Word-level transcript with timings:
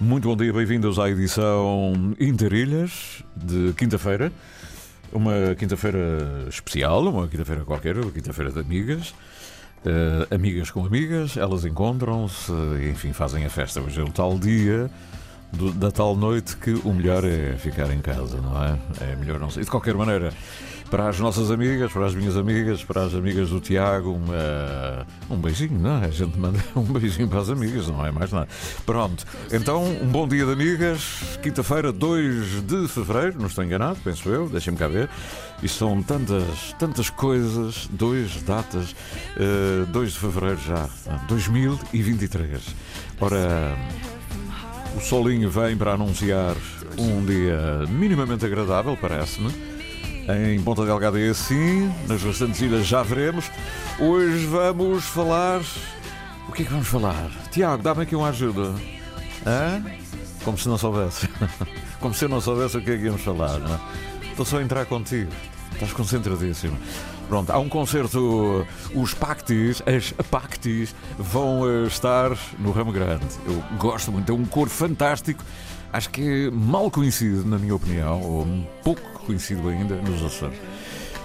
Muito 0.00 0.28
bom 0.28 0.36
dia, 0.36 0.52
bem-vindos 0.52 0.96
à 0.96 1.10
edição 1.10 2.14
Interilhas 2.20 3.24
de 3.34 3.72
quinta-feira. 3.72 4.30
Uma 5.12 5.56
quinta-feira 5.56 6.46
especial, 6.48 7.02
uma 7.08 7.26
quinta-feira 7.26 7.64
qualquer, 7.64 7.98
uma 7.98 8.12
quinta-feira 8.12 8.52
de 8.52 8.60
amigas. 8.60 9.10
Uh, 9.84 10.32
amigas 10.32 10.70
com 10.70 10.86
amigas, 10.86 11.36
elas 11.36 11.64
encontram-se, 11.64 12.52
enfim, 12.88 13.12
fazem 13.12 13.44
a 13.44 13.50
festa. 13.50 13.80
Hoje 13.80 14.00
é 14.00 14.04
o 14.04 14.08
tal 14.08 14.38
dia 14.38 14.88
do, 15.52 15.72
da 15.72 15.90
tal 15.90 16.14
noite 16.14 16.56
que 16.58 16.70
o 16.84 16.92
melhor 16.92 17.24
é 17.24 17.56
ficar 17.56 17.92
em 17.92 18.00
casa, 18.00 18.40
não 18.40 18.62
é? 18.62 18.78
É 19.00 19.16
melhor 19.16 19.40
não 19.40 19.50
sei. 19.50 19.64
De 19.64 19.70
qualquer 19.70 19.96
maneira, 19.96 20.32
para 20.90 21.08
as 21.08 21.18
nossas 21.20 21.50
amigas, 21.50 21.92
para 21.92 22.06
as 22.06 22.14
minhas 22.14 22.36
amigas, 22.36 22.82
para 22.82 23.04
as 23.04 23.14
amigas 23.14 23.50
do 23.50 23.60
Tiago, 23.60 24.18
um 25.30 25.36
beijinho, 25.36 25.78
não 25.78 26.02
é? 26.02 26.06
A 26.06 26.10
gente 26.10 26.38
manda 26.38 26.58
um 26.74 26.82
beijinho 26.82 27.28
para 27.28 27.40
as 27.40 27.50
amigas, 27.50 27.86
não 27.88 28.04
é 28.04 28.10
mais 28.10 28.32
nada. 28.32 28.48
Pronto, 28.86 29.24
então 29.52 29.84
um 29.84 30.06
bom 30.06 30.26
dia 30.26 30.44
de 30.44 30.52
amigas, 30.52 31.38
quinta-feira, 31.42 31.92
2 31.92 32.62
de 32.62 32.88
fevereiro, 32.88 33.38
não 33.38 33.46
estou 33.46 33.64
enganado, 33.64 33.98
penso 34.02 34.28
eu, 34.28 34.48
deixem-me 34.48 34.78
cá 34.78 34.88
ver. 34.88 35.08
E 35.62 35.68
são 35.68 36.02
tantas, 36.02 36.72
tantas 36.78 37.10
coisas, 37.10 37.88
dois 37.90 38.42
datas, 38.42 38.92
uh, 39.36 39.86
2 39.86 40.12
de 40.12 40.18
fevereiro 40.18 40.60
já, 40.60 40.88
2023. 41.26 42.62
Ora, 43.20 43.76
o 44.96 45.00
solinho 45.00 45.50
vem 45.50 45.76
para 45.76 45.94
anunciar 45.94 46.54
um 46.96 47.24
dia 47.24 47.84
minimamente 47.88 48.46
agradável, 48.46 48.96
parece-me. 49.00 49.77
Em 50.28 50.60
Ponta 50.60 50.84
Delgada 50.84 51.18
é 51.18 51.30
assim, 51.30 51.90
nas 52.06 52.22
restantes 52.22 52.60
ilhas 52.60 52.86
já 52.86 53.02
veremos. 53.02 53.50
Hoje 53.98 54.44
vamos 54.44 55.04
falar. 55.04 55.62
O 56.46 56.52
que 56.52 56.62
é 56.62 56.64
que 56.66 56.70
vamos 56.70 56.86
falar? 56.86 57.30
Tiago, 57.50 57.82
dá-me 57.82 58.02
aqui 58.02 58.14
uma 58.14 58.28
ajuda. 58.28 58.74
Hã? 59.46 59.82
Como 60.44 60.58
se 60.58 60.68
não 60.68 60.76
soubesse. 60.76 61.26
Como 61.98 62.12
se 62.12 62.26
eu 62.26 62.28
não 62.28 62.42
soubesse 62.42 62.76
o 62.76 62.82
que 62.82 62.90
é 62.90 62.98
que 62.98 63.04
íamos 63.04 63.22
falar, 63.22 63.58
não 63.58 63.74
é? 63.74 63.80
Estou 64.30 64.44
só 64.44 64.58
a 64.58 64.62
entrar 64.62 64.84
contigo. 64.84 65.32
Estás 65.72 65.94
concentradíssimo. 65.94 66.76
Pronto, 67.26 67.50
há 67.50 67.58
um 67.58 67.68
concerto. 67.68 68.66
Os 68.94 69.14
Pactis, 69.14 69.82
as 69.86 70.12
Pactis, 70.30 70.94
vão 71.18 71.66
eh, 71.66 71.86
estar 71.86 72.36
no 72.58 72.70
Ramo 72.70 72.92
Grande. 72.92 73.24
Eu 73.46 73.62
gosto 73.78 74.12
muito, 74.12 74.30
é 74.30 74.34
um 74.34 74.44
cor 74.44 74.68
fantástico. 74.68 75.42
Acho 75.92 76.10
que 76.10 76.46
é 76.46 76.50
mal 76.50 76.90
conhecido, 76.90 77.44
na 77.48 77.58
minha 77.58 77.74
opinião, 77.74 78.20
ou 78.22 78.46
pouco 78.82 79.02
conhecido 79.26 79.68
ainda 79.68 79.96
nos 79.96 80.22
Açores. 80.22 80.58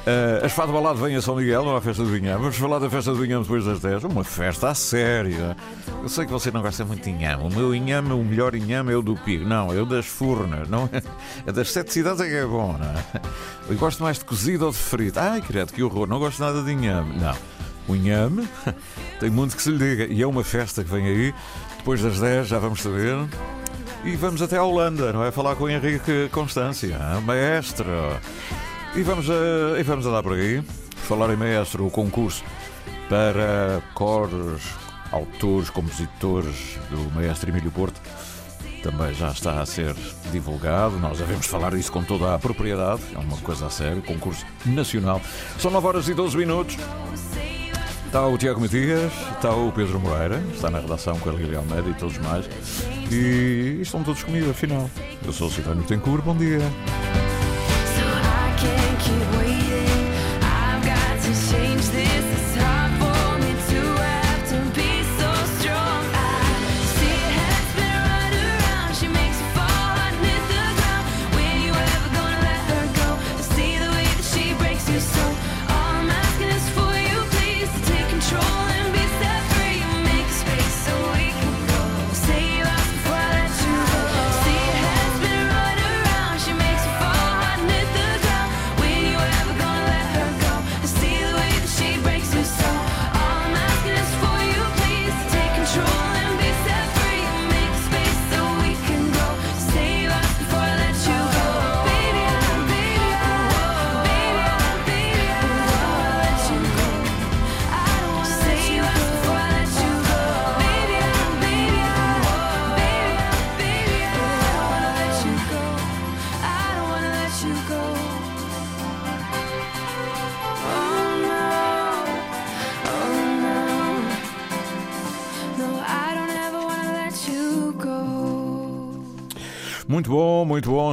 Uh, 0.03 0.45
as 0.45 0.51
Fado 0.51 0.73
Balado 0.73 0.99
vem 0.99 1.15
a 1.15 1.21
São 1.21 1.37
Miguel, 1.37 1.63
não 1.63 1.77
há 1.77 1.81
festa 1.81 2.03
do 2.03 2.09
Vinhame. 2.09 2.37
Vamos 2.41 2.57
falar 2.57 2.77
da 2.77 2.89
festa 2.89 3.11
do 3.11 3.17
Vinhame 3.21 3.43
depois 3.43 3.63
das 3.63 3.79
10. 3.79 4.03
Uma 4.03 4.25
festa 4.25 4.69
a 4.69 4.75
sério. 4.75 5.55
Eu 6.01 6.09
sei 6.09 6.25
que 6.25 6.31
você 6.31 6.51
não 6.51 6.61
gosta 6.61 6.83
muito 6.83 7.03
de 7.03 7.09
inhame. 7.09 7.41
O 7.43 7.49
meu 7.49 7.73
inhame, 7.73 8.11
o 8.11 8.21
melhor 8.21 8.53
inhame 8.53 8.91
é 8.91 8.97
o 8.97 9.01
do 9.01 9.15
Pigo. 9.15 9.45
Não, 9.45 9.71
é 9.73 9.81
o 9.81 9.85
das 9.85 10.05
Furnas. 10.05 10.67
Não 10.67 10.89
é? 10.91 11.01
é 11.47 11.51
das 11.53 11.71
sete 11.71 11.93
cidades 11.93 12.19
é 12.19 12.27
que 12.27 12.35
é 12.35 12.45
bom, 12.45 12.77
não 12.77 12.85
é? 12.85 13.21
Eu 13.69 13.77
gosto 13.77 14.03
mais 14.03 14.19
de 14.19 14.25
cozido 14.25 14.65
ou 14.65 14.71
de 14.71 14.77
frito. 14.77 15.17
Ai, 15.21 15.41
credo, 15.41 15.71
que 15.71 15.81
horror. 15.81 16.05
Não 16.05 16.19
gosto 16.19 16.41
nada 16.41 16.61
de 16.61 16.71
inhame. 16.71 17.17
Não. 17.17 17.35
O 17.87 17.95
inhame 17.95 18.45
tem 19.21 19.29
muito 19.29 19.55
que 19.55 19.61
se 19.61 19.71
lhe 19.71 19.77
diga. 19.77 20.13
E 20.13 20.21
é 20.21 20.27
uma 20.27 20.43
festa 20.43 20.83
que 20.83 20.89
vem 20.89 21.07
aí. 21.07 21.33
Depois 21.77 22.01
das 22.01 22.19
10 22.19 22.49
já 22.49 22.59
vamos 22.59 22.81
saber. 22.81 23.15
E 24.03 24.15
vamos 24.17 24.41
até 24.41 24.57
a 24.57 24.63
Holanda, 24.63 25.13
não 25.13 25.23
é? 25.23 25.31
Falar 25.31 25.55
com 25.55 25.63
o 25.63 25.69
Henrique 25.69 26.27
Constância, 26.29 26.97
maestro. 27.25 27.85
E 28.95 29.01
vamos, 29.01 29.29
a, 29.29 29.79
e 29.79 29.83
vamos 29.83 30.05
andar 30.05 30.21
por 30.21 30.33
aí. 30.33 30.61
Falar 31.07 31.33
em 31.33 31.37
maestro, 31.37 31.87
o 31.87 31.91
concurso 31.91 32.43
para 33.07 33.81
cores, 33.93 34.61
autores, 35.11 35.69
compositores 35.69 36.77
do 36.89 37.15
maestro 37.15 37.49
Emílio 37.49 37.71
Porto 37.71 37.99
também 38.83 39.13
já 39.13 39.29
está 39.29 39.61
a 39.61 39.65
ser 39.65 39.95
divulgado. 40.31 40.99
Nós 40.99 41.17
devemos 41.17 41.45
falar 41.45 41.73
isso 41.73 41.91
com 41.91 42.03
toda 42.03 42.35
a 42.35 42.39
propriedade. 42.39 43.01
É 43.15 43.17
uma 43.17 43.37
coisa 43.37 43.67
a 43.67 43.69
sério, 43.69 44.01
concurso 44.01 44.45
nacional. 44.65 45.21
São 45.57 45.71
9 45.71 45.87
horas 45.87 46.09
e 46.09 46.13
12 46.13 46.35
minutos. 46.35 46.77
Está 48.13 48.27
o 48.27 48.37
Tiago 48.37 48.61
Matias, 48.61 49.11
está 49.31 49.55
o 49.55 49.71
Pedro 49.71 49.99
Moreira, 49.99 50.39
está 50.53 50.69
na 50.69 50.77
redação 50.77 51.17
com 51.17 51.31
a 51.31 51.33
Lili 51.33 51.55
Almeida 51.55 51.89
e 51.89 51.95
todos 51.95 52.15
mais. 52.19 52.47
E 53.11 53.79
estão 53.81 54.03
todos 54.03 54.23
comigo, 54.23 54.51
afinal. 54.51 54.87
Eu 55.25 55.33
sou 55.33 55.47
o 55.47 55.51
Cidadão 55.51 55.81
Tencourt, 55.81 56.23
bom 56.23 56.37
dia. 56.37 56.59
Muito 56.59 56.73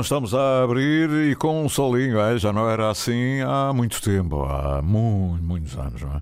Estamos 0.01 0.33
a 0.35 0.63
abrir 0.63 1.11
com 1.35 1.65
um 1.65 1.69
solinho. 1.69 2.21
É? 2.21 2.39
Já 2.39 2.53
não 2.53 2.69
era 2.69 2.91
assim 2.91 3.41
há 3.41 3.73
muito 3.73 4.01
tempo, 4.01 4.43
há 4.45 4.81
muitos, 4.83 5.77
anos. 5.77 6.03
Não 6.03 6.15
é? 6.15 6.21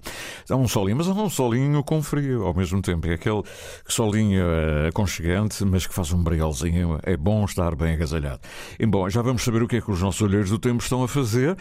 é 0.51 0.55
um 0.55 0.69
solinho, 0.69 0.97
mas 0.97 1.09
é 1.09 1.11
um 1.11 1.31
solinho 1.31 1.83
com 1.85 2.03
frio 2.03 2.47
ao 2.47 2.55
mesmo 2.55 2.81
tempo. 2.81 3.07
É 3.07 3.15
aquele 3.15 3.43
solinho 3.87 4.43
é, 4.43 4.89
aconchegante, 4.89 5.65
mas 5.65 5.87
que 5.87 5.95
faz 5.95 6.13
um 6.13 6.23
brigalzinho. 6.23 6.99
É 7.03 7.17
bom 7.17 7.45
estar 7.45 7.75
bem 7.75 7.95
agasalhado. 7.95 8.41
E 8.79 8.87
bom, 8.87 9.09
já 9.09 9.23
vamos 9.23 9.43
saber 9.43 9.63
o 9.63 9.69
que 9.69 9.77
é 9.77 9.81
que 9.81 9.91
os 9.91 10.01
nossos 10.01 10.21
olheiros 10.23 10.51
do 10.51 10.59
tempo 10.59 10.83
estão 10.83 11.03
a 11.03 11.09
fazer. 11.09 11.57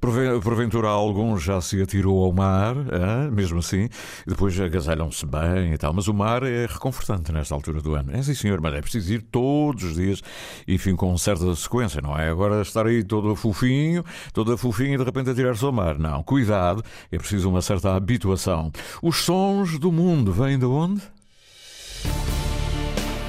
Porventura, 0.00 0.88
alguns 0.88 1.42
já 1.42 1.60
se 1.60 1.80
atirou 1.82 2.24
ao 2.24 2.32
mar, 2.32 2.74
é? 2.76 3.30
mesmo 3.30 3.58
assim, 3.58 3.88
depois 4.26 4.58
agasalham-se 4.58 5.26
bem 5.26 5.72
e 5.72 5.78
tal. 5.78 5.92
Mas 5.92 6.08
o 6.08 6.14
mar 6.14 6.42
é 6.42 6.66
reconfortante 6.66 7.32
nesta 7.32 7.54
altura 7.54 7.80
do 7.80 7.94
ano. 7.94 8.14
É 8.14 8.22
sim, 8.22 8.34
senhor, 8.34 8.60
mas 8.60 8.74
é 8.74 8.80
preciso 8.80 9.12
ir 9.12 9.22
todos 9.22 9.84
os 9.84 9.94
dias 9.94 10.22
enfim, 10.66 10.94
com 10.94 11.16
certa 11.16 11.54
sequência, 11.54 12.00
não 12.00 12.16
é? 12.16 12.28
Agora 12.28 12.62
estar 12.62 12.86
aí 12.90 13.04
todo 13.04 13.34
fofinho, 13.34 14.04
toda 14.32 14.56
fofinho 14.56 14.94
e 14.94 14.98
de 14.98 15.04
repente 15.04 15.30
a 15.30 15.34
tirar-se 15.34 15.64
ao 15.64 15.72
mar. 15.72 15.98
Não, 15.98 16.22
cuidado, 16.22 16.84
é 17.10 17.18
preciso 17.18 17.48
uma 17.48 17.62
certa 17.62 17.94
habituação. 17.94 18.70
Os 19.02 19.16
sons 19.16 19.78
do 19.78 19.90
mundo 19.90 20.32
vêm 20.32 20.58
de 20.58 20.66
onde? 20.66 21.02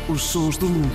Os 0.10 0.24
sons 0.24 0.58
do 0.58 0.68
mundo. 0.68 0.92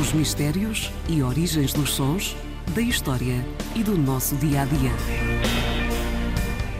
Os 0.00 0.12
mistérios 0.12 0.90
e 1.08 1.22
origens 1.22 1.72
dos 1.72 1.90
sons, 1.90 2.36
da 2.74 2.80
história 2.80 3.44
e 3.74 3.82
do 3.82 3.96
nosso 3.96 4.34
dia 4.36 4.62
a 4.62 4.64
dia. 4.64 4.92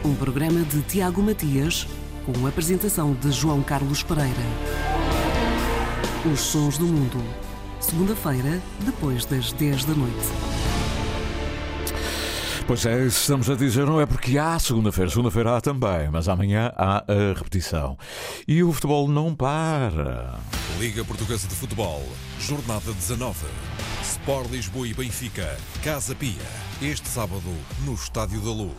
Um 0.03 0.15
programa 0.15 0.61
de 0.61 0.81
Tiago 0.83 1.21
Matias, 1.21 1.87
com 2.25 2.45
a 2.45 2.49
apresentação 2.49 3.13
de 3.13 3.31
João 3.31 3.61
Carlos 3.61 4.03
Pereira. 4.03 4.33
Os 6.31 6.39
sons 6.39 6.77
do 6.77 6.85
mundo. 6.85 7.44
Segunda-feira, 7.85 8.59
depois 8.79 9.25
das 9.25 9.51
10 9.53 9.85
da 9.85 9.93
noite. 9.93 10.27
Pois 12.65 12.83
é, 12.83 13.05
isso 13.05 13.21
estamos 13.21 13.47
a 13.47 13.53
dizer 13.53 13.85
não 13.85 14.01
é 14.01 14.07
porque 14.07 14.39
há 14.39 14.57
segunda-feira, 14.57 15.11
segunda-feira 15.11 15.55
há 15.55 15.61
também, 15.61 16.09
mas 16.11 16.27
amanhã 16.27 16.73
há 16.75 17.05
a 17.07 17.37
repetição. 17.37 17.95
E 18.47 18.63
o 18.63 18.73
futebol 18.73 19.07
não 19.07 19.35
para. 19.35 20.39
Liga 20.79 21.05
Portuguesa 21.05 21.47
de 21.47 21.53
Futebol, 21.53 22.03
Jornada 22.39 22.91
19. 22.91 23.45
Sport 24.01 24.49
Lisboa 24.49 24.87
e 24.87 24.93
Benfica, 24.95 25.55
Casa 25.83 26.15
Pia, 26.15 26.41
este 26.81 27.07
sábado 27.07 27.53
no 27.85 27.93
Estádio 27.93 28.41
da 28.41 28.49
Luz. 28.49 28.73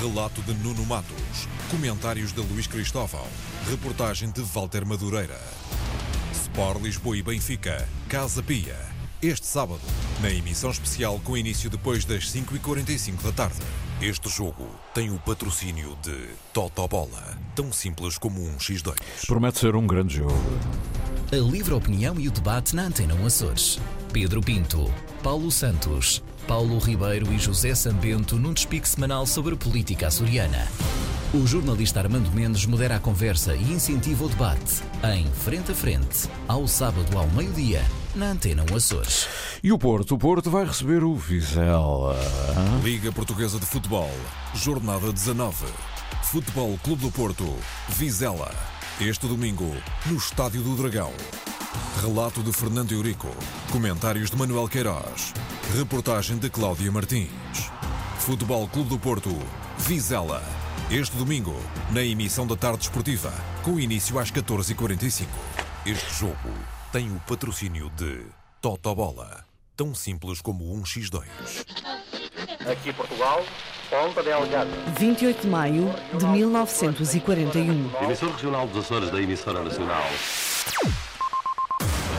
Relato 0.00 0.42
de 0.42 0.54
Nuno 0.54 0.84
Matos, 0.86 1.46
comentários 1.70 2.32
de 2.32 2.40
Luís 2.40 2.66
Cristóvão, 2.66 3.24
reportagem 3.70 4.28
de 4.32 4.40
Walter 4.40 4.84
Madureira. 4.84 5.38
Sport 6.52 6.82
Lisboa 6.82 7.16
e 7.16 7.22
Benfica, 7.22 7.88
Casa 8.10 8.42
Pia, 8.42 8.76
este 9.22 9.46
sábado, 9.46 9.80
na 10.20 10.30
emissão 10.30 10.70
especial 10.70 11.18
com 11.24 11.34
início 11.34 11.70
depois 11.70 12.04
das 12.04 12.30
5h45 12.30 13.22
da 13.22 13.32
tarde. 13.32 13.56
Este 14.02 14.28
jogo 14.28 14.68
tem 14.92 15.10
o 15.10 15.18
patrocínio 15.18 15.96
de 16.02 16.28
Totobola, 16.52 17.38
tão 17.54 17.72
simples 17.72 18.18
como 18.18 18.38
um 18.38 18.58
X2. 18.58 18.94
Promete 19.26 19.60
ser 19.60 19.74
um 19.74 19.86
grande 19.86 20.16
jogo. 20.16 20.34
A 21.32 21.36
livre 21.36 21.72
opinião 21.72 22.20
e 22.20 22.28
o 22.28 22.30
debate 22.30 22.76
na 22.76 22.82
Antena 22.82 23.14
Açores. 23.24 23.80
Pedro 24.12 24.42
Pinto, 24.42 24.92
Paulo 25.22 25.50
Santos, 25.50 26.22
Paulo 26.46 26.78
Ribeiro 26.78 27.32
e 27.32 27.38
José 27.38 27.74
Sambento 27.74 28.36
num 28.36 28.52
despique 28.52 28.88
semanal 28.88 29.26
sobre 29.26 29.56
política 29.56 30.08
açoriana. 30.08 30.68
O 31.32 31.46
jornalista 31.46 32.00
Armando 32.00 32.30
Mendes 32.30 32.66
modera 32.66 32.96
a 32.96 33.00
conversa 33.00 33.54
e 33.54 33.72
incentiva 33.72 34.24
o 34.24 34.28
debate 34.28 34.82
em 35.14 35.26
Frente 35.32 35.72
a 35.72 35.74
Frente, 35.74 36.28
ao 36.46 36.68
sábado 36.68 37.16
ao 37.16 37.26
meio-dia, 37.28 37.82
na 38.14 38.26
Antena 38.32 38.64
Açores. 38.74 39.26
E 39.62 39.72
o 39.72 39.78
Porto? 39.78 40.14
O 40.14 40.18
Porto 40.18 40.50
vai 40.50 40.66
receber 40.66 41.02
o 41.02 41.14
Vizela. 41.14 42.16
Liga 42.84 43.10
Portuguesa 43.12 43.58
de 43.58 43.64
Futebol, 43.64 44.10
Jornada 44.54 45.10
19. 45.10 45.64
Futebol 46.24 46.78
Clube 46.82 47.02
do 47.02 47.10
Porto, 47.10 47.56
Vizela. 47.88 48.52
Este 49.00 49.26
domingo, 49.26 49.74
no 50.06 50.16
Estádio 50.16 50.62
do 50.62 50.76
Dragão. 50.76 51.12
Relato 52.02 52.42
de 52.42 52.52
Fernando 52.52 52.92
Eurico. 52.92 53.28
Comentários 53.70 54.30
de 54.30 54.36
Manuel 54.36 54.68
Queiroz. 54.68 55.32
Reportagem 55.76 56.36
de 56.36 56.50
Cláudia 56.50 56.92
Martins. 56.92 57.30
Futebol 58.18 58.68
Clube 58.68 58.90
do 58.90 58.98
Porto, 58.98 59.30
Vizela. 59.78 60.42
Este 60.90 61.16
domingo, 61.16 61.56
na 61.90 62.02
emissão 62.02 62.46
da 62.46 62.54
tarde 62.54 62.82
esportiva, 62.82 63.32
com 63.62 63.80
início 63.80 64.18
às 64.18 64.30
14h45. 64.30 65.26
Este 65.86 66.14
jogo 66.14 66.36
tem 66.92 67.10
o 67.10 67.18
patrocínio 67.20 67.88
de 67.96 68.20
Totobola, 68.60 69.46
tão 69.74 69.94
simples 69.94 70.42
como 70.42 70.74
um 70.74 70.82
X2. 70.82 71.24
Aqui 72.70 72.92
Portugal, 72.92 73.42
Ponta 73.88 74.22
Delgada. 74.22 74.70
28 74.98 75.40
de 75.40 75.46
maio 75.48 75.94
de 76.18 76.26
1941. 76.26 78.04
Emissor 78.04 78.30
regional 78.30 78.66
dos 78.66 78.84
Açores 78.84 79.10
da 79.10 79.22
emissora 79.22 79.64
nacional. 79.64 80.04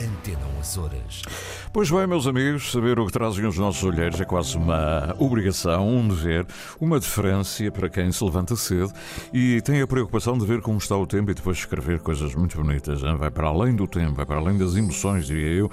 Antena 0.00 0.46
1 0.56 0.60
Açores. 0.60 1.22
Pois 1.72 1.90
bem, 1.90 2.06
meus 2.06 2.26
amigos, 2.26 2.72
saber 2.72 2.98
o 2.98 3.06
que 3.06 3.12
trazem 3.12 3.44
os 3.46 3.58
nossos 3.58 3.84
olheiros 3.84 4.18
é 4.20 4.24
quase 4.24 4.56
uma 4.56 5.14
obrigação, 5.18 5.86
um 5.88 6.08
dever, 6.08 6.46
uma 6.80 6.98
deferência 6.98 7.70
para 7.70 7.88
quem 7.88 8.10
se 8.10 8.24
levanta 8.24 8.56
cedo 8.56 8.92
e 9.32 9.60
tem 9.60 9.82
a 9.82 9.86
preocupação 9.86 10.38
de 10.38 10.46
ver 10.46 10.62
como 10.62 10.78
está 10.78 10.96
o 10.96 11.06
tempo 11.06 11.30
e 11.30 11.34
depois 11.34 11.58
escrever 11.58 12.00
coisas 12.00 12.34
muito 12.34 12.56
bonitas. 12.56 13.02
hein? 13.02 13.16
Vai 13.16 13.30
para 13.30 13.48
além 13.48 13.76
do 13.76 13.86
tempo, 13.86 14.14
vai 14.14 14.24
para 14.24 14.36
além 14.36 14.56
das 14.56 14.74
emoções, 14.74 15.26
diria 15.26 15.52
eu. 15.52 15.70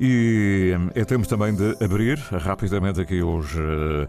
E 0.00 0.72
é 0.94 1.04
tempo 1.04 1.26
também 1.28 1.54
de 1.54 1.76
abrir 1.82 2.18
rapidamente 2.18 3.00
aqui 3.00 3.22
os. 3.22 3.54
eh, 3.54 4.08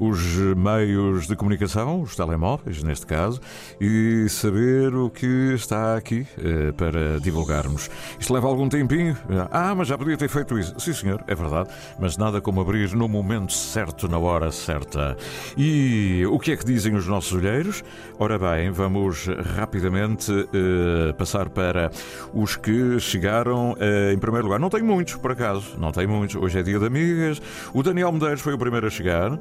os 0.00 0.18
meios 0.56 1.26
de 1.26 1.36
comunicação, 1.36 2.00
os 2.00 2.16
telemóveis 2.16 2.82
neste 2.82 3.06
caso, 3.06 3.38
e 3.78 4.26
saber 4.30 4.94
o 4.94 5.10
que 5.10 5.52
está 5.54 5.94
aqui 5.94 6.26
eh, 6.38 6.72
para 6.72 7.20
divulgarmos. 7.20 7.90
Isto 8.18 8.32
leva 8.32 8.48
algum 8.48 8.66
tempinho. 8.66 9.16
Ah, 9.50 9.74
mas 9.74 9.88
já 9.88 9.98
podia 9.98 10.16
ter 10.16 10.28
feito 10.28 10.58
isso. 10.58 10.74
Sim, 10.80 10.94
senhor, 10.94 11.22
é 11.26 11.34
verdade, 11.34 11.68
mas 11.98 12.16
nada 12.16 12.40
como 12.40 12.62
abrir 12.62 12.94
no 12.94 13.06
momento 13.06 13.52
certo, 13.52 14.08
na 14.08 14.18
hora 14.18 14.50
certa. 14.50 15.16
E 15.56 16.24
o 16.30 16.38
que 16.38 16.52
é 16.52 16.56
que 16.56 16.64
dizem 16.64 16.94
os 16.94 17.06
nossos 17.06 17.32
olheiros? 17.34 17.84
Ora 18.18 18.38
bem, 18.38 18.70
vamos 18.70 19.26
rapidamente 19.54 20.32
eh, 20.32 21.12
passar 21.12 21.50
para 21.50 21.90
os 22.32 22.56
que 22.56 22.98
chegaram 22.98 23.76
eh, 23.78 24.12
em 24.14 24.18
primeiro 24.18 24.46
lugar. 24.46 24.58
Não 24.58 24.70
tenho 24.70 24.86
muitos, 24.86 25.16
por 25.16 25.32
acaso, 25.32 25.76
não 25.78 25.92
tenho 25.92 26.08
muitos. 26.08 26.36
Hoje 26.36 26.58
é 26.58 26.62
dia 26.62 26.78
de 26.78 26.86
amigas. 26.86 27.42
O 27.74 27.82
Daniel 27.82 28.10
Medeiros 28.12 28.40
foi 28.40 28.54
o 28.54 28.58
primeiro 28.58 28.86
a 28.86 28.90
chegar. 28.90 29.38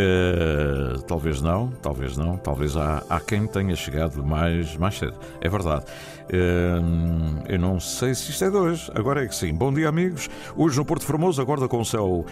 Eh, 0.00 0.96
talvez 1.08 1.42
não, 1.42 1.72
talvez 1.82 2.16
não, 2.16 2.36
talvez 2.36 2.76
há, 2.76 3.02
há 3.10 3.18
quem 3.18 3.48
tenha 3.48 3.74
chegado 3.74 4.22
mais, 4.24 4.76
mais 4.76 4.96
cedo. 4.96 5.14
É 5.40 5.48
verdade. 5.48 5.86
Eh, 6.30 7.52
eu 7.54 7.58
não 7.58 7.80
sei 7.80 8.14
se 8.14 8.30
isto 8.30 8.44
é 8.44 8.50
hoje, 8.50 8.90
agora 8.94 9.24
é 9.24 9.26
que 9.26 9.34
sim. 9.34 9.54
Bom 9.54 9.72
dia, 9.72 9.88
amigos. 9.88 10.28
Hoje 10.56 10.76
no 10.76 10.84
Porto 10.84 11.04
Formoso 11.04 11.40
acorda 11.40 11.68
com 11.68 11.80
o 11.80 11.84
céu 11.84 12.24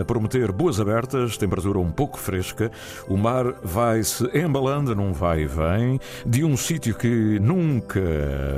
a 0.00 0.04
prometer 0.04 0.52
boas 0.52 0.80
abertas, 0.80 1.36
temperatura 1.36 1.78
um 1.78 1.90
pouco 1.90 2.18
fresca. 2.18 2.70
O 3.08 3.16
mar 3.16 3.54
vai-se 3.62 4.24
embalando 4.36 4.94
num 4.94 5.12
vai 5.12 5.42
e 5.42 5.46
vem 5.46 6.00
de 6.24 6.44
um 6.44 6.56
sítio 6.56 6.94
que 6.94 7.38
nunca 7.40 8.00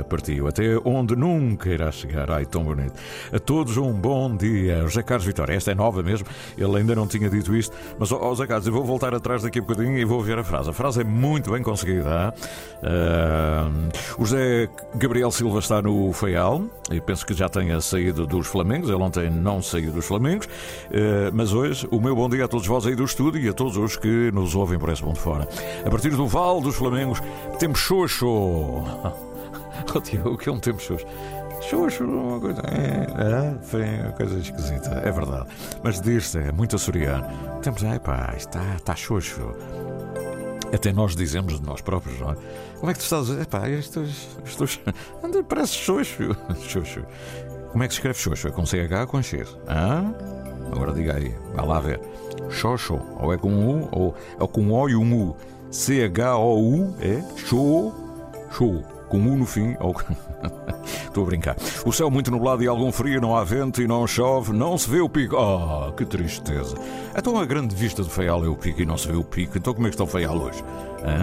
partiu, 0.09 0.47
até 0.47 0.77
onde 0.83 1.15
nunca 1.15 1.69
irá 1.69 1.91
chegar. 1.91 2.29
Ai, 2.29 2.45
tão 2.45 2.63
bonito. 2.63 2.93
A 3.31 3.39
todos 3.39 3.77
um 3.77 3.93
bom 3.93 4.35
dia. 4.35 4.81
José 4.81 5.01
Carlos 5.03 5.25
Vitória, 5.25 5.53
esta 5.53 5.71
é 5.71 5.75
nova 5.75 6.03
mesmo, 6.03 6.27
ele 6.57 6.77
ainda 6.77 6.95
não 6.95 7.07
tinha 7.07 7.29
dito 7.29 7.55
isto, 7.55 7.75
mas, 7.97 8.11
ó, 8.11 8.19
ó, 8.21 8.29
José 8.29 8.47
Carlos, 8.47 8.67
eu 8.67 8.73
vou 8.73 8.83
voltar 8.83 9.13
atrás 9.13 9.43
daqui 9.43 9.59
a 9.59 9.61
bocadinho 9.61 9.97
e 9.97 10.05
vou 10.05 10.21
ver 10.21 10.37
a 10.37 10.43
frase. 10.43 10.69
A 10.69 10.73
frase 10.73 11.01
é 11.01 11.03
muito 11.03 11.51
bem 11.51 11.63
conseguida. 11.63 12.33
ah? 12.83 13.69
o 14.17 14.25
José 14.25 14.69
Gabriel 14.95 15.31
Silva 15.31 15.59
está 15.59 15.81
no 15.81 16.11
Feial 16.13 16.63
e 16.91 17.01
penso 17.01 17.25
que 17.25 17.33
já 17.33 17.49
tenha 17.49 17.79
saído 17.81 18.27
dos 18.27 18.47
Flamengos. 18.47 18.89
Ele 18.89 19.01
ontem 19.01 19.29
não 19.29 19.61
saiu 19.61 19.91
dos 19.91 20.05
Flamengos, 20.05 20.47
ah, 20.91 21.31
mas 21.33 21.53
hoje 21.53 21.87
o 21.91 21.99
meu 21.99 22.15
bom 22.15 22.29
dia 22.29 22.45
a 22.45 22.47
todos 22.47 22.67
vós 22.67 22.85
aí 22.85 22.95
do 22.95 23.03
estúdio 23.03 23.41
e 23.41 23.49
a 23.49 23.53
todos 23.53 23.77
os 23.77 23.97
que 23.97 24.31
nos 24.31 24.55
ouvem 24.55 24.77
por 24.77 24.89
esse 24.89 25.03
mundo 25.03 25.17
fora. 25.17 25.47
A 25.85 25.89
partir 25.89 26.09
do 26.09 26.27
Val 26.27 26.61
dos 26.61 26.75
Flamengos 26.75 27.21
temos 27.59 27.79
Xoxo. 27.79 28.83
Oh, 29.95 30.29
o 30.29 30.37
que 30.37 30.49
é 30.49 30.51
um 30.51 30.59
tempo 30.59 30.81
Xoxo? 30.81 31.05
Xoxo, 31.69 32.03
uma 32.03 32.39
coisa. 32.39 32.61
É, 32.67 33.05
é, 33.77 34.03
uma 34.03 34.11
coisa 34.11 34.37
esquisita, 34.39 35.01
é 35.03 35.11
verdade. 35.11 35.47
Mas 35.81 36.01
diz-se, 36.01 36.37
é 36.39 36.51
muito 36.51 36.75
açoriano. 36.75 37.25
Temos, 37.61 37.83
é 37.83 37.99
pá, 37.99 38.33
está, 38.35 38.75
está 38.75 38.95
Xoxo. 38.95 39.53
Até 40.73 40.91
nós 40.91 41.15
dizemos 41.15 41.59
de 41.59 41.65
nós 41.65 41.81
próprios, 41.81 42.19
não 42.19 42.31
é? 42.31 42.35
Como 42.79 42.89
é 42.89 42.93
que 42.93 42.99
tu 42.99 43.03
estás 43.03 43.29
a 43.29 43.31
dizer? 43.33 43.41
Epá, 43.43 43.69
estou, 43.69 44.03
estou, 44.43 44.67
anda, 45.23 45.43
parece 45.43 45.73
xoxo. 45.73 46.35
xoxo. 46.67 47.05
Como 47.71 47.83
é 47.83 47.87
que 47.87 47.93
se 47.93 47.99
escreve 47.99 48.17
xoxo? 48.17 48.47
É 48.47 48.51
com 48.51 48.65
CH 48.65 49.01
ou 49.01 49.07
com 49.07 49.21
X? 49.21 49.57
Hã? 49.67 50.13
Agora 50.71 50.91
diga 50.91 51.15
aí, 51.15 51.35
vai 51.53 51.65
lá 51.65 51.79
ver. 51.79 52.01
Xoxo, 52.49 52.99
ou 53.19 53.31
é 53.31 53.37
com 53.37 53.53
U, 53.53 53.87
ou 53.91 54.15
é 54.39 54.47
com 54.47 54.71
O 54.71 54.89
e 54.89 54.95
um 54.95 55.29
U. 55.29 55.35
C-H-O-U, 55.69 56.95
é? 56.99 57.23
Xô, 57.37 57.93
xô. 58.51 58.81
Com 59.09 59.17
U 59.19 59.37
no 59.37 59.45
fim, 59.45 59.75
ou... 59.79 59.95
Estou 61.13 61.23
a 61.23 61.27
brincar. 61.27 61.55
O 61.85 61.93
céu 61.93 62.09
muito 62.09 62.31
nublado 62.31 62.63
e 62.63 62.67
algum 62.67 62.91
frio, 62.91 63.21
não 63.21 63.35
há 63.35 63.43
vento 63.43 63.83
e 63.83 63.87
não 63.87 64.07
chove, 64.07 64.51
não 64.51 64.75
se 64.75 64.89
vê 64.89 64.99
o 64.99 65.07
pico. 65.07 65.35
Oh, 65.35 65.91
que 65.91 66.03
tristeza. 66.03 66.75
Então 67.15 67.37
a 67.37 67.45
grande 67.45 67.75
vista 67.75 68.01
do 68.01 68.09
Feial 68.09 68.43
é 68.43 68.47
o 68.47 68.55
pico 68.55 68.81
e 68.81 68.85
não 68.85 68.97
se 68.97 69.07
vê 69.07 69.15
o 69.15 69.23
pico. 69.23 69.55
Então 69.55 69.75
como 69.75 69.85
é 69.85 69.91
que 69.91 69.93
está 69.93 70.03
o 70.03 70.07
Feial 70.07 70.35
hoje? 70.35 70.63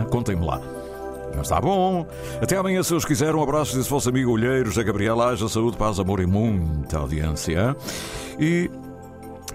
Contem-me 0.09 0.47
lá. 0.47 0.61
Mas 1.37 1.43
está 1.43 1.61
bom. 1.61 2.07
Até 2.41 2.57
amanhã, 2.57 2.85
se 2.85 2.95
os 2.95 3.05
quiser. 3.05 3.35
Um 3.35 3.43
abraço 3.43 3.77
desse 3.77 3.91
vosso 3.91 4.09
amigo 4.09 4.31
Olheiro, 4.31 4.67
José 4.67 4.85
Gabriel. 4.85 5.21
Haja 5.21 5.49
saúde, 5.49 5.77
paz, 5.77 5.99
amor 5.99 6.21
e 6.21 6.27
muita 6.27 6.99
audiência. 6.99 7.77
E 8.39 8.71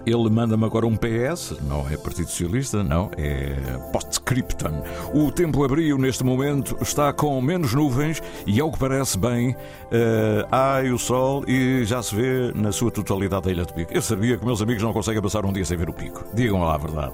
Ele 0.05 0.29
manda-me 0.29 0.63
agora 0.65 0.85
um 0.85 0.95
PS, 0.95 1.55
não 1.67 1.89
é 1.89 1.97
Partido 1.97 2.29
Socialista, 2.29 2.83
não, 2.83 3.09
é 3.17 3.55
postscriptum. 3.91 4.81
O 5.13 5.31
tempo 5.31 5.63
abriu 5.63 5.97
neste 5.97 6.23
momento, 6.23 6.77
está 6.81 7.11
com 7.11 7.41
menos 7.41 7.73
nuvens 7.73 8.21
e, 8.45 8.59
ao 8.59 8.71
que 8.71 8.77
parece 8.77 9.17
bem, 9.17 9.51
uh, 9.51 10.47
há 10.51 10.81
o 10.93 10.99
sol 10.99 11.43
e 11.47 11.83
já 11.85 12.03
se 12.03 12.15
vê 12.15 12.51
na 12.53 12.71
sua 12.71 12.91
totalidade 12.91 13.49
a 13.49 13.51
Ilha 13.51 13.65
do 13.65 13.73
Pico. 13.73 13.93
Eu 13.93 14.01
sabia 14.01 14.37
que 14.37 14.45
meus 14.45 14.61
amigos 14.61 14.83
não 14.83 14.93
conseguem 14.93 15.21
passar 15.21 15.45
um 15.45 15.51
dia 15.51 15.65
sem 15.65 15.77
ver 15.77 15.89
o 15.89 15.93
pico. 15.93 16.23
Digam 16.33 16.61
lá 16.61 16.75
a 16.75 16.77
verdade. 16.77 17.13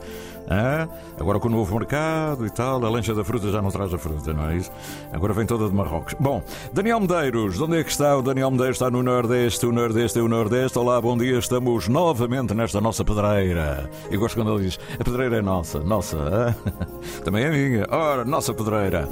Ah, 0.54 0.86
agora 1.18 1.40
com 1.40 1.48
o 1.48 1.52
novo 1.52 1.74
mercado 1.76 2.46
e 2.46 2.50
tal, 2.50 2.84
a 2.86 2.90
lancha 2.90 3.16
da 3.16 3.24
fruta 3.24 3.50
já 3.50 3.62
não 3.62 3.72
traz 3.72 3.94
a 3.94 3.98
fruta, 3.98 4.34
não 4.34 4.50
é 4.50 4.58
isso? 4.58 4.70
Agora 5.14 5.32
vem 5.32 5.46
toda 5.46 5.70
de 5.70 5.74
Marrocos. 5.74 6.14
Bom, 6.20 6.44
Daniel 6.74 7.00
Medeiros, 7.00 7.62
onde 7.62 7.78
é 7.78 7.84
que 7.86 7.90
está? 7.90 8.18
O 8.18 8.22
Daniel 8.22 8.52
Medeiros 8.52 8.76
está 8.76 8.92
no 8.92 9.02
Nordeste, 9.02 9.66
o 9.66 9.72
Nordeste 9.72 10.20
é 10.20 10.22
o 10.22 10.28
Nordeste. 10.28 10.78
Olá, 10.78 11.00
bom 11.00 11.18
dia, 11.18 11.40
estamos 11.40 11.88
novamente 11.88 12.54
nesta 12.54 12.82
nossa 12.82 13.06
pedreira. 13.06 13.90
Eu 14.12 14.20
gosto 14.20 14.36
quando 14.36 14.54
ele 14.54 14.66
diz: 14.66 14.78
a 15.00 15.04
pedreira 15.06 15.38
é 15.38 15.42
nossa, 15.42 15.80
nossa, 15.80 16.18
ah? 16.18 16.72
também 17.24 17.46
é 17.46 17.50
minha. 17.50 17.88
Ora, 17.90 18.26
nossa 18.26 18.54
pedreira. 18.54 19.08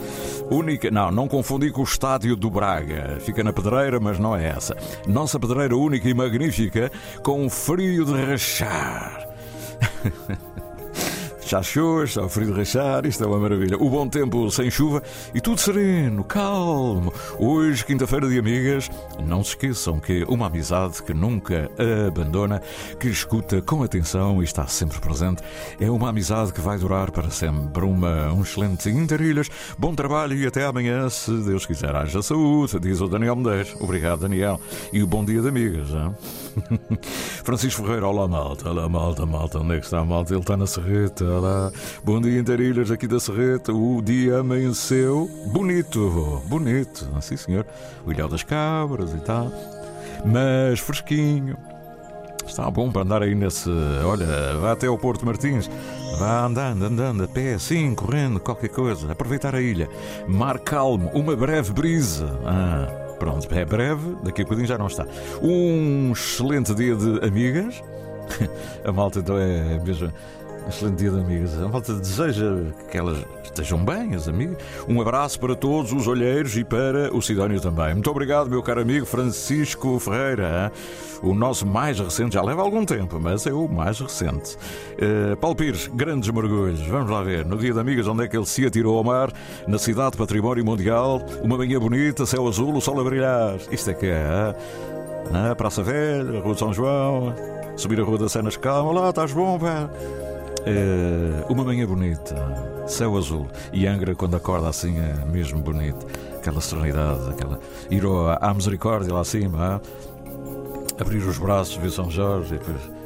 Única, 0.52 0.92
não, 0.92 1.10
não 1.10 1.26
confundi 1.26 1.72
com 1.72 1.80
o 1.80 1.86
estádio 1.86 2.36
do 2.36 2.50
Braga. 2.50 3.18
Fica 3.22 3.42
na 3.46 3.54
pedreira, 3.54 3.98
mas 3.98 4.20
não 4.20 4.36
é 4.36 4.50
essa. 4.50 4.76
Nossa 5.08 5.40
pedreira 5.40 5.78
única 5.78 6.10
e 6.10 6.14
magnífica, 6.14 6.92
com 7.24 7.50
frio 7.50 8.04
de 8.04 8.26
rachar. 8.26 9.26
Já 11.50 11.64
chou, 11.64 12.04
está 12.04 12.22
o 12.22 12.30
frio 12.30 12.54
de 12.54 12.60
rachar, 12.60 13.08
isto 13.08 13.24
é 13.24 13.28
uma 13.28 13.40
maravilha. 13.40 13.76
O 13.76 13.90
bom 13.90 14.08
tempo 14.08 14.52
sem 14.52 14.70
chuva 14.70 15.02
e 15.34 15.42
tudo 15.42 15.60
sereno, 15.60 16.24
calmo. 16.24 17.12
Hoje, 17.40 17.84
quinta-feira 17.84 18.30
de 18.30 18.38
amigas, 18.38 18.88
não 19.26 19.44
se 19.44 19.50
esqueçam 19.50 20.00
que 20.00 20.24
uma 20.26 20.46
amizade 20.46 21.02
que 21.02 21.12
nunca 21.12 21.68
abandona, 22.08 22.62
que 23.00 23.08
escuta 23.08 23.64
com 23.64 23.82
atenção 23.82 24.44
e 24.44 24.46
está 24.46 24.68
sempre 24.68 25.00
presente, 25.00 25.42
é 25.80 25.90
uma 25.90 26.10
amizade 26.10 26.54
que 26.54 26.62
vai 26.62 26.78
durar 26.78 27.10
para 27.10 27.32
sempre. 27.32 27.84
Uma, 27.84 28.32
um 28.32 28.44
excelente 28.44 28.88
interilhas, 28.88 29.50
bom 29.76 29.96
trabalho 29.96 30.38
e 30.38 30.46
até 30.46 30.64
amanhã, 30.68 31.10
se 31.10 31.32
Deus 31.32 31.66
quiser. 31.66 31.96
Haja 31.96 32.22
saúde, 32.22 32.80
diz 32.80 33.02
o 33.02 33.08
Daniel 33.08 33.36
Medeiros. 33.36 33.76
Obrigado, 33.80 34.20
Daniel. 34.20 34.62
E 34.94 35.02
o 35.02 35.08
bom 35.08 35.26
dia 35.26 35.42
de 35.42 35.48
amigas. 35.48 35.90
Hein? 35.90 36.16
Francisco 37.44 37.82
Ferreira, 37.82 38.06
olá 38.06 38.28
malta, 38.28 38.70
olá 38.70 38.88
malta, 38.88 39.26
malta, 39.26 39.58
onde 39.58 39.78
é 39.78 39.80
que 39.80 39.86
está 39.86 39.98
a 39.98 40.06
malta? 40.06 40.32
Ele 40.32 40.42
está 40.42 40.56
na 40.56 40.68
serreta 40.68 41.39
Olá, 41.40 41.72
bom 42.04 42.20
dia 42.20 42.38
Interilhas 42.38 42.92
aqui 42.92 43.08
da 43.08 43.18
Serreta. 43.18 43.72
O 43.72 44.02
dia 44.02 44.40
amanheceu 44.40 45.26
bonito, 45.54 46.44
bonito, 46.48 47.08
sim 47.22 47.38
senhor. 47.38 47.66
O 48.06 48.12
Ilhéu 48.12 48.28
das 48.28 48.44
Cabras 48.44 49.14
e 49.14 49.20
tal, 49.22 49.50
mas 50.26 50.82
fresquinho. 50.82 51.56
Está 52.46 52.70
bom 52.70 52.92
para 52.92 53.04
andar 53.04 53.24
aí 53.24 53.34
nesse. 53.34 53.70
Olha, 54.04 54.26
vá 54.60 54.74
até 54.74 54.88
ao 54.88 54.98
Porto 54.98 55.26
Martins. 55.26 55.72
Vá 56.20 56.46
andando, 56.46 56.84
andando, 56.84 57.24
a 57.24 57.28
pé, 57.30 57.54
assim, 57.54 57.96
correndo, 57.96 58.42
qualquer 58.42 58.68
coisa. 58.68 59.10
Aproveitar 59.10 59.56
a 59.56 59.62
ilha. 59.62 59.88
Mar 60.28 60.60
calmo, 60.60 61.10
uma 61.14 61.38
breve 61.38 61.72
brisa. 61.72 62.38
Ah, 62.46 63.16
pronto, 63.18 63.48
é 63.56 63.64
breve, 63.64 64.18
daqui 64.26 64.42
a 64.42 64.44
bocadinho 64.44 64.68
já 64.68 64.78
não 64.78 64.88
está. 64.88 65.08
Um 65.42 66.12
excelente 66.12 66.76
dia 66.76 66.98
de 66.98 67.26
amigas. 67.26 67.82
A 68.86 68.92
malta 68.92 69.20
então 69.20 69.38
é 69.38 69.80
mesmo 69.84 70.12
excelente 70.70 70.98
dia 70.98 71.12
de 71.12 71.20
amigas. 71.20 71.62
A 71.62 71.68
volta 71.68 71.94
deseja 71.94 72.46
que 72.90 72.98
elas 72.98 73.18
estejam 73.44 73.84
bem, 73.84 74.16
as 74.16 74.28
amigas. 74.28 74.58
Um 74.88 75.02
abraço 75.02 75.40
para 75.40 75.56
todos 75.56 75.92
os 75.92 76.08
olheiros 76.08 76.56
e 76.56 76.64
para 76.64 77.14
o 77.16 77.22
Sidónio 77.22 77.60
também. 77.60 77.94
Muito 77.94 78.10
obrigado, 78.10 78.50
meu 78.50 78.62
caro 78.64 78.82
amigo 78.82 79.06
Francisco 79.06 80.00
Ferreira. 80.00 80.72
O 81.22 81.34
nosso 81.34 81.66
mais 81.66 82.00
recente, 82.00 82.36
já 82.36 82.42
leva 82.42 82.62
algum 82.62 82.86
tempo, 82.86 83.20
mas 83.20 83.46
é 83.46 83.52
o 83.52 83.68
mais 83.68 84.00
recente. 84.00 84.56
Uh, 84.96 85.36
Paulo 85.38 85.56
Pires, 85.56 85.88
grandes 85.88 86.30
mergulhos. 86.30 86.80
Vamos 86.88 87.10
lá 87.10 87.22
ver. 87.22 87.46
No 87.46 87.58
dia 87.58 87.74
de 87.74 87.80
amigas, 87.80 88.08
onde 88.08 88.24
é 88.24 88.28
que 88.28 88.38
ele 88.38 88.46
se 88.46 88.66
atirou 88.66 88.98
ao 88.98 89.04
mar? 89.04 89.32
Na 89.68 89.78
cidade 89.78 90.16
Património 90.16 90.64
Mundial. 90.64 91.22
Uma 91.44 91.58
manhã 91.58 91.80
bonita, 91.80 92.26
céu 92.26 92.48
azul, 92.48 92.74
o 92.74 92.82
sol 92.82 93.00
a 93.02 93.04
brilhar. 93.04 93.58
Isto 93.72 93.90
é 93.90 93.94
que 93.94 94.06
é. 94.06 94.56
Ah, 95.34 95.56
Praça 95.56 95.84
Velha, 95.84 96.40
Rua 96.40 96.54
de 96.54 96.60
São 96.60 96.74
João. 96.74 97.36
Subir 97.76 98.00
a 98.00 98.04
Rua 98.04 98.18
das 98.18 98.32
Cenas 98.32 98.56
Calma. 98.56 98.92
Lá, 98.92 99.10
estás 99.10 99.34
bom, 99.34 99.58
velho? 99.58 100.29
É 100.66 101.46
uma 101.50 101.64
manhã 101.64 101.86
bonita, 101.88 102.36
céu 102.88 103.18
azul 103.18 103.48
e 103.72 103.88
Angra 103.88 104.14
quando 104.14 104.36
acorda 104.36 104.70
assim 104.70 104.98
é 105.00 105.26
mesmo 105.26 105.60
bonito, 105.60 106.06
aquela 106.36 106.62
serenidade, 106.62 107.30
aquela 107.30 107.60
ir 107.90 108.04
à 108.40 108.54
misericórdia 108.54 109.14
lá 109.14 109.22
acima, 109.22 109.82
abrir 111.00 111.20
os 111.20 111.38
braços, 111.38 111.76
ver 111.78 111.92
São 111.92 112.10
Jorge 112.12 112.56
e 112.56 112.58
depois 112.58 112.99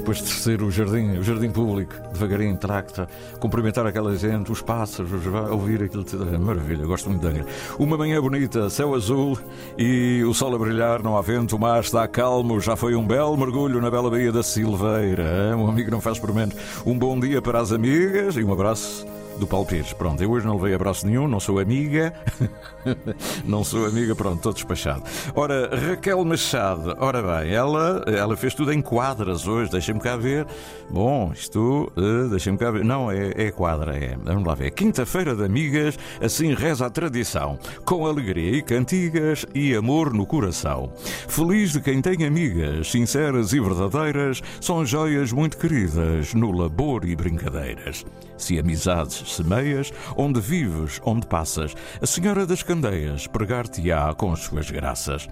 depois 0.00 0.20
descer 0.20 0.62
o 0.62 0.70
jardim, 0.70 1.18
o 1.18 1.22
jardim 1.22 1.50
público, 1.50 1.94
devagarinho, 2.12 2.56
tracta, 2.56 3.08
cumprimentar 3.38 3.86
aquela 3.86 4.16
gente, 4.16 4.50
os 4.50 4.60
pássaros, 4.60 5.10
ouvir 5.50 5.82
aquilo. 5.82 6.04
É 6.34 6.38
maravilha, 6.38 6.84
gosto 6.86 7.08
muito 7.08 7.26
Angra. 7.26 7.46
Uma 7.78 7.96
manhã 7.96 8.20
bonita, 8.20 8.68
céu 8.70 8.94
azul 8.94 9.38
e 9.78 10.24
o 10.24 10.34
sol 10.34 10.54
a 10.54 10.58
brilhar, 10.58 11.02
não 11.02 11.16
há 11.16 11.22
vento, 11.22 11.56
o 11.56 11.58
mar 11.58 11.80
está 11.80 12.06
calmo, 12.08 12.58
já 12.60 12.74
foi 12.74 12.94
um 12.94 13.06
belo 13.06 13.36
mergulho 13.36 13.80
na 13.80 13.90
bela 13.90 14.10
Baía 14.10 14.32
da 14.32 14.42
Silveira. 14.42 15.54
Um 15.56 15.68
amigo 15.68 15.90
não 15.90 16.00
faz 16.00 16.18
por 16.18 16.34
menos. 16.34 16.56
Um 16.84 16.98
bom 16.98 17.18
dia 17.20 17.40
para 17.42 17.60
as 17.60 17.70
amigas 17.70 18.36
e 18.36 18.42
um 18.42 18.52
abraço 18.52 19.06
do 19.40 19.46
Paulo 19.46 19.66
Pires. 19.66 19.92
Pronto, 19.94 20.22
eu 20.22 20.30
hoje 20.30 20.46
não 20.46 20.56
levei 20.56 20.74
abraço 20.74 21.06
nenhum, 21.06 21.26
não 21.26 21.40
sou 21.40 21.58
amiga. 21.58 22.12
não 23.44 23.64
sou 23.64 23.86
amiga, 23.86 24.14
pronto, 24.14 24.36
estou 24.36 24.52
despachado. 24.52 25.02
Ora, 25.34 25.74
Raquel 25.74 26.24
Machado, 26.24 26.94
ora 27.00 27.22
bem, 27.22 27.52
ela, 27.52 28.04
ela 28.06 28.36
fez 28.36 28.54
tudo 28.54 28.72
em 28.72 28.82
quadras 28.82 29.48
hoje, 29.48 29.70
deixem-me 29.70 30.00
cá 30.00 30.16
ver. 30.16 30.46
Bom, 30.90 31.32
isto, 31.32 31.90
uh, 31.96 32.28
deixem-me 32.28 32.58
cá 32.58 32.70
ver. 32.70 32.84
Não, 32.84 33.10
é, 33.10 33.32
é 33.34 33.50
quadra, 33.50 33.96
é. 33.96 34.16
Vamos 34.22 34.44
lá 34.44 34.54
ver. 34.54 34.70
Quinta-feira 34.72 35.34
de 35.34 35.42
amigas, 35.42 35.98
assim 36.20 36.52
reza 36.54 36.86
a 36.86 36.90
tradição, 36.90 37.58
com 37.84 38.06
alegria 38.06 38.58
e 38.58 38.62
cantigas 38.62 39.46
e 39.54 39.74
amor 39.74 40.12
no 40.12 40.26
coração. 40.26 40.92
Feliz 41.28 41.72
de 41.72 41.80
quem 41.80 42.02
tem 42.02 42.26
amigas, 42.26 42.90
sinceras 42.90 43.54
e 43.54 43.60
verdadeiras, 43.60 44.42
são 44.60 44.84
joias 44.84 45.32
muito 45.32 45.56
queridas 45.56 46.34
no 46.34 46.52
labor 46.52 47.06
e 47.06 47.16
brincadeiras. 47.16 48.04
Se 48.40 48.58
amizades 48.58 49.34
semeias, 49.34 49.92
onde 50.16 50.40
vives, 50.40 51.00
onde 51.04 51.26
passas, 51.26 51.74
a 52.00 52.06
Senhora 52.06 52.46
das 52.46 52.62
Candeias 52.62 53.26
pregar-te-á 53.26 54.14
com 54.14 54.32
as 54.32 54.40
suas 54.40 54.70
graças. 54.70 55.28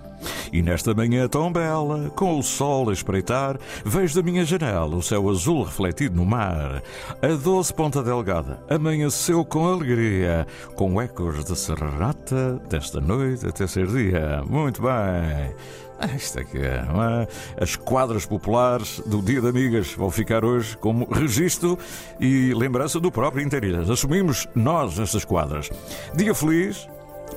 E 0.52 0.60
nesta 0.62 0.92
manhã 0.92 1.26
tão 1.26 1.50
bela, 1.50 2.10
com 2.10 2.38
o 2.38 2.42
sol 2.42 2.90
a 2.90 2.92
espreitar, 2.92 3.58
vejo 3.84 4.16
da 4.16 4.22
minha 4.22 4.44
janela 4.44 4.94
o 4.94 5.02
céu 5.02 5.28
azul 5.30 5.62
refletido 5.62 6.16
no 6.16 6.26
mar. 6.26 6.82
A 7.22 7.28
doce 7.28 7.72
ponta 7.72 8.02
delgada 8.02 8.60
amanheceu 8.68 9.44
com 9.44 9.66
alegria, 9.66 10.46
com 10.74 11.00
ecos 11.00 11.44
de 11.44 11.56
serenata 11.56 12.60
desta 12.68 13.00
noite 13.00 13.46
até 13.46 13.66
ser 13.66 13.86
dia. 13.86 14.42
Muito 14.46 14.82
bem. 14.82 15.87
É 16.38 16.44
que 16.44 16.58
é, 16.58 16.84
é, 16.84 17.62
As 17.62 17.74
quadras 17.74 18.24
populares 18.24 19.00
do 19.04 19.20
Dia 19.20 19.40
de 19.40 19.48
Amigas 19.48 19.92
vão 19.94 20.10
ficar 20.10 20.44
hoje 20.44 20.76
como 20.76 21.04
registro 21.10 21.78
e 22.20 22.52
lembrança 22.54 23.00
do 23.00 23.10
próprio 23.10 23.44
Interilhas. 23.44 23.90
Assumimos 23.90 24.46
nós 24.54 24.98
estas 24.98 25.24
quadras. 25.24 25.70
Dia 26.14 26.34
feliz, 26.34 26.88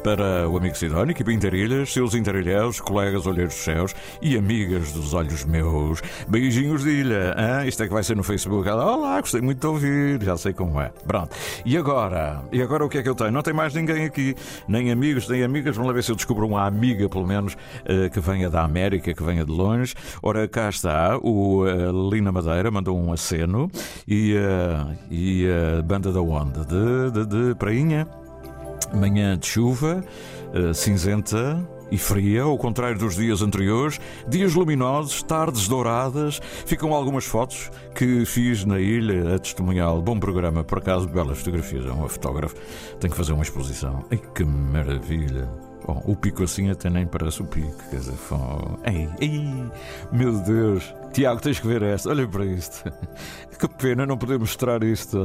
para 0.04 0.50
o 0.50 0.58
amigo 0.58 0.76
Sidónio, 0.76 1.12
equipa 1.12 1.32
Interilhas, 1.32 1.94
seus 1.94 2.16
interilhéus, 2.16 2.80
colegas 2.80 3.26
olheiros 3.28 3.54
dos 3.54 3.64
céus 3.64 3.96
e 4.22 4.36
amigas 4.36 4.92
dos 4.92 5.14
olhos 5.14 5.46
meus. 5.46 6.02
Beijinhos 6.28 6.84
de 6.84 6.90
ilha. 6.90 7.36
Hein? 7.38 7.68
Isto 7.68 7.84
é 7.84 7.88
que 7.88 7.94
vai 7.94 8.04
ser 8.04 8.16
no 8.16 8.24
Facebook. 8.24 8.68
Olá, 8.68 9.22
gostei 9.22 9.42
muito 9.42 9.60
de 9.60 9.68
ouvir, 9.68 10.24
já 10.24 10.36
sei 10.38 10.54
como 10.54 10.82
é. 10.82 10.92
Pronto. 11.06 11.36
E 11.66 11.78
agora? 11.78 12.44
E 12.52 12.62
agora 12.62 12.86
o 12.86 12.90
que 12.90 12.98
é 12.98 13.04
que 13.04 13.10
eu 13.10 13.16
tenho? 13.16 13.32
Não 13.32 13.42
tem 13.42 13.54
mais 13.54 13.74
ninguém 13.74 14.06
aqui, 14.06 14.36
nem 14.68 14.92
amigos, 14.92 15.28
nem 15.30 15.44
amigas. 15.44 15.76
Vamos 15.76 15.90
lá 15.90 15.94
ver 15.94 16.04
se 16.04 16.12
eu 16.12 16.16
descubro 16.16 16.48
uma 16.48 16.66
amiga, 16.66 17.08
pelo 17.08 17.28
menos, 17.28 17.56
eh, 17.86 18.10
que 18.10 18.20
venha 18.20 18.50
da 18.50 18.64
América, 18.64 19.14
que 19.14 19.24
venha 19.24 19.46
de 19.46 19.52
longe. 19.52 19.94
Ora, 20.22 20.48
cá 20.48 20.70
está, 20.70 21.18
o 21.18 21.68
eh, 21.68 21.92
Lina 22.12 22.32
Madeira 22.32 22.72
mandou 22.72 22.98
um 22.98 23.14
aceno 23.14 23.70
e, 24.08 24.36
uh, 24.36 24.96
e 25.10 25.48
a 25.78 25.82
banda 25.82 26.12
da 26.12 26.22
onda 26.22 26.66
de, 26.66 27.26
de, 27.26 27.50
de 27.50 27.56
Prainha. 27.56 28.08
Manhã 28.94 29.38
de 29.38 29.48
chuva, 29.48 30.04
uh, 30.54 30.74
cinzenta 30.74 31.66
e 31.90 31.98
fria, 31.98 32.44
ao 32.44 32.58
contrário 32.58 32.98
dos 32.98 33.16
dias 33.16 33.42
anteriores, 33.42 34.00
dias 34.28 34.54
luminosos, 34.54 35.22
tardes 35.24 35.68
douradas. 35.68 36.42
Ficam 36.66 36.94
algumas 36.94 37.26
fotos 37.26 37.70
que 37.94 38.26
fiz 38.26 38.64
na 38.64 38.80
ilha 38.80 39.36
a 39.36 39.40
testemunhal. 39.40 40.02
Bom 40.02 40.18
programa, 40.20 40.64
por 40.64 40.78
acaso, 40.78 41.08
belas 41.08 41.40
fotografias. 41.40 41.86
É 41.86 41.92
um 41.92 42.08
fotógrafo, 42.08 42.56
tem 43.00 43.10
que 43.10 43.18
fazer 43.18 43.34
uma 43.34 43.44
exposição. 43.44 44.06
Ai 44.10 44.20
que 44.34 44.44
maravilha! 44.46 45.50
Bom, 45.86 46.02
o 46.06 46.16
pico 46.16 46.44
assim 46.44 46.70
até 46.70 46.92
nem 46.92 47.08
parece 47.08 47.42
o 47.42 47.46
pico, 47.46 47.76
quer 47.90 47.96
dizer, 47.96 48.14
foi... 48.14 48.38
ei, 48.86 49.10
ei, 49.20 49.66
meu 50.12 50.32
Deus, 50.34 50.94
Tiago, 51.12 51.42
tens 51.42 51.60
que 51.60 51.68
ver 51.68 51.82
esta. 51.84 52.10
Olha 52.10 52.28
para 52.28 52.46
isto. 52.46 52.84
Que 53.62 53.68
pena 53.68 54.08
não 54.08 54.18
poder 54.18 54.40
mostrar 54.40 54.82
isto. 54.82 55.20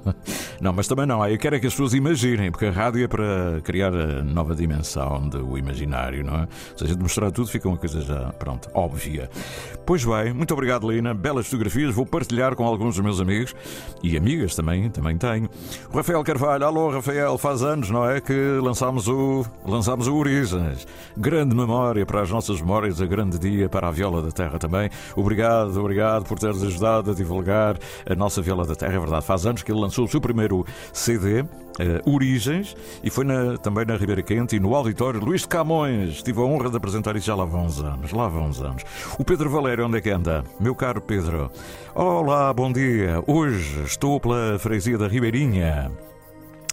Não, 0.62 0.72
mas 0.72 0.88
também 0.88 1.04
não. 1.04 1.26
Eu 1.28 1.36
quero 1.36 1.56
é 1.56 1.60
que 1.60 1.66
as 1.66 1.74
pessoas 1.74 1.92
imaginem, 1.92 2.50
porque 2.50 2.64
a 2.64 2.70
rádio 2.70 3.04
é 3.04 3.06
para 3.06 3.60
criar 3.62 3.92
a 3.94 4.22
nova 4.22 4.54
dimensão 4.54 5.28
do 5.28 5.58
imaginário, 5.58 6.24
não 6.24 6.34
é? 6.36 6.48
Se 6.74 6.84
a 6.84 6.86
gente 6.86 6.98
mostrar 6.98 7.30
tudo, 7.30 7.48
fica 7.48 7.68
uma 7.68 7.76
coisa 7.76 8.00
já, 8.00 8.32
pronto, 8.38 8.70
óbvia. 8.72 9.28
Pois 9.84 10.02
bem, 10.02 10.32
muito 10.32 10.54
obrigado, 10.54 10.90
Lina. 10.90 11.12
Belas 11.12 11.44
fotografias. 11.44 11.94
Vou 11.94 12.06
partilhar 12.06 12.56
com 12.56 12.64
alguns 12.64 12.94
dos 12.94 13.04
meus 13.04 13.20
amigos 13.20 13.54
e 14.02 14.16
amigas 14.16 14.54
também, 14.54 14.88
também 14.88 15.18
tenho. 15.18 15.50
O 15.92 15.96
Rafael 15.98 16.24
Carvalho, 16.24 16.64
alô 16.64 16.90
Rafael, 16.90 17.36
faz 17.36 17.62
anos, 17.62 17.90
não 17.90 18.08
é? 18.08 18.20
Que 18.20 18.58
lançámos 18.62 19.06
o, 19.06 19.44
lançámos 19.66 20.08
o 20.08 20.16
Origens. 20.16 20.86
Grande 21.14 21.54
memória 21.54 22.06
para 22.06 22.22
as 22.22 22.30
nossas 22.30 22.60
memórias, 22.60 23.02
a 23.02 23.06
grande 23.06 23.38
dia 23.38 23.68
para 23.68 23.88
a 23.88 23.90
Viola 23.90 24.22
da 24.22 24.30
Terra 24.30 24.58
também. 24.58 24.88
Obrigado, 25.16 25.80
obrigado 25.80 26.24
por 26.26 26.38
teres 26.38 26.62
ajudado 26.62 27.10
a 27.10 27.14
divulgar 27.14 27.78
a 28.08 28.14
nossa 28.14 28.42
Viola 28.42 28.66
da 28.66 28.76
Terra. 28.76 28.94
É 28.94 28.98
verdade, 28.98 29.24
faz 29.24 29.46
anos 29.46 29.62
que 29.62 29.72
ele 29.72 29.80
lançou 29.80 30.04
o 30.04 30.08
seu 30.08 30.20
primeiro 30.20 30.64
CD, 30.92 31.40
uh, 31.40 31.46
Origens, 32.04 32.76
e 33.02 33.08
foi 33.08 33.24
na, 33.24 33.56
também 33.56 33.86
na 33.86 33.96
Ribeira 33.96 34.22
Quente 34.22 34.56
e 34.56 34.60
no 34.60 34.74
auditório 34.74 35.18
Luís 35.18 35.40
de 35.40 35.48
Camões. 35.48 36.22
Tive 36.22 36.40
a 36.40 36.44
honra 36.44 36.68
de 36.68 36.76
apresentar 36.76 37.16
isso 37.16 37.26
já 37.26 37.34
lá 37.34 37.46
vão 37.46 37.64
uns 37.64 37.80
anos. 37.80 38.12
Lá 38.12 38.28
vão 38.28 38.44
uns 38.46 38.60
anos. 38.60 38.82
O 39.18 39.24
Pedro 39.24 39.48
Valério, 39.48 39.86
onde 39.86 39.96
é 39.96 40.00
que 40.02 40.10
anda? 40.10 40.44
Meu 40.60 40.74
caro 40.74 41.00
Pedro. 41.00 41.50
Olá, 41.94 42.52
bom 42.52 42.70
dia. 42.70 43.22
Hoje 43.26 43.82
estou 43.84 44.20
pela 44.20 44.58
freguesia 44.58 44.98
da 44.98 45.08
Ribeirinha, 45.08 45.90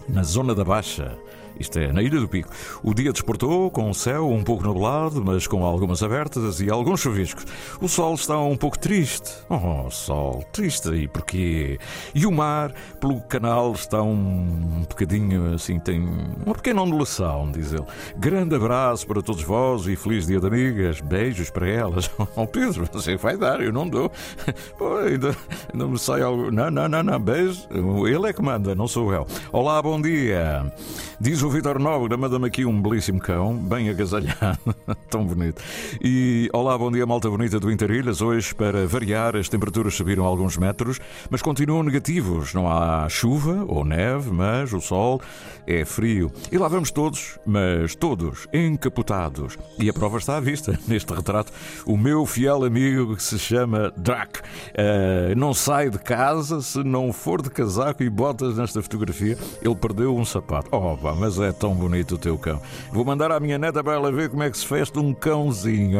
na 0.06 0.22
zona 0.22 0.54
da 0.54 0.64
Baixa. 0.64 1.16
Isto 1.58 1.78
é, 1.78 1.92
na 1.92 2.02
Ilha 2.02 2.20
do 2.20 2.28
Pico. 2.28 2.50
O 2.82 2.92
dia 2.92 3.12
despertou 3.12 3.70
com 3.70 3.90
o 3.90 3.94
céu 3.94 4.28
um 4.30 4.42
pouco 4.42 4.64
nublado, 4.64 5.24
mas 5.24 5.46
com 5.46 5.64
algumas 5.64 6.02
abertas 6.02 6.60
e 6.60 6.70
alguns 6.70 7.00
chuviscos. 7.00 7.46
O 7.80 7.88
sol 7.88 8.14
está 8.14 8.38
um 8.38 8.56
pouco 8.56 8.78
triste. 8.78 9.30
Oh, 9.48 9.90
sol, 9.90 10.44
triste 10.52 10.88
aí, 10.88 11.06
porquê? 11.06 11.78
E 12.14 12.26
o 12.26 12.32
mar, 12.32 12.72
pelo 13.00 13.20
canal, 13.20 13.72
está 13.72 14.02
um 14.02 14.84
bocadinho 14.88 15.54
assim, 15.54 15.78
tem 15.78 16.00
uma 16.44 16.54
pequena 16.54 16.82
ondulação, 16.82 17.50
diz 17.52 17.72
ele. 17.72 17.84
Grande 18.16 18.54
abraço 18.56 19.06
para 19.06 19.22
todos 19.22 19.42
vós 19.42 19.86
e 19.86 19.96
feliz 19.96 20.26
dia 20.26 20.40
de 20.40 20.46
amigas. 20.46 21.00
Beijos 21.00 21.50
para 21.50 21.68
elas. 21.68 22.10
Oh, 22.36 22.46
Pedro, 22.46 22.88
você 22.92 23.16
vai 23.16 23.36
dar, 23.36 23.60
eu 23.60 23.72
não 23.72 23.88
dou. 23.88 24.10
Pô, 24.76 24.96
ainda, 24.96 25.36
ainda 25.72 25.86
me 25.86 25.98
sai 25.98 26.20
algo. 26.20 26.50
Não, 26.50 26.68
não, 26.70 26.88
não, 26.88 27.02
não, 27.02 27.20
beijo. 27.20 27.68
Ele 28.08 28.28
é 28.28 28.32
que 28.32 28.42
manda, 28.42 28.74
não 28.74 28.88
sou 28.88 29.12
eu. 29.12 29.26
Olá, 29.52 29.80
bom 29.80 30.00
dia. 30.00 30.72
Diz 31.20 31.43
o 31.44 31.50
Vitor 31.50 31.78
Nobre, 31.78 32.16
manda-me 32.16 32.46
aqui 32.46 32.64
um 32.64 32.80
belíssimo 32.80 33.20
cão, 33.20 33.54
bem 33.54 33.90
agasalhado, 33.90 34.58
tão 35.10 35.26
bonito. 35.26 35.62
E 36.02 36.48
olá, 36.54 36.76
bom 36.78 36.90
dia, 36.90 37.04
malta 37.04 37.28
bonita 37.28 37.60
do 37.60 37.70
Interilhas. 37.70 38.22
Hoje, 38.22 38.54
para 38.54 38.86
variar, 38.86 39.36
as 39.36 39.48
temperaturas 39.48 39.94
subiram 39.94 40.24
alguns 40.24 40.56
metros, 40.56 40.98
mas 41.28 41.42
continuam 41.42 41.82
negativos. 41.82 42.54
Não 42.54 42.70
há 42.70 43.06
chuva 43.10 43.64
ou 43.68 43.84
neve, 43.84 44.30
mas 44.30 44.72
o 44.72 44.80
sol 44.80 45.20
é 45.66 45.84
frio. 45.84 46.32
E 46.50 46.56
lá 46.56 46.68
vamos 46.68 46.90
todos, 46.90 47.38
mas 47.44 47.94
todos 47.94 48.46
encapotados. 48.52 49.58
E 49.78 49.88
a 49.88 49.92
prova 49.92 50.18
está 50.18 50.36
à 50.36 50.40
vista 50.40 50.78
neste 50.88 51.12
retrato. 51.12 51.52
O 51.84 51.96
meu 51.96 52.24
fiel 52.24 52.64
amigo 52.64 53.16
que 53.16 53.22
se 53.22 53.38
chama 53.38 53.92
Drac 53.96 54.38
uh, 54.38 55.34
não 55.36 55.52
sai 55.52 55.90
de 55.90 55.98
casa 55.98 56.62
se 56.62 56.82
não 56.82 57.12
for 57.12 57.42
de 57.42 57.50
casaco 57.50 58.02
e 58.02 58.08
botas 58.08 58.56
nesta 58.56 58.82
fotografia. 58.82 59.36
Ele 59.62 59.74
perdeu 59.74 60.16
um 60.16 60.24
sapato. 60.24 60.68
Oh, 60.72 60.96
pá, 60.96 61.14
é 61.38 61.52
tão 61.52 61.74
bonito 61.74 62.14
o 62.14 62.18
teu 62.18 62.36
cão. 62.38 62.60
Vou 62.92 63.04
mandar 63.04 63.32
à 63.32 63.40
minha 63.40 63.58
neta 63.58 63.82
para 63.82 63.94
ela 63.94 64.12
ver 64.12 64.28
como 64.28 64.42
é 64.42 64.50
que 64.50 64.58
se 64.58 64.66
festa 64.66 65.00
um 65.00 65.12
cãozinho. 65.12 65.98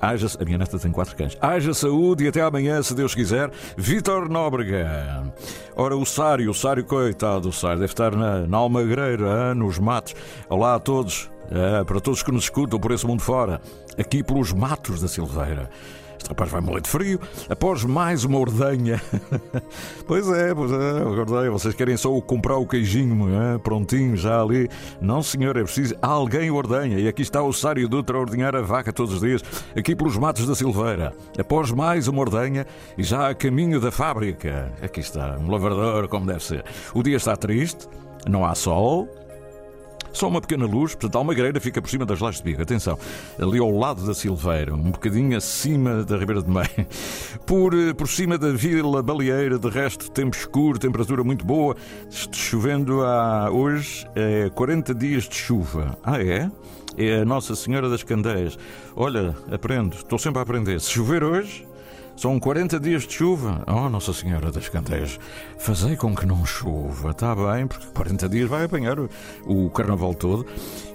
Haja, 0.00 0.26
a 0.38 0.44
minha 0.44 0.58
neta 0.58 0.78
tem 0.78 0.90
quatro 0.90 1.16
cães. 1.16 1.36
Haja 1.40 1.74
saúde 1.74 2.24
e 2.24 2.28
até 2.28 2.40
amanhã, 2.40 2.82
se 2.82 2.94
Deus 2.94 3.14
quiser. 3.14 3.50
Vitor 3.76 4.28
Nóbrega. 4.28 5.32
Ora, 5.76 5.96
o 5.96 6.04
Sário, 6.04 6.50
o 6.50 6.54
Sário, 6.54 6.84
coitado, 6.84 7.48
o 7.48 7.52
Sário, 7.52 7.78
deve 7.78 7.92
estar 7.92 8.14
na, 8.14 8.46
na 8.46 8.58
Almagreira, 8.58 9.54
nos 9.54 9.78
matos. 9.78 10.14
Olá 10.48 10.74
a 10.74 10.78
todos. 10.78 11.30
É, 11.50 11.82
para 11.82 11.98
todos 11.98 12.22
que 12.22 12.30
nos 12.30 12.44
escutam 12.44 12.78
por 12.78 12.92
esse 12.92 13.06
mundo 13.06 13.22
fora, 13.22 13.60
aqui 13.96 14.22
pelos 14.22 14.52
matos 14.52 15.00
da 15.00 15.08
Silveira. 15.08 15.70
Este 16.18 16.28
rapaz 16.30 16.50
vai 16.50 16.60
morrer 16.60 16.80
de 16.80 16.88
frio 16.88 17.20
após 17.48 17.84
mais 17.84 18.24
uma 18.24 18.38
ordenha. 18.38 19.00
pois 20.06 20.28
é, 20.28 20.52
pois 20.52 20.72
é, 20.72 21.04
ordenha. 21.04 21.50
Vocês 21.50 21.74
querem 21.74 21.96
só 21.96 22.20
comprar 22.20 22.56
o 22.56 22.66
queijinho 22.66 23.28
é? 23.40 23.58
prontinho, 23.58 24.16
já 24.16 24.42
ali. 24.42 24.68
Não, 25.00 25.22
senhor, 25.22 25.56
é 25.56 25.62
preciso 25.62 25.94
alguém 26.02 26.50
ordenha. 26.50 26.98
E 26.98 27.06
aqui 27.06 27.22
está 27.22 27.40
o 27.40 27.52
Sário 27.52 27.88
Dutra 27.88 28.18
a 28.18 28.20
ordenhar 28.20 28.54
a 28.56 28.60
vaca 28.60 28.92
todos 28.92 29.14
os 29.14 29.20
dias, 29.20 29.42
aqui 29.76 29.94
pelos 29.94 30.16
matos 30.16 30.46
da 30.46 30.54
Silveira. 30.54 31.14
Após 31.38 31.70
mais 31.70 32.08
uma 32.08 32.20
ordenha 32.20 32.66
e 32.96 33.02
já 33.02 33.30
a 33.30 33.34
caminho 33.34 33.80
da 33.80 33.92
fábrica. 33.92 34.72
Aqui 34.82 35.00
está, 35.00 35.38
um 35.38 35.50
lavrador 35.50 36.08
como 36.08 36.26
deve 36.26 36.42
ser. 36.42 36.64
O 36.92 37.02
dia 37.02 37.16
está 37.16 37.36
triste, 37.36 37.88
não 38.28 38.44
há 38.44 38.54
sol, 38.54 39.08
só 40.12 40.28
uma 40.28 40.40
pequena 40.40 40.66
luz, 40.66 40.94
portanto, 40.94 41.16
a 41.16 41.18
Almagreira 41.18 41.60
fica 41.60 41.80
por 41.80 41.88
cima 41.88 42.04
das 42.04 42.20
lajes 42.20 42.40
de 42.40 42.44
Biga. 42.44 42.62
Atenção, 42.62 42.98
ali 43.38 43.58
ao 43.58 43.70
lado 43.70 44.06
da 44.06 44.14
Silveira, 44.14 44.74
um 44.74 44.90
bocadinho 44.90 45.36
acima 45.36 46.04
da 46.04 46.16
Ribeira 46.16 46.42
de 46.42 46.50
Meio. 46.50 46.86
Por, 47.46 47.72
eh, 47.72 47.94
por 47.94 48.06
cima 48.08 48.36
da 48.36 48.52
Vila 48.52 49.02
Baleeira, 49.02 49.58
de 49.58 49.68
resto, 49.70 50.10
tempo 50.10 50.36
escuro, 50.36 50.78
temperatura 50.78 51.24
muito 51.24 51.46
boa. 51.46 51.74
Chovendo 52.30 53.02
há 53.02 53.50
hoje 53.50 54.06
é 54.14 54.50
40 54.50 54.94
dias 54.94 55.24
de 55.24 55.34
chuva. 55.34 55.96
Ah, 56.02 56.22
é? 56.22 56.50
É 56.96 57.20
a 57.20 57.24
Nossa 57.24 57.54
Senhora 57.54 57.88
das 57.88 58.02
Candeias. 58.02 58.58
Olha, 58.94 59.34
aprendo, 59.50 59.96
estou 59.96 60.18
sempre 60.18 60.40
a 60.40 60.42
aprender. 60.42 60.78
Se 60.80 60.90
chover 60.90 61.24
hoje, 61.24 61.66
são 62.18 62.36
40 62.40 62.80
dias 62.80 63.06
de 63.06 63.14
chuva. 63.14 63.62
Oh, 63.68 63.88
Nossa 63.88 64.12
Senhora 64.12 64.50
das 64.50 64.68
Candeias, 64.68 65.20
fazei 65.56 65.94
com 65.94 66.16
que 66.16 66.26
não 66.26 66.44
chova. 66.44 67.10
Está 67.10 67.32
bem, 67.32 67.68
porque 67.68 67.86
40 67.94 68.28
dias 68.28 68.50
vai 68.50 68.64
apanhar 68.64 68.98
o, 69.46 69.70
carnaval 69.70 70.12
todo. 70.12 70.44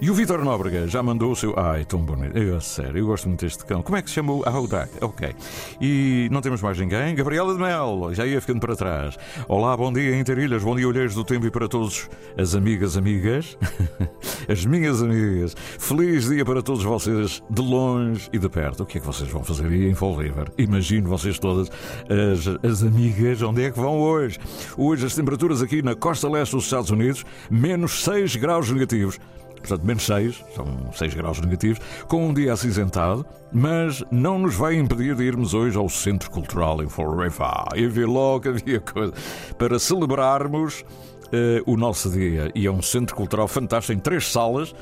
E 0.02 0.10
o 0.10 0.14
Vitor 0.14 0.44
Nóbrega 0.44 0.86
já 0.86 1.02
mandou 1.02 1.32
o 1.32 1.36
seu. 1.36 1.58
Ai, 1.58 1.86
tão 1.86 2.00
bonito. 2.00 2.36
Eu, 2.36 2.60
sério, 2.60 2.98
eu 2.98 3.06
gosto 3.06 3.26
muito 3.26 3.40
deste 3.40 3.64
cão. 3.64 3.82
Como 3.82 3.96
é 3.96 4.02
que 4.02 4.10
se 4.10 4.16
chama? 4.16 4.34
Ah, 4.44 4.60
o 4.60 4.68
Dag. 4.68 4.90
Ok. 5.00 5.34
E 5.80 6.28
não 6.30 6.42
temos 6.42 6.60
mais 6.60 6.78
ninguém. 6.78 7.14
Gabriela 7.14 7.54
de 7.54 7.58
Mel, 7.58 8.10
já 8.12 8.26
ia 8.26 8.38
ficando 8.38 8.60
para 8.60 8.76
trás. 8.76 9.16
Olá, 9.48 9.74
bom 9.74 9.90
dia, 9.90 10.18
Interilhas. 10.18 10.62
Bom 10.62 10.76
dia, 10.76 10.86
Olheiros 10.86 11.14
do 11.14 11.24
Tempo 11.24 11.46
e 11.46 11.50
para 11.50 11.66
todos 11.66 12.06
as 12.36 12.54
amigas, 12.54 12.98
amigas. 12.98 13.56
as 14.46 14.66
minhas 14.66 15.02
amigas. 15.02 15.56
Feliz 15.78 16.28
dia 16.28 16.44
para 16.44 16.62
todos 16.62 16.84
vocês, 16.84 17.42
de 17.48 17.62
longe 17.62 18.28
e 18.30 18.38
de 18.38 18.48
perto. 18.50 18.82
O 18.82 18.86
que 18.86 18.98
é 18.98 19.00
que 19.00 19.06
vocês 19.06 19.30
vão 19.30 19.42
fazer 19.42 19.68
aí 19.68 19.88
em 19.88 19.94
Fall 19.94 20.16
River? 20.16 20.52
Imagino 20.58 21.13
vocês 21.18 21.38
todas, 21.38 21.70
as, 22.08 22.70
as 22.70 22.82
amigas, 22.82 23.42
onde 23.42 23.64
é 23.64 23.70
que 23.70 23.78
vão 23.78 24.00
hoje? 24.00 24.38
Hoje 24.76 25.06
as 25.06 25.14
temperaturas 25.14 25.62
aqui 25.62 25.82
na 25.82 25.94
costa 25.94 26.28
leste 26.28 26.52
dos 26.52 26.64
Estados 26.64 26.90
Unidos, 26.90 27.24
menos 27.50 28.04
6 28.04 28.36
graus 28.36 28.70
negativos 28.70 29.18
portanto, 29.66 29.86
menos 29.86 30.04
6, 30.04 30.44
são 30.54 30.92
6 30.92 31.14
graus 31.14 31.40
negativos, 31.40 31.80
com 32.06 32.28
um 32.28 32.34
dia 32.34 32.52
acinzentado, 32.52 33.24
mas 33.50 34.04
não 34.10 34.38
nos 34.38 34.54
vai 34.54 34.74
impedir 34.74 35.16
de 35.16 35.24
irmos 35.24 35.54
hoje 35.54 35.78
ao 35.78 35.88
Centro 35.88 36.30
Cultural 36.30 36.82
em 36.82 36.88
Florifa 36.88 37.64
e 37.74 37.86
ver 37.86 38.06
logo 38.06 38.50
havia 38.50 38.78
coisa 38.80 39.14
para 39.56 39.78
celebrarmos 39.78 40.82
uh, 40.82 41.62
o 41.64 41.76
nosso 41.78 42.10
dia. 42.10 42.52
E 42.54 42.66
é 42.66 42.70
um 42.70 42.82
centro 42.82 43.16
cultural 43.16 43.48
fantástico, 43.48 43.98
em 43.98 44.00
três 44.00 44.30
salas 44.30 44.74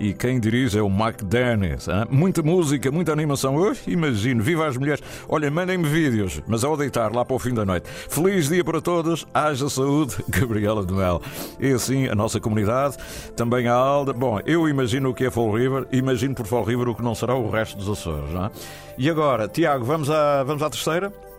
e 0.00 0.14
quem 0.14 0.40
dirige 0.40 0.78
é 0.78 0.82
o 0.82 0.88
Mike 0.88 1.24
Dennis. 1.24 1.86
Hein? 1.86 2.06
Muita 2.10 2.42
música, 2.42 2.90
muita 2.90 3.12
animação. 3.12 3.62
Eu 3.62 3.76
imagino, 3.86 4.42
viva 4.42 4.66
as 4.66 4.76
mulheres. 4.76 5.02
Olha, 5.28 5.50
mandem-me 5.50 5.86
vídeos, 5.86 6.40
mas 6.46 6.64
ao 6.64 6.76
deitar 6.76 7.14
lá 7.14 7.24
para 7.24 7.36
o 7.36 7.38
fim 7.38 7.52
da 7.52 7.66
noite. 7.66 7.88
Feliz 8.08 8.48
dia 8.48 8.64
para 8.64 8.80
todos, 8.80 9.26
haja 9.34 9.68
saúde, 9.68 10.16
Gabriela 10.28 10.84
de 10.84 10.92
Mel. 10.92 11.20
E 11.60 11.70
assim 11.70 12.08
a 12.08 12.14
nossa 12.14 12.40
comunidade, 12.40 12.96
também 13.36 13.68
a 13.68 13.74
Alda. 13.74 14.14
Bom, 14.14 14.40
eu 14.46 14.66
imagino 14.66 15.10
o 15.10 15.14
que 15.14 15.26
é 15.26 15.30
Fall 15.30 15.52
River, 15.52 15.86
imagino 15.92 16.34
por 16.34 16.46
Fall 16.46 16.64
River 16.64 16.88
o 16.88 16.94
que 16.94 17.02
não 17.02 17.14
será 17.14 17.34
o 17.34 17.50
resto 17.50 17.76
dos 17.76 17.88
Açores. 17.88 18.30
Não 18.30 18.46
é? 18.46 18.50
E 18.96 19.10
agora, 19.10 19.46
Tiago, 19.48 19.84
vamos 19.84 20.10
à, 20.10 20.42
vamos 20.42 20.62
à 20.62 20.70
terceira? 20.70 21.29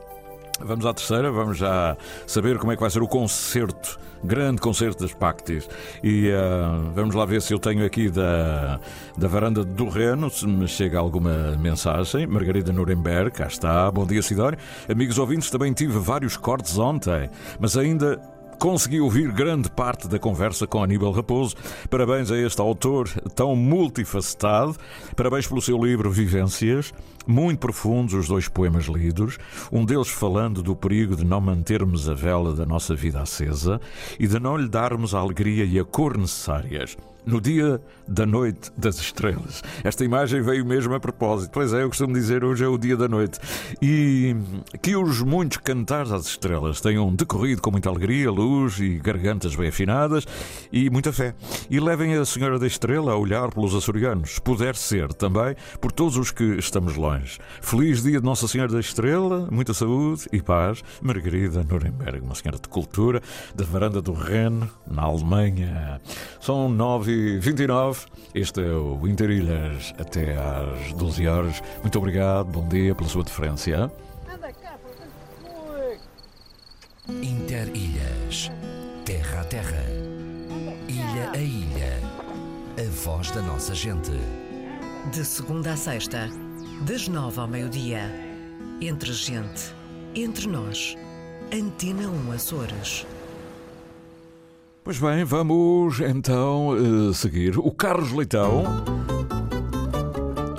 Vamos 0.65 0.85
à 0.85 0.93
terceira, 0.93 1.31
vamos 1.31 1.57
já 1.57 1.97
saber 2.27 2.57
como 2.57 2.71
é 2.71 2.75
que 2.75 2.81
vai 2.81 2.89
ser 2.89 3.01
o 3.01 3.07
concerto, 3.07 3.99
grande 4.23 4.61
concerto 4.61 5.03
das 5.03 5.13
Pactis. 5.13 5.67
E 6.03 6.29
uh, 6.29 6.91
vamos 6.93 7.15
lá 7.15 7.25
ver 7.25 7.41
se 7.41 7.53
eu 7.53 7.59
tenho 7.59 7.85
aqui 7.85 8.09
da, 8.09 8.79
da 9.17 9.27
varanda 9.27 9.63
do 9.63 9.89
Reno, 9.89 10.29
se 10.29 10.47
me 10.47 10.67
chega 10.67 10.99
alguma 10.99 11.57
mensagem. 11.57 12.27
Margarida 12.27 12.71
Nuremberg, 12.71 13.31
cá 13.31 13.47
está. 13.47 13.89
Bom 13.91 14.05
dia, 14.05 14.21
Sidónio. 14.21 14.59
Amigos 14.89 15.17
ouvintes, 15.17 15.49
também 15.49 15.73
tive 15.73 15.97
vários 15.99 16.37
cortes 16.37 16.77
ontem, 16.77 17.29
mas 17.59 17.77
ainda 17.77 18.19
consegui 18.61 19.01
ouvir 19.01 19.31
grande 19.31 19.71
parte 19.71 20.07
da 20.07 20.19
conversa 20.19 20.67
com 20.67 20.83
Aníbal 20.83 21.11
Raposo. 21.11 21.55
Parabéns 21.89 22.29
a 22.29 22.37
este 22.37 22.61
autor 22.61 23.09
tão 23.33 23.55
multifacetado. 23.55 24.75
Parabéns 25.15 25.47
pelo 25.47 25.59
seu 25.59 25.83
livro 25.83 26.11
Vivências. 26.11 26.93
Muito 27.27 27.59
profundos 27.59 28.13
os 28.13 28.27
dois 28.27 28.47
poemas 28.47 28.85
lidos, 28.85 29.37
um 29.71 29.85
deles 29.85 30.09
falando 30.09 30.61
do 30.61 30.75
perigo 30.75 31.15
de 31.15 31.23
não 31.23 31.41
mantermos 31.41 32.09
a 32.09 32.13
vela 32.13 32.53
da 32.53 32.65
nossa 32.65 32.95
vida 32.95 33.21
acesa 33.21 33.79
e 34.19 34.27
de 34.27 34.39
não 34.39 34.57
lhe 34.57 34.67
darmos 34.67 35.13
a 35.13 35.19
alegria 35.19 35.65
e 35.65 35.79
a 35.79 35.85
cor 35.85 36.17
necessárias. 36.17 36.97
no 37.25 37.39
dia 37.39 37.81
da 38.07 38.25
noite 38.25 38.71
das 38.77 38.99
estrelas. 38.99 39.61
Esta 39.83 40.03
imagem 40.03 40.41
veio 40.41 40.65
mesmo 40.65 40.93
a 40.93 40.99
propósito. 40.99 41.51
Pois 41.53 41.73
é, 41.73 41.83
eu 41.83 41.89
costumo 41.89 42.13
dizer 42.13 42.43
hoje 42.43 42.63
é 42.63 42.67
o 42.67 42.77
dia 42.77 42.97
da 42.97 43.07
noite. 43.07 43.39
E 43.81 44.35
que 44.81 44.95
os 44.95 45.21
muitos 45.21 45.57
cantares 45.57 46.11
às 46.11 46.25
estrelas 46.25 46.81
tenham 46.81 47.13
decorrido 47.13 47.61
com 47.61 47.71
muita 47.71 47.89
alegria, 47.89 48.31
luz 48.31 48.79
e 48.79 48.97
gargantas 48.97 49.55
bem 49.55 49.69
afinadas 49.69 50.25
e 50.71 50.89
muita 50.89 51.13
fé. 51.13 51.35
E 51.69 51.79
levem 51.79 52.15
a 52.15 52.25
Senhora 52.25 52.57
da 52.57 52.67
Estrela 52.67 53.13
a 53.13 53.17
olhar 53.17 53.49
pelos 53.49 53.75
açorianos, 53.75 54.39
puder 54.39 54.75
ser 54.75 55.13
também 55.13 55.55
por 55.79 55.91
todos 55.91 56.17
os 56.17 56.31
que 56.31 56.43
estamos 56.57 56.95
longe. 56.95 57.10
Feliz 57.61 58.01
dia 58.01 58.19
de 58.19 58.25
Nossa 58.25 58.47
Senhora 58.47 58.71
da 58.71 58.79
Estrela, 58.79 59.47
muita 59.51 59.73
saúde 59.73 60.27
e 60.31 60.41
paz. 60.41 60.83
Margarida 61.01 61.63
Nuremberg, 61.63 62.19
uma 62.21 62.35
senhora 62.35 62.59
de 62.59 62.67
cultura, 62.69 63.21
da 63.55 63.65
varanda 63.65 64.01
do 64.01 64.13
Reno, 64.13 64.69
na 64.87 65.03
Alemanha. 65.03 65.99
São 66.39 66.69
nove 66.69 67.39
29. 67.39 68.05
Este 68.33 68.61
é 68.61 68.73
o 68.73 69.07
Interilhas 69.07 69.93
até 69.99 70.37
às 70.37 70.93
12 70.93 71.27
horas. 71.27 71.61
Muito 71.81 71.97
obrigado, 71.97 72.47
bom 72.47 72.67
dia 72.67 72.95
pela 72.95 73.09
sua 73.09 73.23
deferência. 73.23 73.91
Interilhas, 77.09 78.51
terra 79.03 79.41
a 79.41 79.43
terra, 79.43 79.83
ilha 80.87 81.31
a 81.33 81.37
ilha, 81.37 81.99
a 82.77 82.89
voz 83.03 83.31
da 83.31 83.41
nossa 83.41 83.75
gente. 83.75 84.11
De 85.11 85.25
segunda 85.25 85.73
a 85.73 85.75
sexta, 85.75 86.29
das 86.81 87.07
nove 87.07 87.39
ao 87.39 87.47
meio-dia. 87.47 88.11
Entre 88.81 89.13
gente, 89.13 89.73
entre 90.15 90.47
nós. 90.47 90.97
Antena 91.53 92.07
1 92.07 92.31
Açores. 92.31 93.05
Pois 94.83 94.97
bem, 94.97 95.23
vamos 95.23 95.99
então 95.99 96.69
uh, 96.69 97.13
seguir. 97.13 97.59
O 97.59 97.71
Carlos 97.71 98.11
Leitão 98.11 98.63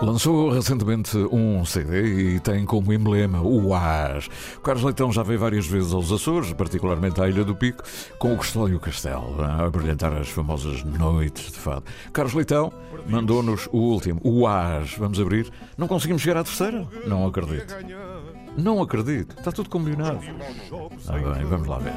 lançou 0.03 0.51
recentemente 0.51 1.17
um 1.17 1.65
CD 1.65 2.35
e 2.35 2.41
tem 2.41 2.67
como 2.67 2.93
emblema 2.93 3.41
o 3.41 3.73
ar. 3.73 4.19
O 4.57 4.61
Carlos 4.61 4.85
Leitão 4.85 5.13
já 5.13 5.23
veio 5.23 5.39
várias 5.39 5.67
vezes 5.67 5.93
aos 5.93 6.11
Açores, 6.11 6.53
particularmente 6.53 7.21
à 7.21 7.29
Ilha 7.29 7.45
do 7.45 7.55
Pico, 7.55 7.83
com 8.19 8.35
o 8.35 8.37
Custódio 8.37 8.79
Castelo, 8.81 9.43
a 9.43 9.71
brilhantar 9.71 10.13
as 10.13 10.29
famosas 10.29 10.83
noites 10.85 11.53
de 11.53 11.59
fado. 11.59 11.85
Carlos 12.13 12.35
Leitão 12.35 12.73
mandou-nos 13.07 13.69
o 13.73 13.79
último, 13.79 14.21
o 14.25 14.47
ar. 14.47 14.85
Vamos 14.99 15.21
abrir. 15.21 15.51
Não 15.79 15.87
conseguimos 15.89 16.23
chegar 16.23 16.41
à 16.41 16.45
terceira? 16.45 16.87
Não 17.07 17.27
acredito. 17.27 17.75
Não 18.57 18.83
acredito. 18.83 19.37
Está 19.39 19.53
tudo 19.53 19.71
combinado. 19.71 20.21
Ah, 21.09 21.13
bem, 21.13 21.45
vamos 21.45 21.69
lá 21.69 21.79
ver 21.79 21.93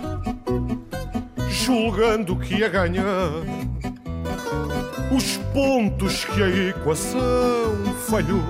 julgando 1.56 2.36
que 2.36 2.56
ia 2.56 2.70
ganhar 2.70 3.06
os 5.16 5.38
pontos 5.54 6.26
que 6.26 6.44
a 6.44 6.50
equação 6.50 7.86
falhou 8.10 8.44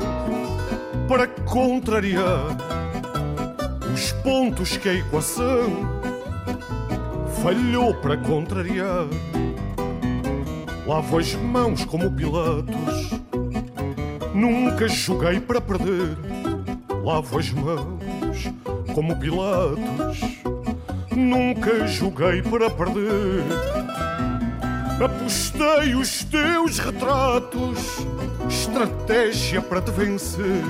para 1.07 1.27
contrariar 1.27 2.57
os 3.93 4.11
pontos 4.23 4.75
que 4.75 4.89
a 4.89 4.93
equação 4.95 5.87
falhou 7.43 7.93
para 7.93 8.17
contrariar. 8.17 9.05
Lavo 10.87 11.19
as 11.19 11.35
mãos 11.35 11.85
como 11.85 12.11
Pilatos, 12.11 13.11
nunca 14.33 14.87
joguei 14.87 15.39
para 15.39 15.61
perder. 15.61 16.17
Lavo 17.03 17.37
as 17.37 17.51
mãos 17.51 18.51
como 18.93 19.15
Pilatos 19.17 20.45
Nunca 21.15 21.87
joguei 21.87 22.41
para 22.41 22.69
perder. 22.69 23.84
Apostei 25.03 25.93
os 25.93 26.23
teus 26.23 26.79
retratos, 26.79 28.05
estratégia 28.49 29.61
para 29.61 29.81
te 29.81 29.91
vencer. 29.91 30.63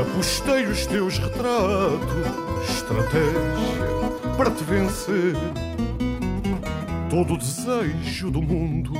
Apostei 0.00 0.66
os 0.66 0.84
teus 0.86 1.18
retratos, 1.18 2.68
estratégia 2.68 4.34
para 4.36 4.50
te 4.50 4.64
vencer. 4.64 5.36
Todo 7.08 7.34
o 7.34 7.38
desejo 7.38 8.30
do 8.32 8.42
mundo 8.42 8.92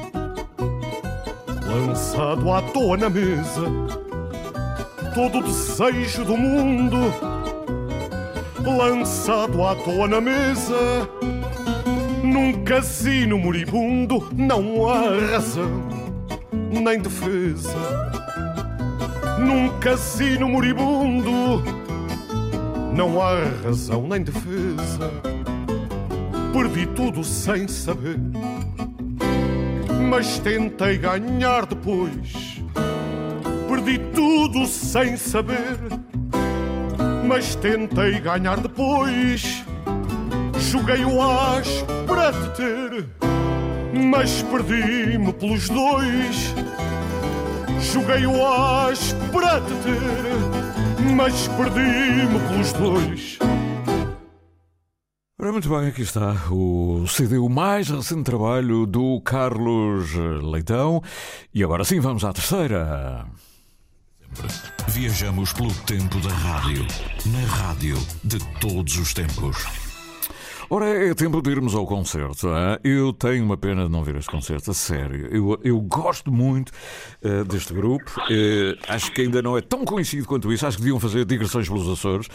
lançado 1.67 2.53
à 2.53 2.63
toa 2.63 2.97
na 2.97 3.11
mesa. 3.11 3.63
Todo 5.15 5.39
o 5.39 5.43
desejo 5.43 6.25
do 6.25 6.37
mundo 6.37 6.97
lançado 8.65 9.65
à 9.65 9.75
toa 9.75 10.07
na 10.07 10.21
mesa. 10.21 11.09
Num 12.35 12.65
casino 12.65 13.39
moribundo 13.39 14.29
não 14.37 14.89
há 14.89 15.03
razão 15.31 15.89
nem 16.53 16.99
defesa. 16.99 17.79
Num 19.39 19.69
casino 19.79 20.49
moribundo 20.49 21.63
não 22.93 23.23
há 23.23 23.37
razão 23.65 24.09
nem 24.09 24.21
defesa. 24.25 25.13
Perdi 26.53 26.87
tudo 26.87 27.23
sem 27.23 27.69
saber, 27.69 28.19
mas 30.11 30.41
tentei 30.41 30.99
ganhar 30.99 31.67
depois. 31.67 32.61
Perdi 33.69 33.97
tudo 34.13 34.67
sem 34.67 35.17
saber 35.17 35.79
mas 37.29 37.55
tentei 37.55 38.19
ganhar 38.19 38.59
depois. 38.59 39.65
Joguei 40.59 41.05
o 41.05 41.23
as 41.23 41.94
para 42.15 42.33
te 42.33 42.49
ter, 42.51 43.09
mas 43.93 44.41
perdi-me 44.43 45.33
pelos 45.33 45.69
dois. 45.69 46.55
Joguei 47.93 48.25
o 48.25 48.47
as 48.47 49.13
para 49.33 49.61
te 49.61 49.75
ter, 49.83 51.13
mas 51.13 51.49
perdi-me 51.49 52.39
pelos 52.49 52.73
dois. 52.75 53.39
Ora, 55.41 55.51
muito 55.51 55.69
bem, 55.69 55.89
aqui 55.89 56.03
está 56.03 56.37
o 56.53 57.05
CD, 57.09 57.37
o 57.37 57.49
mais 57.49 57.91
recente 57.91 58.23
trabalho 58.23 58.87
do 58.87 59.21
Carlos 59.21 60.15
Leitão. 60.15 61.03
E 61.53 61.65
agora 61.65 61.85
sim, 61.85 61.99
vamos 61.99 62.25
à 62.25 62.33
terceira. 62.33 63.27
Viajamos 64.87 65.53
pelo 65.53 65.75
tempo 65.83 66.21
da 66.21 66.33
rádio, 66.33 66.87
na 67.27 67.45
rádio 67.47 67.97
de 68.23 68.39
todos 68.61 68.97
os 68.99 69.13
tempos. 69.13 69.84
Ora, 70.71 70.87
é 70.87 71.13
tempo 71.13 71.43
de 71.43 71.51
irmos 71.51 71.75
ao 71.75 71.87
concerto. 71.87 72.49
Hein? 72.49 72.79
Eu 72.83 73.13
tenho 73.13 73.45
uma 73.45 73.57
pena 73.57 73.85
de 73.85 73.91
não 73.91 74.03
ver 74.03 74.17
este 74.17 74.31
concerto, 74.31 74.71
a 74.71 74.75
sério. 74.75 75.29
Eu, 75.31 75.61
eu 75.63 75.81
gosto 75.81 76.33
muito 76.33 76.71
uh, 77.23 77.45
deste 77.45 77.75
grupo. 77.75 78.11
Uh, 78.31 78.77
acho 78.89 79.13
que 79.13 79.23
ainda 79.23 79.43
não 79.43 79.59
é 79.59 79.61
tão 79.61 79.85
conhecido 79.85 80.27
quanto 80.27 80.51
isso. 80.53 80.67
Acho 80.67 80.79
que 80.79 80.83
deviam 80.83 80.99
fazer 80.99 81.27
digressões 81.27 81.69
pelos 81.69 81.87
Açores. 81.89 82.29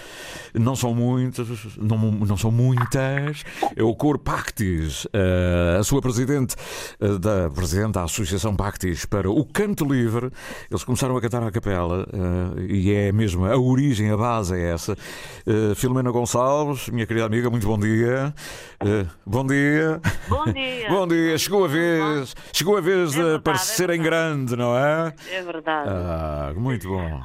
Não 0.53 0.75
são 0.75 0.93
muitas, 0.93 1.47
não, 1.77 1.97
não 1.97 2.37
são 2.37 2.51
muitas. 2.51 3.43
É 3.75 3.81
o 3.81 3.95
Cor 3.95 4.19
Pactis, 4.19 5.05
uh, 5.05 5.79
a 5.79 5.83
sua 5.83 6.01
presidente, 6.01 6.55
da 7.19 7.49
presidente 7.49 7.93
da 7.93 8.03
Associação 8.03 8.55
Pactis 8.55 9.05
para 9.05 9.29
o 9.29 9.43
Canto 9.43 9.85
Livre. 9.85 10.31
Eles 10.69 10.83
começaram 10.83 11.17
a 11.17 11.21
cantar 11.21 11.41
à 11.41 11.51
capela 11.51 12.07
e 12.67 12.91
é 12.91 13.11
mesmo 13.11 13.45
a 13.45 13.57
origem, 13.57 14.11
a 14.11 14.17
base 14.17 14.55
é 14.55 14.71
essa. 14.71 14.95
Filomena 15.75 16.11
Gonçalves, 16.11 16.89
minha 16.89 17.05
querida 17.05 17.25
amiga, 17.25 17.49
muito 17.49 17.65
bom 17.65 17.77
dia. 17.77 18.18
Uh, 18.27 19.07
bom 19.25 19.45
dia. 19.45 20.01
Bom 20.27 20.45
dia. 20.45 20.89
bom 20.91 21.07
dia. 21.07 21.37
Chegou 21.37 21.65
a 21.65 21.67
vez, 21.67 22.35
chegou 22.53 22.77
a 22.77 22.81
vez 22.81 23.15
é 23.15 23.23
de 23.23 23.35
aparecer 23.35 23.89
é 23.89 23.95
em 23.95 24.01
grande, 24.01 24.55
não 24.55 24.77
é? 24.77 25.13
É 25.31 25.41
verdade. 25.41 25.89
Ah, 25.89 26.53
muito 26.55 26.87
bom. 26.87 27.21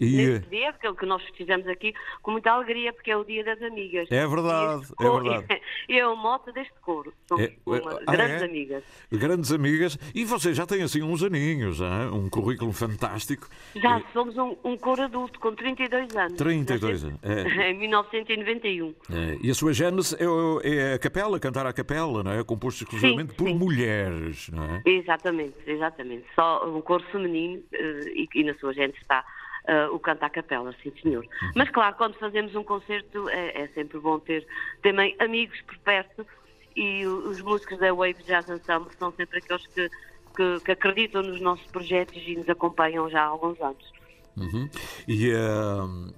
E... 0.00 0.16
Nesse 0.16 0.48
dia, 0.48 0.72
que 0.72 0.86
é 0.86 0.90
o 0.90 0.94
que 0.94 1.06
nós 1.06 1.22
fizemos 1.36 1.66
aqui 1.66 1.94
com 2.22 2.32
muita 2.32 2.50
alegria, 2.50 2.92
porque 2.92 3.10
é 3.10 3.16
o 3.16 3.24
dia 3.24 3.44
das 3.44 3.60
amigas. 3.62 4.08
É 4.10 4.26
verdade, 4.26 4.86
é 5.00 5.10
verdade. 5.10 5.46
E 5.88 5.98
é 5.98 6.06
o 6.06 6.14
mote 6.16 6.52
deste 6.52 6.74
coro. 6.82 7.12
Somos 7.26 7.46
é, 7.46 7.54
uma, 7.64 8.00
ah, 8.06 8.12
grandes 8.12 8.42
é? 8.42 8.44
amigas. 8.44 8.84
Grandes 9.10 9.52
amigas. 9.52 9.98
E 10.14 10.24
você 10.24 10.52
já 10.52 10.66
tem 10.66 10.82
assim 10.82 11.02
uns 11.02 11.22
aninhos, 11.22 11.80
hein? 11.80 12.10
um 12.12 12.28
currículo 12.28 12.72
fantástico. 12.72 13.48
Já 13.74 14.02
somos 14.12 14.36
um, 14.36 14.54
um 14.64 14.76
coro 14.76 15.02
adulto 15.02 15.40
com 15.40 15.54
32 15.54 16.14
anos. 16.14 16.36
32 16.36 17.04
anos. 17.04 17.18
É. 17.22 17.70
Em 17.70 17.78
1991. 17.78 18.94
É. 19.10 19.38
E 19.42 19.50
a 19.50 19.54
sua 19.54 19.72
gênese 19.72 20.16
é, 20.16 20.24
é, 20.68 20.94
a 20.94 20.98
capela, 20.98 21.40
cantar 21.40 21.66
à 21.66 21.72
capela, 21.72 22.22
não 22.22 22.32
é? 22.32 22.44
Composto 22.44 22.84
exclusivamente 22.84 23.30
sim, 23.30 23.36
por 23.36 23.48
sim. 23.48 23.54
mulheres, 23.54 24.48
não 24.50 24.64
é? 24.64 24.82
Exatamente, 24.84 25.54
exatamente. 25.66 26.24
Só 26.34 26.68
um 26.68 26.80
coro 26.80 27.02
feminino 27.10 27.62
eh, 27.72 28.00
e, 28.14 28.28
e 28.34 28.44
na 28.44 28.54
sua 28.54 28.72
gênese 28.72 28.98
está 29.00 29.24
uh, 29.68 29.94
o 29.94 29.98
canto 29.98 30.22
à 30.24 30.30
capela, 30.30 30.74
sim 30.82 30.92
senhor. 31.02 31.26
Mas 31.54 31.68
claro, 31.70 31.94
quando 31.96 32.14
fazemos 32.14 32.54
um 32.54 32.64
concerto 32.64 33.28
é, 33.28 33.62
é, 33.62 33.68
sempre 33.68 33.98
bom 33.98 34.18
ter 34.18 34.46
também 34.82 35.14
amigos 35.18 35.60
por 35.62 35.78
perto 35.78 36.26
e 36.74 37.06
os 37.06 37.40
músicos 37.40 37.78
da 37.78 37.92
Wave 37.92 38.22
Jazz 38.24 38.48
Ensemble 38.48 38.90
são 38.98 39.12
sempre 39.12 39.38
aqueles 39.38 39.66
que, 39.66 39.90
que, 40.36 40.60
que 40.64 40.72
acreditam 40.72 41.22
nos 41.22 41.40
nossos 41.40 41.66
projetos 41.70 42.22
e 42.26 42.36
nos 42.36 42.48
acompanham 42.48 43.08
já 43.10 43.22
há 43.22 43.26
alguns 43.26 43.60
anos. 43.60 43.92
Uhum. 44.36 44.70
E 45.08 45.32
uh, 45.32 46.14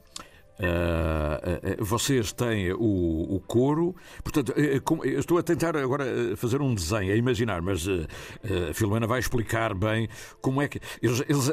Uh, 0.60 1.80
uh, 1.80 1.84
vocês 1.84 2.32
têm 2.32 2.70
o, 2.72 3.36
o 3.36 3.42
coro, 3.46 3.96
portanto, 4.22 4.50
uh, 4.50 4.82
com, 4.82 5.02
estou 5.02 5.38
a 5.38 5.42
tentar 5.42 5.74
agora 5.74 6.04
fazer 6.36 6.60
um 6.60 6.74
desenho, 6.74 7.14
a 7.14 7.16
imaginar, 7.16 7.62
mas 7.62 7.86
a 7.88 8.74
Filomena 8.74 9.06
vai 9.06 9.18
explicar 9.18 9.74
bem 9.74 10.06
como 10.42 10.60
é 10.60 10.68
que. 10.68 10.78
Eles, 11.00 11.22
eles 11.26 11.50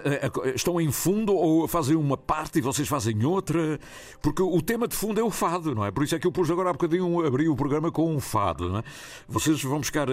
estão 0.55 0.81
em 0.81 0.91
fundo 0.91 1.33
ou 1.33 1.67
fazem 1.69 1.95
uma 1.95 2.17
parte 2.17 2.59
e 2.59 2.61
vocês 2.61 2.87
fazem 2.87 3.23
outra? 3.25 3.79
Porque 4.21 4.41
o 4.41 4.61
tema 4.61 4.87
de 4.87 4.95
fundo 4.95 5.21
é 5.21 5.23
o 5.23 5.31
fado, 5.31 5.73
não 5.73 5.85
é? 5.85 5.91
Por 5.91 6.03
isso 6.03 6.15
é 6.15 6.19
que 6.19 6.27
eu 6.27 6.31
pus 6.31 6.51
agora 6.51 6.69
há 6.69 6.73
bocadinho, 6.73 7.25
abri 7.25 7.47
o 7.47 7.55
programa 7.55 7.89
com 7.91 8.13
um 8.13 8.19
fado, 8.19 8.69
não 8.69 8.79
é? 8.79 8.83
Vocês 9.27 9.61
vão 9.63 9.79
buscar 9.79 10.07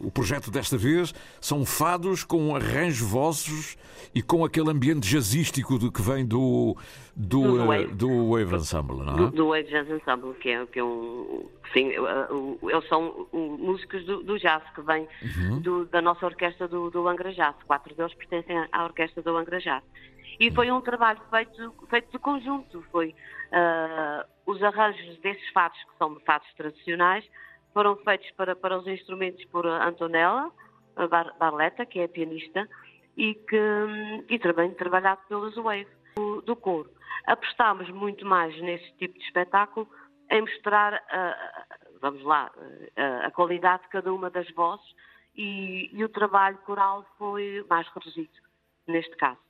o 0.00 0.10
projeto 0.10 0.50
desta 0.50 0.76
vez, 0.76 1.14
são 1.40 1.64
fados 1.64 2.22
com 2.22 2.54
arranjos 2.54 3.08
vossos 3.08 3.76
e 4.14 4.22
com 4.22 4.44
aquele 4.44 4.70
ambiente 4.70 5.08
jazzístico 5.08 5.78
de, 5.78 5.90
que 5.90 6.02
vem 6.02 6.24
do, 6.24 6.76
do, 7.14 7.86
do. 7.94 8.25
Do 8.26 8.30
Wave 8.32 8.56
Ensemble, 8.56 8.96
não 8.96 9.12
é? 9.12 9.16
Do, 9.16 9.30
do 9.30 9.48
Wave 9.48 9.64
Jazz 9.64 9.88
Ensemble, 9.88 10.34
que 10.34 10.50
é, 10.50 10.66
que 10.66 10.78
é 10.78 10.84
um. 10.84 11.48
Sim, 11.72 11.92
uh, 11.98 12.58
eles 12.70 12.88
são 12.88 13.28
músicos 13.32 14.04
do, 14.04 14.22
do 14.22 14.38
jazz, 14.38 14.62
que 14.74 14.80
vêm 14.82 15.08
uhum. 15.22 15.60
do, 15.60 15.86
da 15.86 16.02
nossa 16.02 16.26
orquestra 16.26 16.66
do, 16.68 16.90
do 16.90 17.06
Angra 17.08 17.32
Jazz. 17.32 17.54
Quatro 17.66 17.94
deles 17.94 18.14
pertencem 18.14 18.66
à 18.72 18.84
orquestra 18.84 19.22
do 19.22 19.36
Angra 19.36 19.58
Jazz. 19.58 19.82
E 20.38 20.50
foi 20.50 20.70
um 20.70 20.80
trabalho 20.80 21.20
feito, 21.30 21.74
feito 21.88 22.10
de 22.12 22.18
conjunto. 22.18 22.84
Foi 22.90 23.14
uh, 23.52 24.24
os 24.46 24.62
arranjos 24.62 25.18
desses 25.18 25.48
fados, 25.50 25.78
que 25.78 25.96
são 25.98 26.18
fados 26.26 26.48
tradicionais, 26.56 27.24
foram 27.72 27.96
feitos 27.96 28.30
para, 28.32 28.54
para 28.56 28.78
os 28.78 28.86
instrumentos 28.86 29.44
por 29.46 29.66
Antonella 29.66 30.50
Bar, 31.10 31.34
Barletta, 31.38 31.84
que 31.84 32.00
é 32.00 32.08
pianista, 32.08 32.68
e, 33.16 33.34
que, 33.34 34.24
e 34.28 34.38
também 34.38 34.70
trabalhado 34.72 35.20
pelos 35.28 35.54
Wave 35.56 35.86
do, 36.16 36.40
do 36.42 36.56
coro. 36.56 36.90
Apostámos 37.26 37.88
muito 37.90 38.24
mais 38.26 38.58
nesse 38.60 38.92
tipo 38.96 39.18
de 39.18 39.24
espetáculo 39.24 39.88
em 40.30 40.40
mostrar, 40.40 40.94
uh, 40.94 41.98
vamos 42.00 42.22
lá, 42.24 42.50
uh, 42.56 43.26
a 43.26 43.30
qualidade 43.30 43.84
de 43.84 43.88
cada 43.88 44.12
uma 44.12 44.30
das 44.30 44.48
vozes 44.50 44.86
e, 45.34 45.90
e 45.92 46.04
o 46.04 46.08
trabalho 46.08 46.58
coral 46.58 47.04
foi 47.18 47.64
mais 47.68 47.86
reduzido, 47.88 48.30
neste 48.86 49.16
caso 49.16 49.46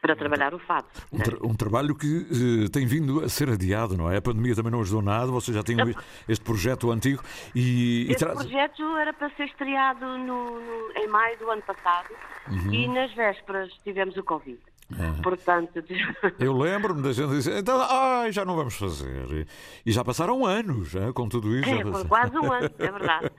para 0.00 0.14
trabalhar 0.14 0.54
o 0.54 0.58
fado. 0.58 0.86
Um, 1.12 1.18
tra 1.18 1.36
um 1.42 1.54
trabalho 1.54 1.94
que 1.94 2.06
uh, 2.06 2.70
tem 2.70 2.86
vindo 2.86 3.24
a 3.24 3.28
ser 3.28 3.50
adiado, 3.50 3.96
não 3.96 4.10
é? 4.10 4.18
A 4.18 4.22
pandemia 4.22 4.54
também 4.54 4.70
não 4.70 4.80
ajudou 4.80 5.02
nada, 5.02 5.26
vocês 5.32 5.56
já 5.56 5.62
tinham 5.62 5.92
este 6.28 6.44
projeto 6.44 6.90
antigo 6.90 7.22
e... 7.54 8.06
Este 8.10 8.24
projeto 8.24 8.96
era 8.96 9.12
para 9.12 9.30
ser 9.30 9.44
estreado 9.44 10.06
no, 10.18 10.60
no, 10.60 10.92
em 10.96 11.08
maio 11.08 11.36
do 11.38 11.50
ano 11.50 11.62
passado 11.62 12.08
uhum. 12.48 12.72
e 12.72 12.88
nas 12.88 13.12
vésperas 13.14 13.72
tivemos 13.82 14.16
o 14.16 14.22
Covid. 14.22 14.60
É. 14.92 15.22
Portanto, 15.22 15.82
eu 16.38 16.56
lembro-me 16.56 17.02
da 17.02 17.12
gente 17.12 17.30
dizer, 17.30 17.58
então, 17.58 17.80
ai, 17.80 18.30
já 18.30 18.44
não 18.44 18.54
vamos 18.54 18.76
fazer. 18.76 19.46
E 19.84 19.90
já 19.90 20.04
passaram 20.04 20.46
anos 20.46 20.94
é, 20.94 21.12
com 21.12 21.28
tudo 21.28 21.56
isso. 21.56 21.68
É, 21.68 21.82
foi 21.82 22.04
quase 22.04 22.38
um 22.38 22.52
ano, 22.52 22.70
é 22.78 22.90
verdade. 22.90 23.30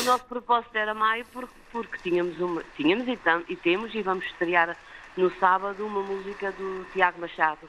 O 0.00 0.04
nosso 0.04 0.24
propósito 0.26 0.76
era 0.76 0.92
maio 0.92 1.24
porque, 1.32 1.54
porque 1.72 1.98
tínhamos, 2.02 2.38
uma, 2.38 2.62
tínhamos 2.76 3.08
e, 3.08 3.16
tam, 3.16 3.42
e 3.48 3.56
temos 3.56 3.94
e 3.94 4.02
vamos 4.02 4.26
estrear 4.26 4.76
no 5.16 5.30
sábado 5.38 5.84
uma 5.84 6.02
música 6.02 6.52
do 6.52 6.84
Tiago 6.92 7.20
Machado, 7.20 7.68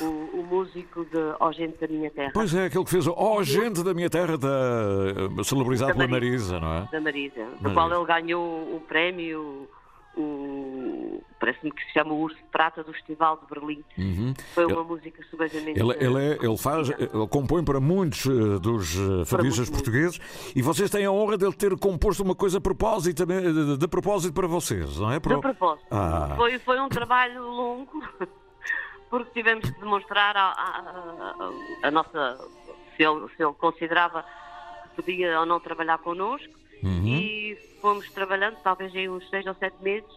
o, 0.00 0.04
o, 0.04 0.46
músico 0.48 1.04
de 1.04 1.34
Ó 1.38 1.52
Gente 1.52 1.78
da 1.78 1.86
Minha 1.86 2.10
Terra. 2.10 2.30
Pois 2.34 2.54
é, 2.54 2.64
aquele 2.66 2.84
que 2.84 2.90
fez 2.90 3.06
o 3.06 3.14
Ó 3.16 3.42
Gente 3.42 3.82
da 3.84 3.94
Minha 3.94 4.10
Terra, 4.10 4.36
da, 4.36 4.48
eh, 4.48 5.44
celebrizado 5.44 5.92
da 5.92 5.98
pela 5.98 6.08
Marisa, 6.08 6.58
não 6.58 6.74
é? 6.74 6.88
Da 6.90 7.00
Marisa, 7.00 7.46
do 7.60 7.72
qual 7.72 7.92
ele 7.92 8.04
ganhou 8.06 8.74
o 8.74 8.80
prémio 8.80 9.68
o 10.20 11.22
parece-me 11.40 11.72
que 11.72 11.82
se 11.84 11.92
chama 11.92 12.12
o 12.12 12.20
Urso 12.20 12.36
de 12.36 12.44
Prata 12.44 12.84
do 12.84 12.92
Festival 12.92 13.38
de 13.38 13.46
Berlim. 13.46 13.82
Uhum. 13.96 14.34
Foi 14.54 14.66
uma 14.66 14.80
ele, 14.80 14.84
música 14.84 15.24
subejamente. 15.30 15.80
Ele, 15.80 15.92
ele, 15.98 16.18
é, 16.18 16.38
ele 16.40 16.56
faz, 16.56 16.90
ele 16.90 17.26
compõe 17.28 17.64
para 17.64 17.80
muitos 17.80 18.26
uh, 18.26 18.60
dos 18.60 18.94
uh, 18.96 19.24
fadistas 19.24 19.70
portugueses 19.70 20.18
muitos. 20.18 20.52
e 20.54 20.62
vocês 20.62 20.90
têm 20.90 21.06
a 21.06 21.10
honra 21.10 21.38
de 21.38 21.46
ele 21.46 21.54
ter 21.54 21.76
composto 21.78 22.22
uma 22.22 22.34
coisa 22.34 22.58
a 22.58 22.60
propósito, 22.60 23.24
de, 23.24 23.78
de 23.78 23.88
propósito 23.88 24.34
para 24.34 24.46
vocês, 24.46 24.98
não 24.98 25.10
é? 25.10 25.14
De 25.14 25.20
propósito. 25.20 25.86
Ah. 25.90 26.34
Foi, 26.36 26.58
foi 26.58 26.78
um 26.78 26.88
trabalho 26.88 27.42
longo, 27.42 28.02
porque 29.08 29.30
tivemos 29.32 29.68
que 29.68 29.80
demonstrar 29.80 30.36
a, 30.36 30.50
a, 30.50 31.52
a, 31.82 31.88
a 31.88 31.90
nossa. 31.90 32.38
Se 32.96 33.02
ele, 33.02 33.26
se 33.34 33.42
ele 33.42 33.54
considerava 33.54 34.24
que 34.94 35.02
podia 35.02 35.40
ou 35.40 35.46
não 35.46 35.58
trabalhar 35.58 35.96
connosco 35.98 36.60
Uhum. 36.82 37.06
E 37.06 37.39
fomos 37.80 38.08
trabalhando, 38.10 38.56
talvez 38.62 38.94
em 38.94 39.08
uns 39.08 39.28
seis 39.30 39.46
ou 39.46 39.54
sete 39.54 39.76
meses, 39.82 40.10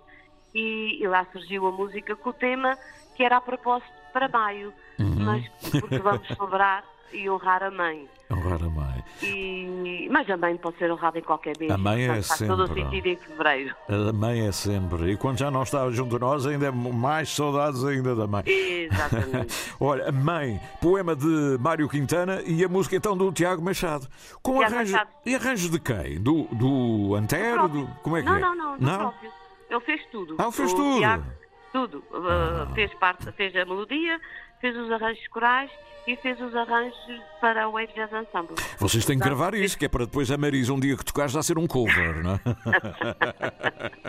e, 0.54 1.00
e, 1.02 1.08
lá 1.08 1.26
surgiu 1.32 1.66
a 1.68 1.72
música 1.72 2.16
com 2.16 2.30
o 2.30 2.34
tema 2.34 2.78
que 3.16 3.24
era 3.24 3.38
a 3.38 3.42
propósito 3.42 3.92
para 4.12 4.28
maio, 4.28 4.74
uhum. 5.00 5.16
mas 5.20 5.48
porque 5.80 5.98
vamos 5.98 6.28
celebrar 6.28 6.84
e 7.12 7.30
honrar 7.30 7.64
a 7.64 7.72
mãe. 7.72 8.08
Honrar 8.30 8.64
a 8.64 8.70
mãe. 8.70 8.83
E, 9.24 10.08
mas 10.10 10.30
a 10.30 10.38
mãe 10.38 10.56
pode 10.58 10.78
ser 10.78 10.92
honrada 10.92 11.20
em 11.20 11.22
qualquer 11.22 11.58
mês. 11.60 11.72
A 11.72 11.78
mãe 11.78 12.04
é 12.04 12.08
faz 12.08 12.26
sempre. 12.28 12.48
todo 12.48 12.64
o 12.64 12.74
sentido 12.74 13.08
em 13.08 13.16
fevereiro. 13.16 13.76
A 13.88 14.14
mãe 14.14 14.48
é 14.48 14.52
sempre. 14.52 15.12
E 15.12 15.18
quando 15.18 15.40
já 15.40 15.50
não 15.50 15.64
está 15.64 15.90
junto 15.92 16.16
a 16.16 16.20
nós, 16.20 16.46
ainda 16.46 16.68
é 16.68 16.72
mais 16.72 17.30
saudades 17.30 17.84
ainda 17.84 18.16
da 18.16 18.28
mãe. 18.28 18.44
Exatamente. 18.46 19.74
Olha, 19.80 20.12
Mãe, 20.12 20.60
poema 20.82 21.16
de 21.16 21.58
Mário 21.60 21.88
Quintana 21.90 22.42
e 22.46 22.64
a 22.64 22.70
música 22.70 22.96
então 22.96 23.18
do 23.18 23.32
Tiago 23.32 23.62
Machado. 23.62 24.08
Com 24.42 24.58
Tiago 24.58 24.76
arranjo, 24.76 24.92
Machado. 24.94 25.10
E 25.26 25.36
arranjo 25.36 25.70
de 25.70 25.80
quem? 25.80 26.22
Do, 26.22 26.44
do 26.52 27.16
Antero? 27.16 27.68
Do, 27.68 27.88
como 28.02 28.18
é 28.18 28.22
que 28.22 28.28
não, 28.28 28.36
é? 28.36 28.40
Não, 28.40 28.56
não, 28.56 28.78
não. 28.78 29.00
Próprio. 29.00 29.32
Ele 29.70 29.82
fez 29.82 30.06
tudo. 30.12 30.36
Ah, 30.38 30.44
ele 30.44 30.52
fez 30.52 30.72
o 30.72 30.76
tudo? 30.76 30.98
Tiago, 30.98 31.26
tudo. 31.72 32.04
Ah. 32.14 32.68
Uh, 32.70 32.74
fez, 32.76 32.94
parte, 32.96 33.32
fez 33.32 33.56
a 33.56 33.66
melodia, 33.66 34.20
fez 34.64 34.78
os 34.78 34.90
arranjos 34.90 35.28
corais 35.28 35.70
e 36.08 36.16
fez 36.16 36.40
os 36.40 36.56
arranjos 36.56 36.96
para 37.42 37.68
o 37.68 37.74
Wave 37.74 37.92
Jazz 37.94 38.10
Ensemble. 38.14 38.56
Vocês 38.80 39.04
têm 39.04 39.20
que 39.20 39.26
gravar 39.26 39.54
isso, 39.54 39.78
que 39.78 39.84
é 39.84 39.90
para 39.90 40.06
depois 40.06 40.32
a 40.32 40.38
Marisa, 40.38 40.72
um 40.72 40.80
dia 40.80 40.96
que 40.96 41.04
tocar, 41.04 41.30
já 41.30 41.44
ser 41.44 41.58
um 41.58 41.68
cover, 41.68 42.24
não 42.24 42.36
é? 42.36 42.40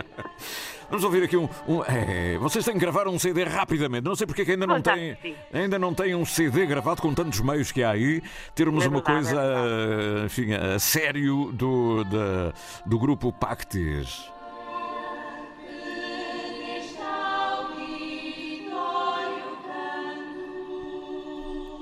Vamos 0.89 1.03
ouvir 1.03 1.23
aqui 1.23 1.35
um. 1.35 1.49
um 1.67 1.83
é, 1.83 2.37
vocês 2.37 2.63
têm 2.63 2.75
que 2.75 2.79
gravar 2.79 3.05
um 3.09 3.19
CD 3.19 3.43
rapidamente. 3.43 4.05
Não 4.05 4.15
sei 4.15 4.25
porque 4.25 4.43
é 4.43 4.45
que 4.45 4.51
ainda 4.51 4.67
não 4.67 4.81
têm. 4.81 5.17
Ainda 5.51 5.77
não 5.77 5.93
têm 5.93 6.15
um 6.15 6.25
CD 6.25 6.65
gravado 6.65 7.01
com 7.01 7.13
tantos 7.13 7.41
meios 7.41 7.73
que 7.73 7.83
há 7.83 7.91
aí. 7.91 8.21
Termos 8.53 8.85
é 8.85 8.87
uma 8.87 9.01
coisa, 9.01 9.41
é 9.41 10.25
enfim, 10.25 10.53
a 10.53 10.79
sério 10.79 11.51
do, 11.51 12.05
da, 12.05 12.53
do 12.85 12.97
grupo 12.97 13.33
Pactes. 13.33 14.34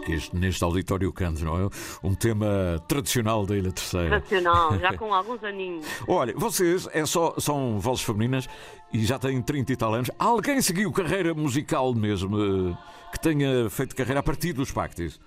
Que 0.04 0.14
este, 0.14 0.36
neste 0.36 0.64
auditório 0.64 1.12
canto, 1.12 1.44
não 1.44 1.66
é? 1.66 1.70
Um 2.04 2.14
tema 2.14 2.84
tradicional 2.88 3.46
da 3.46 3.56
Ilha 3.56 3.72
Terceira. 3.72 4.10
Tradicional, 4.22 4.78
já 4.80 4.94
com 4.98 5.14
alguns 5.14 5.44
aninhos. 5.44 5.86
Olha, 6.08 6.34
vocês 6.36 6.88
é 6.92 7.06
só, 7.06 7.36
são 7.40 7.80
vozes 7.80 8.04
femininas 8.04 8.48
e 8.94 9.06
já 9.06 9.18
têm 9.18 9.42
30 9.42 9.74
e 9.74 9.76
tal 9.76 9.94
anos. 9.94 10.12
Alguém 10.20 10.62
seguiu 10.62 10.92
carreira 10.92 11.34
musical 11.34 11.94
mesmo, 11.94 12.38
eh, 12.38 12.78
que 13.12 13.20
tenha 13.20 13.70
feito 13.70 13.96
carreira 13.96 14.20
a 14.20 14.24
partir 14.24 14.54
dos 14.54 14.72
Pactis? 14.72 15.20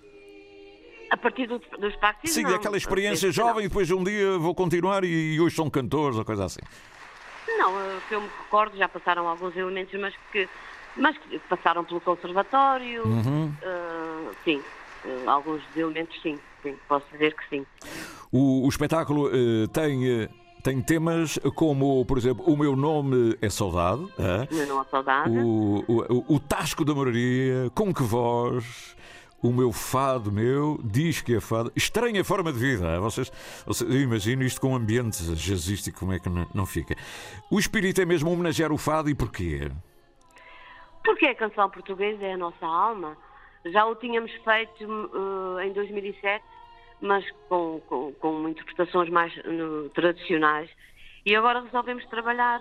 A 1.11 1.17
partir 1.17 1.47
do, 1.47 1.61
dos 1.79 1.97
Pactis, 1.97 2.33
Sim, 2.33 2.43
não. 2.43 2.55
aquela 2.55 2.77
experiência 2.77 3.31
jovem 3.31 3.65
e 3.65 3.69
depois 3.69 3.91
um 3.91 4.03
dia 4.03 4.39
vou 4.39 4.55
continuar 4.55 5.05
e, 5.05 5.35
e 5.35 5.41
hoje 5.41 5.55
são 5.55 5.71
cantores 5.71 6.17
ou 6.17 6.25
coisa 6.25 6.45
assim. 6.45 6.61
Não, 7.59 7.73
que 8.09 8.15
eu 8.15 8.21
me 8.21 8.29
recordo, 8.45 8.77
já 8.77 8.89
passaram 8.89 9.27
alguns 9.27 9.57
elementos, 9.57 9.99
mas 9.99 10.15
que 10.33 10.49
mas 10.97 11.17
passaram 11.49 11.85
pelo 11.85 12.01
conservatório, 12.01 13.07
uhum. 13.07 13.47
uh, 13.47 14.35
sim, 14.45 14.63
uh, 15.05 15.31
alguns 15.31 15.63
elementos 15.77 16.21
sim, 16.23 16.39
sim, 16.63 16.75
posso 16.89 17.07
dizer 17.13 17.35
que 17.35 17.49
sim. 17.49 17.67
O, 18.33 18.67
o 18.67 18.69
espetáculo 18.69 19.29
uh, 19.29 19.69
tem 19.69 20.29
tem 20.63 20.83
temas 20.83 21.39
como, 21.55 22.05
por 22.05 22.19
exemplo, 22.19 22.45
O 22.45 22.57
Meu 22.57 22.75
Nome 22.75 23.39
é 23.41 23.49
Saudade. 23.49 24.03
O 24.03 24.55
Meu 24.55 24.67
Nome 24.67 24.81
é 24.81 24.91
Saudade. 24.91 25.31
O, 25.31 25.85
o, 25.87 26.35
o 26.35 26.41
Tasco 26.41 26.85
da 26.85 26.93
Moraria, 26.93 27.71
Com 27.73 27.95
Que 27.95 28.03
Voz. 28.03 28.97
O 29.43 29.53
meu 29.53 29.71
fado 29.71 30.33
meu 30.33 30.81
diz 30.83 31.21
que 31.21 31.37
é 31.37 31.41
fado. 31.41 31.71
Estranha 31.77 32.25
forma 32.25 32.53
de 32.53 32.59
vida. 32.59 32.99
Vocês, 32.99 33.31
vocês, 33.65 33.89
eu 33.89 34.01
imagino 34.01 34.43
isto 34.43 34.61
com 34.61 34.73
um 34.73 34.75
ambiente 34.75 35.23
jazzístico, 35.37 36.01
como 36.01 36.13
é 36.13 36.19
que 36.19 36.29
não, 36.29 36.49
não 36.53 36.67
fica? 36.67 36.97
O 37.49 37.59
espírito 37.61 38.01
é 38.01 38.05
mesmo 38.05 38.31
homenagear 38.31 38.73
o 38.73 38.79
fado 38.79 39.09
e 39.09 39.15
porquê? 39.15 39.71
Porque 41.07 41.27
a 41.27 41.35
canção 41.37 41.71
portuguesa 41.71 42.25
é 42.25 42.33
a 42.33 42.37
nossa 42.37 42.67
alma. 42.67 43.17
Já 43.67 43.87
o 43.87 43.95
tínhamos 43.95 44.33
feito 44.43 44.85
uh, 44.85 45.61
em 45.61 45.73
2007, 45.73 46.45
mas 47.01 47.25
com, 47.49 47.81
com, 47.87 48.13
com 48.15 48.49
interpretações 48.49 49.09
mais 49.09 49.33
uh, 49.39 49.89
tradicionais. 49.91 50.69
E 51.25 51.37
agora 51.37 51.61
resolvemos 51.61 52.05
trabalhar 52.07 52.61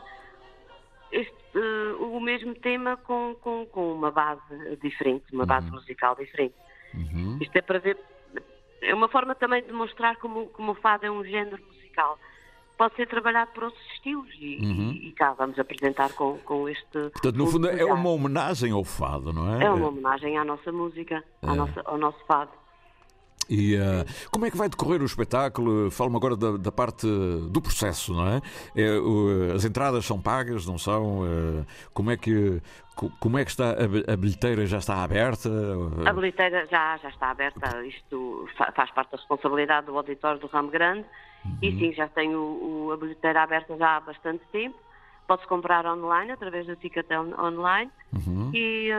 este, 1.11 1.33
uh, 1.57 2.15
o 2.15 2.21
mesmo 2.21 2.53
tema 2.53 2.97
com, 2.97 3.35
com, 3.41 3.65
com, 3.65 3.93
uma 3.93 4.11
base 4.11 4.75
diferente, 4.79 5.25
uma 5.33 5.47
base 5.47 5.67
uhum. 5.67 5.73
musical 5.73 6.15
diferente. 6.15 6.55
Uhum. 6.93 7.39
Isto 7.41 7.57
é 7.57 7.61
para 7.63 7.79
ver. 7.79 7.97
É 8.79 8.93
uma 8.93 9.07
forma 9.07 9.33
também 9.33 9.63
de 9.63 9.73
mostrar 9.73 10.17
como, 10.17 10.49
como 10.49 10.73
o 10.73 10.75
fado 10.75 11.03
é 11.03 11.09
um 11.09 11.23
género 11.23 11.63
musical 11.65 12.19
pode 12.77 12.95
ser 12.95 13.07
trabalhado 13.07 13.51
por 13.51 13.65
outros 13.65 13.83
estilos 13.93 14.27
e, 14.39 14.57
Uhum. 14.61 14.91
e 14.91 15.11
cá 15.13 15.33
vamos 15.33 15.57
apresentar 15.59 16.11
com, 16.13 16.37
com 16.39 16.67
este. 16.69 16.85
Portanto, 16.91 17.35
no 17.35 17.47
fundo, 17.47 17.69
é 17.69 17.85
uma 17.85 18.09
homenagem 18.09 18.71
ao 18.71 18.83
fado, 18.83 19.31
não 19.33 19.53
é? 19.59 19.65
É 19.65 19.69
uma 19.71 19.87
homenagem 19.87 20.37
à 20.37 20.43
nossa 20.43 20.71
música, 20.71 21.23
É. 21.41 21.45
nossa, 21.47 21.81
ao 21.85 21.97
nosso 21.97 22.19
fado. 22.27 22.51
E 23.47 23.75
eh, 23.75 24.03
como 24.31 24.47
é 24.47 24.49
que 24.49 24.57
vai 24.57 24.67
decorrer 24.67 25.03
o 25.03 25.05
espetáculo? 25.05 25.91
Fala-me 25.91 26.15
agora 26.15 26.35
da, 26.35 26.57
da 26.57 26.71
parte 26.71 27.05
do 27.05 27.61
processo, 27.61 28.11
não 28.11 28.27
é? 28.27 28.41
É, 28.75 28.97
o- 28.97 29.53
as 29.53 29.63
entradas 29.63 30.03
são 30.03 30.19
pagas, 30.19 30.65
não 30.65 30.79
são? 30.79 31.21
Eh, 31.23 31.63
como 31.93 32.09
é 32.09 32.17
que 32.17 32.59
co- 32.95 33.11
como 33.19 33.37
é 33.37 33.45
que 33.45 33.51
está 33.51 33.69
a, 33.69 34.13
a 34.13 34.17
bilheteira 34.17 34.65
já 34.65 34.79
está 34.79 35.03
aberta? 35.03 35.47
A 36.07 36.11
bilheteira 36.13 36.65
já, 36.71 36.97
já 36.97 37.09
está 37.09 37.29
aberta, 37.29 37.85
isto 37.85 38.47
fa- 38.57 38.71
faz 38.75 38.89
parte 38.89 39.11
da 39.11 39.17
responsabilidade 39.17 39.85
do 39.85 39.95
auditório 39.95 40.39
do 40.41 40.47
Ramo 40.47 40.71
Grande 40.71 41.05
e 41.61 41.71
sim, 41.71 41.93
já 41.93 42.07
tenho 42.07 42.39
o, 42.39 42.91
a 42.93 42.97
bilheteira 42.97 43.43
aberta 43.43 43.75
já 43.77 43.97
há 43.97 43.99
bastante 43.99 44.43
tempo. 44.51 44.77
Pode-se 45.27 45.47
comprar 45.47 45.83
online, 45.87 46.33
através 46.33 46.67
do 46.67 46.75
Ticatel 46.75 47.33
online. 47.39 47.89
Uhum. 48.13 48.51
E, 48.53 48.91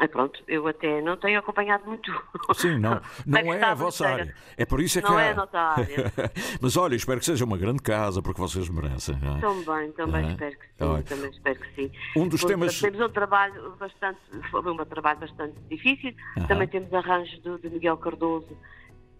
e 0.00 0.08
pronto, 0.08 0.42
eu 0.48 0.66
até 0.66 1.02
não 1.02 1.14
tenho 1.18 1.38
acompanhado 1.38 1.84
muito. 1.84 2.10
Sim, 2.54 2.78
não, 2.78 2.94
é 3.36 3.42
não 3.44 3.52
é 3.52 3.62
a 3.62 3.74
vossa 3.74 4.04
bilheteira? 4.04 4.30
área. 4.32 4.42
É 4.56 4.64
por 4.64 4.80
isso 4.80 4.98
é 4.98 5.02
que 5.02 5.08
Não 5.10 5.18
é 5.18 5.32
a 5.32 5.34
nossa 5.34 5.58
área. 5.58 6.12
Mas 6.58 6.74
olha, 6.78 6.94
espero 6.96 7.18
que 7.20 7.26
seja 7.26 7.44
uma 7.44 7.58
grande 7.58 7.82
casa, 7.82 8.22
porque 8.22 8.40
vocês 8.40 8.66
merecem. 8.70 9.18
Não 9.20 9.36
é? 9.36 9.40
Também, 9.40 9.92
também 9.92 10.24
Ah, 10.24 10.30
espero 10.30 10.56
que 10.58 10.66
sim, 10.66 10.84
olha. 10.84 11.02
também 11.02 11.30
espero 11.30 11.58
que 11.60 11.74
sim. 11.74 11.92
Um 12.16 12.28
dos 12.28 12.42
temas- 12.42 12.80
Temos 12.80 13.00
um 13.02 13.08
trabalho 13.10 13.76
bastante, 13.78 14.18
foi 14.50 14.62
um 14.72 14.76
trabalho 14.86 15.18
bastante 15.20 15.54
difícil. 15.68 16.14
Também 16.48 16.66
temos 16.68 16.92
arranjos 16.94 17.38
do, 17.42 17.58
de 17.58 17.68
Miguel 17.68 17.98
Cardoso, 17.98 18.56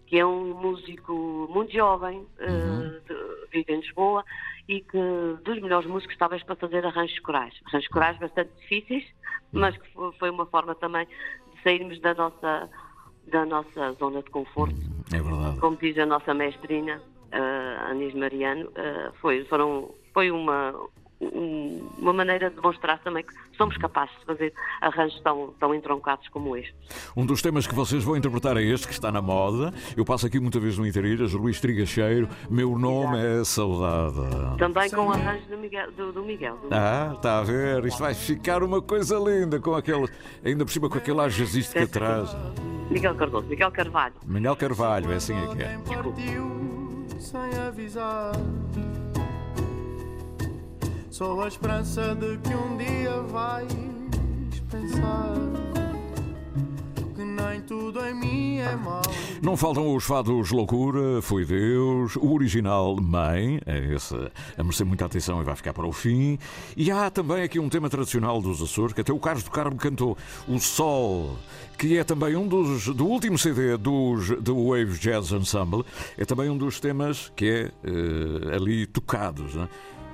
que 0.07 0.17
é 0.17 0.25
um 0.25 0.53
músico 0.55 1.13
muito 1.49 1.71
jovem, 1.73 2.25
eh, 2.39 2.47
Uhum. 2.49 2.99
de- 3.07 3.47
vive 3.51 3.73
em 3.73 3.79
Lisboa, 3.81 4.23
e 4.67 4.81
que 4.81 4.97
dos 5.43 5.61
melhores 5.61 5.87
músicos 5.87 6.17
talvez 6.17 6.41
para 6.43 6.55
fazer 6.55 6.85
arranjos 6.85 7.19
corais. 7.19 7.53
Arranjos 7.67 7.89
corais 7.89 8.17
bastante 8.17 8.51
difíceis, 8.61 9.03
Uhum. 9.03 9.61
mas 9.61 9.77
que 9.77 9.87
fo- 9.93 10.13
foi 10.17 10.29
uma 10.29 10.45
forma 10.45 10.73
também 10.75 11.05
de 11.05 11.61
sairmos 11.61 11.99
da 11.99 12.13
nossa, 12.13 12.69
da 13.27 13.45
nossa 13.45 13.91
zona 13.99 14.23
de 14.23 14.29
conforto. 14.29 14.77
É 15.11 15.21
verdade. 15.21 15.59
Como 15.59 15.77
diz 15.77 15.97
a 15.97 16.05
nossa 16.05 16.33
mestrina, 16.33 17.01
uh, 17.33 17.89
Anis 17.91 18.13
Mariano, 18.13 18.71
eh, 18.75 19.11
foi, 19.21 19.43
foram, 19.45 19.93
foi 20.13 20.31
uma, 20.31 20.73
um- 21.19 21.89
uma 21.97 22.13
maneira 22.13 22.49
de 22.49 22.55
demonstrar 22.55 22.99
também 22.99 23.23
que 23.23 23.33
somos 23.57 23.75
capazes 23.77 24.15
de 24.19 24.25
fazer 24.25 24.53
arranjos 24.81 25.19
tão, 25.21 25.53
tão 25.59 25.73
entroncados 25.73 26.27
como 26.29 26.55
este. 26.55 26.75
Um 27.15 27.25
dos 27.25 27.41
temas 27.41 27.65
que 27.65 27.73
vocês 27.73 28.03
vão 28.03 28.15
interpretar 28.15 28.55
é 28.57 28.61
este, 28.61 28.87
que 28.87 28.93
está 28.93 29.11
na 29.11 29.21
moda. 29.21 29.73
Eu 29.95 30.05
passo 30.05 30.27
aqui 30.27 30.39
muita 30.39 30.59
vez 30.59 30.77
no 30.77 30.85
Interilhas, 30.85 31.33
Luís 31.33 31.59
Trigacheiro. 31.59 32.29
Meu 32.49 32.77
nome 32.77 33.17
é 33.19 33.43
Saudade. 33.43 34.57
Também 34.57 34.89
com 34.91 35.11
arranjos 35.11 35.47
do 35.47 35.57
Miguel. 35.57 35.91
Do, 35.91 36.11
do 36.13 36.23
Miguel 36.23 36.57
do- 36.57 36.67
Ah, 36.71 37.13
está 37.15 37.39
a 37.39 37.43
ver? 37.43 37.83
Isto 37.85 37.99
vai 37.99 38.13
ficar 38.13 38.61
uma 38.63 38.81
coisa 38.81 39.17
linda, 39.17 39.59
com 39.59 39.73
aquele, 39.75 40.07
ainda 40.45 40.65
por 40.65 40.71
cima 40.71 40.89
com 40.89 40.97
aquele 40.97 41.19
ar 41.19 41.29
jazzístico 41.29 41.83
atrás. 41.83 42.35
Miguel 42.89 43.15
Cardoso, 43.15 43.47
Miguel 43.47 43.71
Carvalho. 43.71 44.13
Manuel 44.25 44.55
Carvalho, 44.55 45.11
é 45.11 45.15
assim 45.15 45.33
é 45.35 45.55
que 45.55 45.63
é. 45.63 45.77
sem 47.19 47.59
avisar. 47.67 48.31
Sou 51.17 51.41
a 51.41 51.47
esperança 51.47 52.13
de 52.13 52.37
que 52.47 52.53
um 52.53 52.77
dia 52.77 53.23
vais 53.23 53.73
pensar 54.69 55.33
que 57.15 57.23
nem 57.23 57.59
tudo 57.61 58.05
em 58.05 58.13
mim 58.13 58.57
é 58.59 58.75
mau. 58.75 59.01
Não 59.41 59.57
faltam 59.57 59.95
os 59.95 60.03
fados 60.03 60.51
Loucura, 60.51 61.19
Foi 61.23 61.43
Deus, 61.43 62.15
o 62.17 62.31
original 62.35 62.95
Mãe, 62.97 63.59
é 63.65 63.95
esse 63.95 64.13
a 64.55 64.63
merecer 64.63 64.85
muita 64.85 65.05
atenção 65.05 65.41
e 65.41 65.43
vai 65.43 65.55
ficar 65.55 65.73
para 65.73 65.87
o 65.87 65.91
fim. 65.91 66.37
E 66.75 66.91
há 66.91 67.09
também 67.09 67.41
aqui 67.41 67.57
um 67.57 67.67
tema 67.67 67.89
tradicional 67.89 68.39
dos 68.39 68.61
Açores, 68.61 68.93
que 68.93 69.01
até 69.01 69.11
o 69.11 69.17
Carlos 69.17 69.43
do 69.43 69.49
Carmo 69.49 69.75
cantou, 69.75 70.15
O 70.47 70.59
Sol, 70.59 71.35
que 71.79 71.97
é 71.97 72.03
também 72.03 72.35
um 72.35 72.47
dos, 72.47 72.89
do 72.89 73.07
último 73.07 73.39
CD 73.39 73.75
dos 73.75 74.39
do 74.39 74.67
Wave 74.67 74.99
Jazz 74.99 75.31
Ensemble, 75.31 75.83
é 76.15 76.25
também 76.25 76.47
um 76.47 76.57
dos 76.59 76.79
temas 76.79 77.31
que 77.35 77.45
é 77.49 77.71
eh, 77.83 78.55
ali 78.55 78.85
tocados, 78.85 79.55
né? 79.55 79.67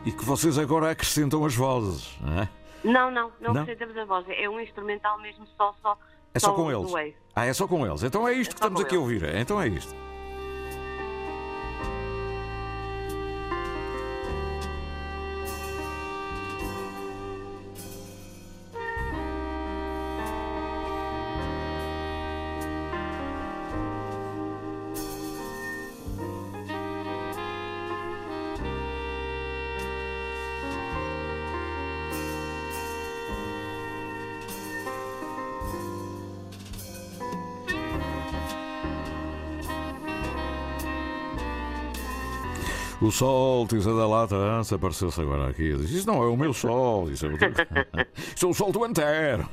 E 0.05 0.11
que 0.11 0.23
vocês 0.25 0.57
agora 0.57 0.91
acrescentam 0.91 1.45
as 1.45 1.55
vozes. 1.55 2.15
Não 2.21 2.41
é? 2.41 2.49
Não, 2.83 3.09
não, 3.11 3.31
não, 3.39 3.53
Não? 3.53 3.61
acrescentamos 3.61 3.97
a 3.97 4.05
voz. 4.05 4.25
É 4.29 4.49
um 4.49 4.59
instrumental 4.59 5.19
mesmo 5.21 5.47
só, 5.57 5.73
só. 5.81 5.97
É 6.33 6.39
só 6.39 6.53
com 6.53 6.65
do 6.71 6.97
eles. 6.97 7.15
Ah, 7.35 7.45
é 7.45 7.53
só 7.53 7.67
com 7.67 7.85
eles. 7.85 8.03
Então 8.03 8.27
é 8.27 8.33
isto 8.33 8.53
que 8.55 8.59
só 8.59 8.65
estamos 8.67 8.81
com 8.81 8.87
aqui 8.87 8.95
a 8.95 8.99
eles. 8.99 9.23
ouvir. 9.23 9.35
Então 9.35 9.61
é 9.61 9.67
isto. 9.67 9.95
Sol, 43.13 43.65
diz 43.67 43.87
a 43.87 43.93
da 43.93 44.07
lata, 44.07 44.63
se 44.63 44.75
apareceu-se 44.75 45.21
agora 45.21 45.49
aqui. 45.49 45.75
Diz, 45.77 45.91
isso 45.91 46.07
não 46.07 46.21
é 46.23 46.27
o 46.27 46.35
meu 46.35 46.53
sol, 46.53 47.09
isso 47.09 47.25
é, 47.25 47.29
o... 47.29 47.33
isso 48.35 48.45
é 48.45 48.49
o 48.49 48.53
sol 48.53 48.71
do 48.71 48.83
Antero. 48.83 49.47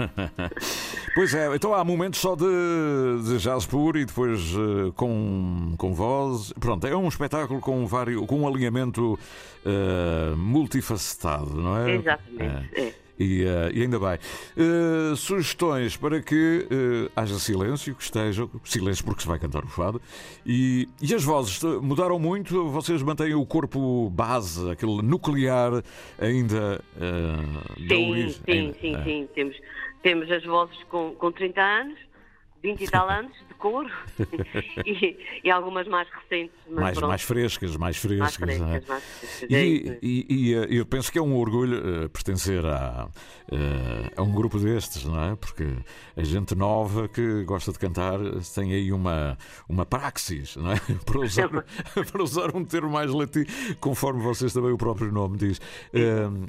pois 1.14 1.34
é, 1.34 1.54
então 1.54 1.74
há 1.74 1.84
momentos 1.84 2.20
só 2.20 2.34
de, 2.34 2.44
de 3.24 3.38
jazz 3.38 3.66
puro 3.66 3.98
e 3.98 4.04
depois 4.04 4.40
eh, 4.40 4.92
com, 4.96 5.74
com 5.76 5.94
voz. 5.94 6.52
Pronto, 6.58 6.86
é 6.86 6.96
um 6.96 7.08
espetáculo 7.08 7.60
com, 7.60 7.86
vários, 7.86 8.26
com 8.26 8.40
um 8.40 8.48
alinhamento 8.48 9.18
eh, 9.64 10.34
multifacetado, 10.36 11.54
não 11.54 11.78
é? 11.78 11.94
Exatamente, 11.96 12.80
é. 12.80 12.94
E, 13.20 13.44
eh, 13.44 13.70
e 13.74 13.83
ainda 13.83 13.98
bem. 13.98 14.18
Eh, 14.56 15.14
sugestões 15.14 15.94
para 15.94 16.22
que 16.22 16.66
eh, 16.70 17.11
haja 17.14 17.38
silêncio, 17.38 17.94
que 17.94 18.02
esteja. 18.02 18.48
Silêncio 18.64 19.04
porque 19.04 19.20
se 19.20 19.28
vai 19.28 19.38
cantar 19.38 19.62
o 19.62 19.68
fado. 19.68 20.00
E, 20.46 20.88
e 21.02 21.14
as 21.14 21.22
vozes 21.22 21.62
mudaram 21.83 22.18
muito? 22.18 22.70
Vocês 22.70 23.02
mantêm 23.02 23.35
o 23.35 23.44
corpo 23.44 24.09
base, 24.09 24.70
aquele 24.70 25.02
nuclear 25.02 25.83
ainda 26.18 26.83
da 26.98 27.94
Sim, 27.94 28.35
sim, 28.46 28.52
ainda? 28.52 28.78
sim, 28.80 28.94
É. 28.96 29.04
sim. 29.04 29.28
Temos, 29.35 29.56
temos 30.02 30.30
as 30.30 30.44
vozes 30.44 30.83
com, 30.85 31.14
com 31.14 31.30
30 31.30 31.61
anos, 31.61 31.98
20 32.62 32.82
e 32.82 32.88
tal 32.88 33.08
anos 33.08 33.32
de 33.48 33.54
coro 33.54 33.88
e, 34.84 35.16
e 35.44 35.50
algumas 35.50 35.86
mais 35.88 36.08
recentes. 36.10 36.54
Mais, 36.68 36.96
pronto. 36.98 37.08
mais 37.08 37.22
frescas, 37.22 37.76
mais 37.76 37.96
frescas. 37.96 38.34
frescas, 38.36 38.58
não 38.60 38.66
é? 38.66 38.70
mais 38.86 39.04
frescas, 39.04 39.50
é 39.50 39.64
isso 39.64 39.92
E, 40.02 40.26
e- 40.28 40.50
e, 40.50 40.54
eh, 40.54 40.66
eu 40.70 40.84
penso 40.86 41.10
que 41.10 41.18
é 41.18 41.22
um 41.22 41.36
orgulho 41.36 42.04
eh, 42.04 42.08
pertencer 42.08 42.64
a, 42.64 43.08
eh, 43.50 44.12
a 44.16 44.22
um 44.22 44.32
grupo 44.32 44.58
destes, 44.58 45.04
não 45.04 45.22
é? 45.32 45.36
Porque 45.36 45.66
a 46.16 46.22
gente 46.22 46.54
nova 46.54 47.08
que 47.08 47.44
gosta 47.44 47.72
de 47.72 47.78
cantar 47.78 48.18
tem 48.54 48.72
aí 48.72 48.92
uma, 48.92 49.38
uma 49.68 49.86
praxis, 49.86 50.56
não 50.56 50.72
é? 50.72 50.76
Para 51.06 51.20
usar, 51.20 51.48
para 52.12 52.22
usar 52.22 52.54
um 52.54 52.64
termo 52.64 52.90
mais 52.90 53.10
latim, 53.10 53.44
conforme 53.80 54.22
vocês 54.22 54.52
também 54.52 54.70
o 54.70 54.78
próprio 54.78 55.10
nome 55.10 55.38
diz. 55.38 55.60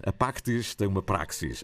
A 0.06 0.12
Pactis 0.12 0.76
tem 0.76 0.88
uma 0.88 1.02
praxis. 1.02 1.64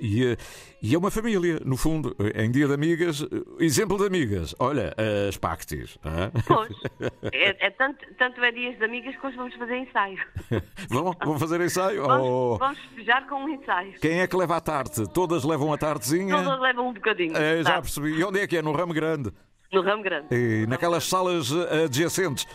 E, 0.00 0.26
eh, 0.26 0.36
e 0.82 0.94
é 0.94 0.98
uma 0.98 1.10
família, 1.10 1.60
no 1.64 1.76
fundo, 1.76 2.14
eh, 2.18 2.44
em 2.44 2.50
dia 2.50 2.66
de 2.66 2.74
amigas, 2.74 3.22
eh, 3.22 3.64
exemplo 3.64 3.96
de 3.98 4.06
amigas, 4.06 4.54
olha, 4.58 4.94
as 5.28 5.36
Pactis. 5.36 5.98
é? 6.04 6.30
Pois, 6.46 6.76
é, 7.32 7.66
é 7.66 7.70
tanto, 7.70 7.98
tanto 8.18 8.42
é 8.42 8.52
dias 8.52 8.78
de 8.78 8.84
amigas 8.84 9.14
que 9.16 9.26
hoje 9.26 9.36
vamos 9.36 9.54
fazer 9.54 9.76
ensaio. 9.76 10.18
Vão, 10.88 11.14
vão 11.22 11.38
fazer 11.38 11.60
ensaio? 11.60 12.06
Vamos, 12.06 12.26
Ou 12.26 12.58
vamos 12.58 12.78
festejar 12.78 13.28
com 13.28 13.44
um 13.44 13.48
ensaio. 13.48 13.94
quem 14.00 14.20
é 14.20 14.26
que 14.26 14.36
leva 14.36 14.56
a 14.56 14.60
tarte? 14.60 15.06
Todas 15.12 15.44
levam 15.44 15.72
a 15.72 15.78
tartezinha? 15.78 16.34
Todas 16.36 16.60
levam 16.60 16.88
um 16.88 16.92
bocadinho. 16.92 17.36
É, 17.36 17.62
já 17.62 17.80
percebi. 17.80 18.10
E 18.12 18.24
onde 18.24 18.40
é 18.40 18.46
que 18.46 18.56
é? 18.56 18.62
No 18.62 18.72
Ramo 18.72 18.94
Grande. 18.94 19.32
No 19.70 19.82
ramo 19.82 20.02
grande. 20.02 20.34
E 20.34 20.66
naquelas 20.66 21.04
salas 21.04 21.52
adjacentes. 21.84 22.46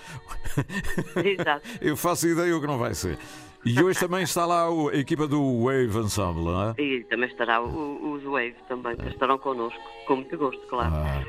Exato. 1.24 1.68
Eu 1.80 1.96
faço 1.96 2.28
ideia 2.28 2.56
o 2.58 2.60
que 2.60 2.66
não 2.66 2.80
vai 2.80 2.96
ser. 2.96 3.20
E 3.66 3.82
hoje 3.82 4.00
também 4.00 4.24
está 4.24 4.46
lá 4.46 4.66
a 4.68 4.96
equipa 4.98 5.28
do 5.28 5.64
Wave 5.64 5.98
Ensemble, 6.00 6.44
não 6.44 6.70
é? 6.78 6.82
E 6.82 7.04
também 7.06 7.30
estará 7.30 7.62
o- 7.62 8.14
os 8.14 8.24
Wave 8.24 8.56
também, 8.68 8.96
que 8.98 9.08
estarão 9.08 9.38
connosco, 9.38 9.80
com 10.06 10.18
muito 10.18 10.38
gosto, 10.38 10.62
claro. 10.68 10.94
Ah. 10.94 11.24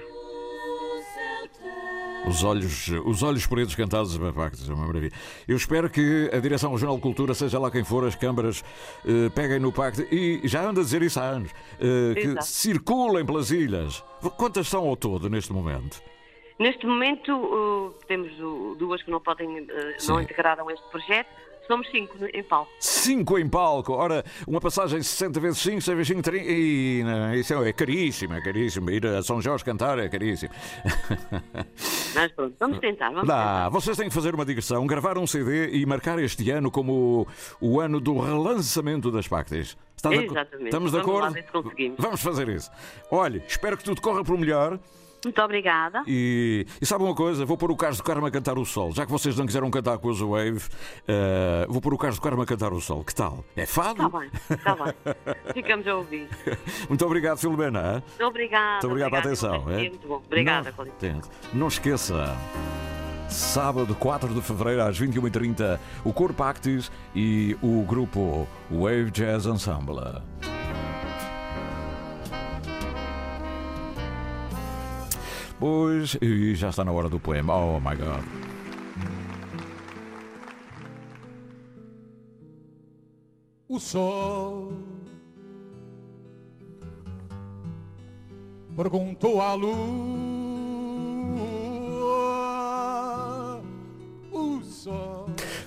Os 2.27 2.43
olhos, 2.43 2.89
os 3.05 3.23
olhos 3.23 3.47
pretos 3.47 3.75
cantados 3.75 4.17
é 4.17 4.73
uma 4.73 4.87
maravilha. 4.87 5.13
Eu 5.47 5.57
espero 5.57 5.91
que 5.91 6.31
a 6.33 6.39
Direção 6.39 6.73
Regional 6.73 6.97
de 6.97 7.03
Cultura, 7.03 7.35
seja 7.35 7.59
lá 7.59 7.71
quem 7.71 7.85
for, 7.85 8.03
as 8.05 8.15
câmaras, 8.17 8.65
eh, 9.05 9.29
peguem 9.35 9.59
no 9.61 9.71
pacto 9.71 10.03
e 10.13 10.41
já 10.45 10.63
anda 10.67 10.81
a 10.81 10.85
dizer 10.85 11.03
isso 11.03 11.21
há 11.21 11.25
anos, 11.25 11.51
eh, 11.79 12.15
que 12.15 12.43
circulem 12.43 13.27
pelas 13.27 13.51
ilhas. 13.51 14.03
Quantas 14.39 14.67
são 14.69 14.89
ao 14.89 14.97
todo 14.97 15.29
neste 15.29 15.53
momento? 15.53 16.03
Neste 16.59 16.87
momento 16.87 17.35
uh, 17.35 17.95
temos 18.07 18.31
duas 18.79 19.03
que 19.03 19.11
não 19.11 19.21
podem, 19.21 19.61
uh, 19.61 19.67
não 20.07 20.21
integraram 20.21 20.71
este 20.71 20.89
projeto, 20.89 21.29
Somos 21.67 21.91
cinco 21.91 22.15
em 22.33 22.43
palco. 22.43 22.71
Cinco 22.79 23.39
em 23.39 23.49
palco. 23.49 23.93
Ora, 23.93 24.23
uma 24.47 24.61
passagem 24.61 25.03
60 25.03 25.41
vezes 25.41 25.59
5, 25.61 25.81
6 25.81 25.97
vezes 25.97 26.09
5, 26.09 26.23
30. 26.23 26.47
E, 26.51 27.03
não, 27.05 27.35
isso 27.35 27.55
é 27.55 27.73
caríssimo, 27.73 28.35
é 28.35 28.41
caríssimo. 28.43 28.91
Ir 28.91 29.07
a 29.07 29.23
São 29.23 29.41
Jorge 29.41 29.65
cantar 29.65 29.99
é 29.99 30.09
caríssimo. 30.09 30.53
Mas 32.15 32.33
pronto, 32.33 32.55
vamos 32.61 32.79
tentar. 32.79 33.11
Vamos 33.11 33.27
Dá, 33.27 33.37
tentar. 33.37 33.69
vocês 33.71 33.97
têm 33.97 34.09
que 34.09 34.15
fazer 34.15 34.35
uma 34.35 34.45
digressão, 34.45 34.87
gravar 34.87 35.17
um 35.17 35.27
CD 35.27 35.71
e 35.71 35.87
marcar 35.87 36.19
este 36.19 36.51
ano 36.51 36.71
como 36.71 37.27
o, 37.61 37.77
o 37.77 37.81
ano 37.81 38.01
do 38.01 38.19
relançamento 38.19 39.11
das 39.11 39.27
Pactis. 39.27 39.77
Está 39.97 40.11
de 40.11 40.17
Exatamente. 40.27 40.67
Estamos 40.67 40.93
de 40.93 40.99
vamos 40.99 41.37
acordo? 41.43 41.69
Lá, 41.75 41.95
vamos 41.99 42.21
fazer 42.21 42.49
isso. 42.51 42.71
Olha, 43.11 43.43
espero 43.47 43.77
que 43.77 43.85
tudo 43.85 44.01
corra 44.03 44.23
por 44.23 44.37
melhor. 44.39 44.79
Muito 45.25 45.43
obrigada. 45.43 46.03
E, 46.07 46.67
e 46.81 46.87
sabe 46.87 47.05
uma 47.05 47.15
coisa? 47.15 47.45
Vou 47.45 47.57
pôr 47.57 47.71
o 47.71 47.77
Carlos 47.77 47.99
do 47.99 48.05
Carmo 48.05 48.27
a 48.27 48.31
cantar 48.31 48.59
o 48.59 48.65
sol. 48.65 48.93
Já 48.93 49.05
que 49.05 49.13
vocês 49.13 49.37
não 49.37 49.47
quiseram 49.47 49.71
cantar 49.71 49.99
com 49.99 50.09
os 50.09 50.21
Wave, 50.21 50.59
uh, 50.59 51.73
vou 51.73 51.81
pôr 51.81 51.95
o 51.95 51.99
Carlos 51.99 52.19
do 52.19 52.23
Carmo 52.23 52.43
a 52.43 52.47
cantar 52.47 52.73
o 52.73 52.81
sol. 52.81 53.05
Que 53.05 53.15
tal? 53.15 53.45
É 53.57 53.67
fado? 53.67 54.05
Está 54.05 54.19
bem, 54.19 54.31
está 54.51 54.77
bem. 54.77 54.95
Ficamos 55.55 55.87
a 55.87 55.97
ouvir. 55.97 56.29
Muito 56.89 57.05
obrigado, 57.05 57.39
Filomena. 57.39 58.03
Muito 58.07 58.25
obrigada. 58.25 58.73
Muito 58.73 58.87
obrigado 58.87 59.11
pela 59.11 59.23
atenção. 59.23 59.71
É 59.71 59.89
muito 59.89 60.09
bom. 60.09 60.23
Obrigada, 60.27 60.75
não, 61.03 61.21
não 61.53 61.69
esqueça. 61.69 62.37
Sábado 63.29 63.95
4 63.95 64.33
de 64.33 64.41
fevereiro 64.41 64.83
às 64.83 65.01
21h30, 65.01 65.79
o 66.05 66.13
Corpo 66.13 66.43
Actis 66.43 66.91
e 67.15 67.57
o 67.63 67.83
grupo 67.83 68.47
Wave 68.71 69.11
Jazz 69.11 69.47
Ensemble. 69.47 70.23
Pois, 75.65 76.19
e 76.21 76.55
já 76.55 76.69
está 76.69 76.85
na 76.85 76.93
hora 76.93 77.09
do 77.09 77.19
poema. 77.19 77.57
Oh 77.57 77.81
my 77.81 77.97
god. 77.97 78.23
O 83.67 83.81
sol 83.81 84.75
perguntou 88.77 89.41
à 89.41 89.55
luz 89.55 90.44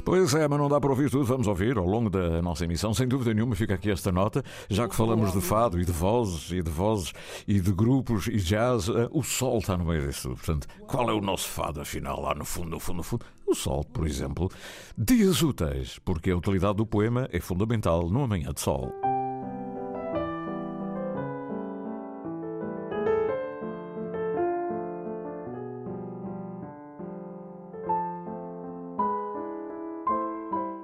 Pois 0.03 0.33
é, 0.33 0.47
mas 0.47 0.59
não 0.59 0.69
dá 0.69 0.79
para 0.79 0.89
ouvir 0.89 1.09
tudo. 1.09 1.25
Vamos 1.25 1.47
ouvir 1.47 1.77
ao 1.77 1.85
longo 1.85 2.09
da 2.09 2.41
nossa 2.41 2.65
emissão. 2.65 2.93
Sem 2.93 3.07
dúvida 3.07 3.33
nenhuma, 3.33 3.55
fica 3.55 3.73
aqui 3.73 3.91
esta 3.91 4.11
nota. 4.11 4.43
Já 4.69 4.87
que 4.87 4.95
falamos 4.95 5.33
de 5.33 5.41
fado 5.41 5.79
e 5.79 5.85
de 5.85 5.91
vozes 5.91 6.51
e 6.51 6.61
de 6.61 6.69
vozes 6.69 7.13
e 7.47 7.59
de 7.59 7.71
grupos 7.71 8.27
e 8.27 8.37
jazz, 8.37 8.89
eh, 8.89 9.09
o 9.11 9.23
sol 9.23 9.59
está 9.59 9.77
no 9.77 9.85
meio 9.85 10.07
disso. 10.07 10.29
Portanto, 10.29 10.67
qual 10.87 11.09
é 11.09 11.13
o 11.13 11.21
nosso 11.21 11.47
fado, 11.47 11.81
afinal, 11.81 12.21
lá 12.21 12.33
no 12.35 12.45
fundo, 12.45 12.69
no 12.69 12.79
fundo, 12.79 12.97
no 12.97 13.03
fundo? 13.03 13.25
O 13.45 13.55
sol, 13.55 13.83
por 13.83 14.05
exemplo. 14.05 14.49
Dias 14.97 15.41
úteis, 15.41 15.99
porque 15.99 16.31
a 16.31 16.37
utilidade 16.37 16.77
do 16.77 16.85
poema 16.85 17.29
é 17.31 17.39
fundamental 17.39 18.09
numa 18.09 18.27
manhã 18.27 18.51
de 18.53 18.61
sol. 18.61 18.91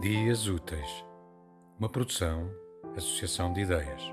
Dias 0.04 0.48
Úteis, 0.48 1.06
uma 1.80 1.88
produção, 1.88 2.52
associação 2.94 3.54
de 3.54 3.62
ideias. 3.62 4.04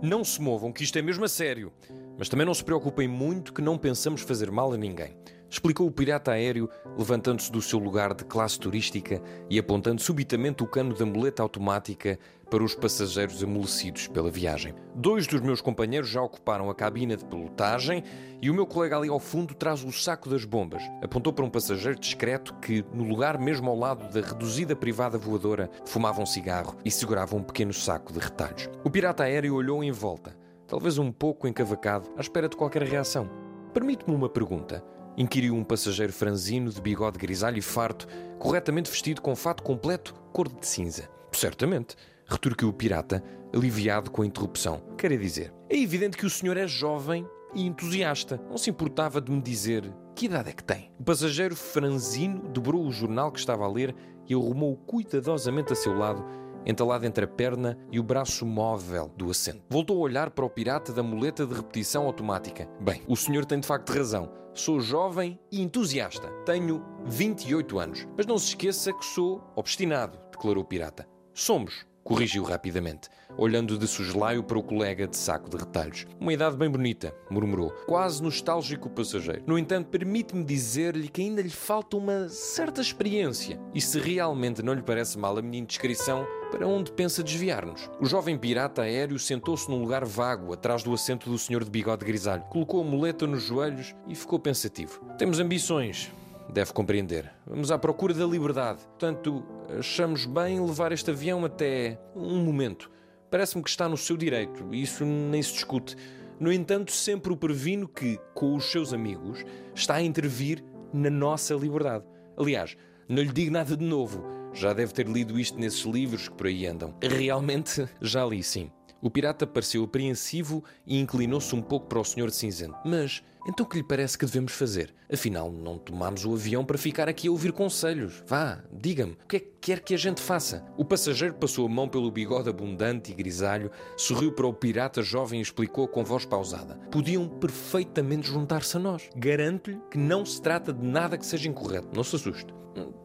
Não 0.00 0.22
se 0.22 0.40
movam, 0.40 0.70
que 0.70 0.84
isto 0.84 0.96
é 0.96 1.02
mesmo 1.02 1.24
a 1.24 1.28
sério. 1.28 1.72
Mas 2.16 2.28
também 2.28 2.46
não 2.46 2.54
se 2.54 2.62
preocupem 2.62 3.08
muito 3.08 3.52
que 3.52 3.60
não 3.60 3.76
pensamos 3.76 4.20
fazer 4.22 4.48
mal 4.48 4.72
a 4.72 4.76
ninguém 4.76 5.16
explicou 5.52 5.86
o 5.86 5.90
pirata 5.90 6.32
aéreo, 6.32 6.66
levantando-se 6.96 7.52
do 7.52 7.60
seu 7.60 7.78
lugar 7.78 8.14
de 8.14 8.24
classe 8.24 8.58
turística 8.58 9.20
e 9.50 9.58
apontando 9.58 10.00
subitamente 10.00 10.62
o 10.62 10.66
cano 10.66 10.94
da 10.94 11.04
muleta 11.04 11.42
automática 11.42 12.18
para 12.50 12.64
os 12.64 12.74
passageiros 12.74 13.44
amolecidos 13.44 14.08
pela 14.08 14.30
viagem. 14.30 14.74
Dois 14.94 15.26
dos 15.26 15.42
meus 15.42 15.60
companheiros 15.60 16.08
já 16.08 16.22
ocuparam 16.22 16.70
a 16.70 16.74
cabina 16.74 17.18
de 17.18 17.24
pilotagem 17.26 18.02
e 18.40 18.48
o 18.48 18.54
meu 18.54 18.66
colega 18.66 18.96
ali 18.96 19.10
ao 19.10 19.20
fundo 19.20 19.54
traz 19.54 19.84
o 19.84 19.92
saco 19.92 20.30
das 20.30 20.46
bombas. 20.46 20.82
Apontou 21.02 21.34
para 21.34 21.44
um 21.44 21.50
passageiro 21.50 22.00
discreto 22.00 22.54
que, 22.54 22.82
no 22.94 23.04
lugar 23.04 23.38
mesmo 23.38 23.68
ao 23.68 23.78
lado 23.78 24.10
da 24.10 24.26
reduzida 24.26 24.74
privada 24.74 25.18
voadora, 25.18 25.70
fumava 25.84 26.22
um 26.22 26.26
cigarro 26.26 26.78
e 26.82 26.90
segurava 26.90 27.36
um 27.36 27.42
pequeno 27.42 27.74
saco 27.74 28.10
de 28.10 28.18
retalhos. 28.18 28.70
O 28.82 28.90
pirata 28.90 29.24
aéreo 29.24 29.54
olhou 29.54 29.84
em 29.84 29.92
volta, 29.92 30.34
talvez 30.66 30.96
um 30.96 31.12
pouco 31.12 31.46
encavacado, 31.46 32.10
à 32.16 32.22
espera 32.22 32.48
de 32.48 32.56
qualquer 32.56 32.82
reação. 32.84 33.28
Permite-me 33.74 34.14
uma 34.14 34.30
pergunta. 34.30 34.82
Inquiriu 35.16 35.54
um 35.54 35.64
passageiro 35.64 36.12
franzino 36.12 36.70
de 36.70 36.80
bigode 36.80 37.18
grisalho 37.18 37.58
e 37.58 37.62
farto, 37.62 38.06
corretamente 38.38 38.90
vestido 38.90 39.20
com 39.20 39.36
fato 39.36 39.62
completo, 39.62 40.14
cor 40.32 40.48
de 40.48 40.66
cinza. 40.66 41.08
Certamente, 41.32 41.96
retorquiu 42.26 42.68
o 42.68 42.72
pirata, 42.72 43.22
aliviado 43.54 44.10
com 44.10 44.22
a 44.22 44.26
interrupção. 44.26 44.82
Quer 44.96 45.16
dizer, 45.18 45.52
é 45.68 45.78
evidente 45.78 46.16
que 46.16 46.26
o 46.26 46.30
senhor 46.30 46.56
é 46.56 46.66
jovem 46.66 47.26
e 47.54 47.66
entusiasta. 47.66 48.40
Não 48.48 48.56
se 48.56 48.70
importava 48.70 49.20
de 49.20 49.30
me 49.30 49.40
dizer 49.40 49.92
que 50.14 50.26
idade 50.26 50.50
é 50.50 50.52
que 50.52 50.64
tem. 50.64 50.90
O 50.98 51.04
passageiro 51.04 51.54
franzino 51.54 52.48
dobrou 52.48 52.86
o 52.86 52.92
jornal 52.92 53.30
que 53.30 53.38
estava 53.38 53.64
a 53.64 53.68
ler 53.68 53.94
e 54.28 54.34
arrumou 54.34 54.76
cuidadosamente 54.76 55.72
a 55.72 55.76
seu 55.76 55.96
lado 55.96 56.24
entalado 56.66 57.06
entre 57.06 57.24
a 57.24 57.28
perna 57.28 57.78
e 57.90 57.98
o 57.98 58.02
braço 58.02 58.44
móvel 58.46 59.10
do 59.16 59.30
assento. 59.30 59.62
Voltou 59.68 59.98
a 59.98 60.00
olhar 60.00 60.30
para 60.30 60.44
o 60.44 60.50
pirata 60.50 60.92
da 60.92 61.02
muleta 61.02 61.46
de 61.46 61.54
repetição 61.54 62.06
automática. 62.06 62.68
Bem, 62.80 63.02
o 63.06 63.16
senhor 63.16 63.44
tem 63.44 63.60
de 63.60 63.66
facto 63.66 63.90
razão. 63.90 64.30
Sou 64.54 64.80
jovem 64.80 65.38
e 65.50 65.62
entusiasta. 65.62 66.28
Tenho 66.44 66.84
28 67.06 67.78
anos. 67.78 68.06
Mas 68.16 68.26
não 68.26 68.38
se 68.38 68.48
esqueça 68.48 68.92
que 68.92 69.04
sou 69.04 69.42
obstinado, 69.56 70.18
declarou 70.30 70.62
o 70.62 70.66
pirata. 70.66 71.08
Somos, 71.32 71.86
corrigiu 72.04 72.42
rapidamente, 72.42 73.08
olhando 73.36 73.78
de 73.78 73.86
soslaio 73.86 74.42
para 74.42 74.58
o 74.58 74.62
colega 74.62 75.06
de 75.06 75.16
saco 75.16 75.48
de 75.48 75.56
retalhos. 75.56 76.06
Uma 76.20 76.32
idade 76.32 76.56
bem 76.56 76.70
bonita, 76.70 77.14
murmurou, 77.30 77.70
quase 77.86 78.22
nostálgico 78.22 78.90
passageiro. 78.90 79.42
No 79.46 79.58
entanto, 79.58 79.88
permite-me 79.88 80.44
dizer-lhe 80.44 81.08
que 81.08 81.22
ainda 81.22 81.42
lhe 81.42 81.50
falta 81.50 81.96
uma 81.96 82.28
certa 82.28 82.80
experiência. 82.80 83.58
E 83.74 83.80
se 83.80 83.98
realmente 83.98 84.62
não 84.62 84.74
lhe 84.74 84.82
parece 84.82 85.18
mal 85.18 85.36
a 85.36 85.42
minha 85.42 85.62
indiscrição, 85.62 86.26
para 86.50 86.66
onde 86.66 86.92
pensa 86.92 87.22
desviar-nos? 87.22 87.90
O 87.98 88.04
jovem 88.04 88.36
pirata 88.36 88.82
aéreo 88.82 89.18
sentou-se 89.18 89.70
num 89.70 89.80
lugar 89.80 90.04
vago, 90.04 90.52
atrás 90.52 90.82
do 90.82 90.92
assento 90.92 91.30
do 91.30 91.38
senhor 91.38 91.64
de 91.64 91.70
bigode 91.70 92.04
grisalho. 92.04 92.42
Colocou 92.50 92.82
a 92.82 92.84
muleta 92.84 93.26
nos 93.26 93.42
joelhos 93.42 93.94
e 94.06 94.14
ficou 94.14 94.38
pensativo. 94.38 95.00
Temos 95.16 95.38
ambições, 95.38 96.12
deve 96.50 96.72
compreender. 96.72 97.32
Vamos 97.46 97.70
à 97.70 97.78
procura 97.78 98.14
da 98.14 98.24
liberdade. 98.24 98.80
Portanto, 98.84 99.44
achamos 99.78 100.26
bem 100.26 100.64
levar 100.64 100.92
este 100.92 101.10
avião 101.10 101.44
até 101.44 101.98
um 102.14 102.44
momento. 102.44 102.90
Parece-me 103.30 103.62
que 103.62 103.70
está 103.70 103.88
no 103.88 103.96
seu 103.96 104.16
direito, 104.16 104.74
isso 104.74 105.04
nem 105.04 105.42
se 105.42 105.54
discute. 105.54 105.96
No 106.38 106.52
entanto, 106.52 106.92
sempre 106.92 107.32
o 107.32 107.36
previno 107.36 107.88
que, 107.88 108.18
com 108.34 108.54
os 108.56 108.70
seus 108.70 108.92
amigos, 108.92 109.44
está 109.74 109.94
a 109.94 110.02
intervir 110.02 110.62
na 110.92 111.08
nossa 111.08 111.54
liberdade. 111.54 112.04
Aliás, 112.36 112.76
não 113.08 113.22
lhe 113.22 113.32
digo 113.32 113.52
nada 113.52 113.76
de 113.76 113.84
novo. 113.84 114.24
Já 114.52 114.72
deve 114.72 114.92
ter 114.92 115.06
lido 115.06 115.38
isto 115.38 115.58
nesses 115.58 115.82
livros 115.82 116.28
que 116.28 116.34
por 116.34 116.46
aí 116.46 116.66
andam. 116.66 116.94
Realmente, 117.00 117.88
já 118.02 118.24
li, 118.24 118.42
sim. 118.42 118.70
O 119.00 119.10
pirata 119.10 119.46
pareceu 119.46 119.82
apreensivo 119.82 120.62
e 120.86 120.98
inclinou-se 120.98 121.54
um 121.54 121.62
pouco 121.62 121.86
para 121.86 121.98
o 121.98 122.04
senhor 122.04 122.28
de 122.28 122.36
cinzento. 122.36 122.76
Mas, 122.84 123.22
então 123.46 123.66
o 123.66 123.68
que 123.68 123.76
lhe 123.76 123.82
parece 123.82 124.16
que 124.16 124.24
devemos 124.24 124.52
fazer? 124.52 124.94
Afinal, 125.12 125.50
não 125.50 125.76
tomamos 125.76 126.24
o 126.24 126.32
avião 126.32 126.64
para 126.64 126.78
ficar 126.78 127.08
aqui 127.08 127.28
a 127.28 127.30
ouvir 127.30 127.52
conselhos. 127.52 128.22
Vá, 128.26 128.62
diga-me, 128.72 129.12
o 129.12 129.26
que 129.26 129.36
é 129.36 129.40
que 129.40 129.52
quer 129.60 129.80
que 129.80 129.94
a 129.94 129.98
gente 129.98 130.20
faça? 130.20 130.64
O 130.76 130.84
passageiro 130.84 131.34
passou 131.34 131.66
a 131.66 131.68
mão 131.68 131.88
pelo 131.88 132.10
bigode 132.10 132.48
abundante 132.48 133.10
e 133.10 133.14
grisalho, 133.14 133.70
sorriu 133.96 134.32
para 134.32 134.46
o 134.46 134.52
pirata 134.52 135.02
jovem 135.02 135.40
e 135.40 135.42
explicou 135.42 135.88
com 135.88 136.04
voz 136.04 136.24
pausada. 136.24 136.76
Podiam 136.90 137.28
perfeitamente 137.28 138.28
juntar-se 138.28 138.76
a 138.76 138.80
nós. 138.80 139.08
Garanto-lhe 139.16 139.80
que 139.90 139.98
não 139.98 140.24
se 140.24 140.40
trata 140.40 140.72
de 140.72 140.84
nada 140.84 141.18
que 141.18 141.26
seja 141.26 141.48
incorreto. 141.48 141.88
Não 141.94 142.04
se 142.04 142.16
assuste. 142.16 142.54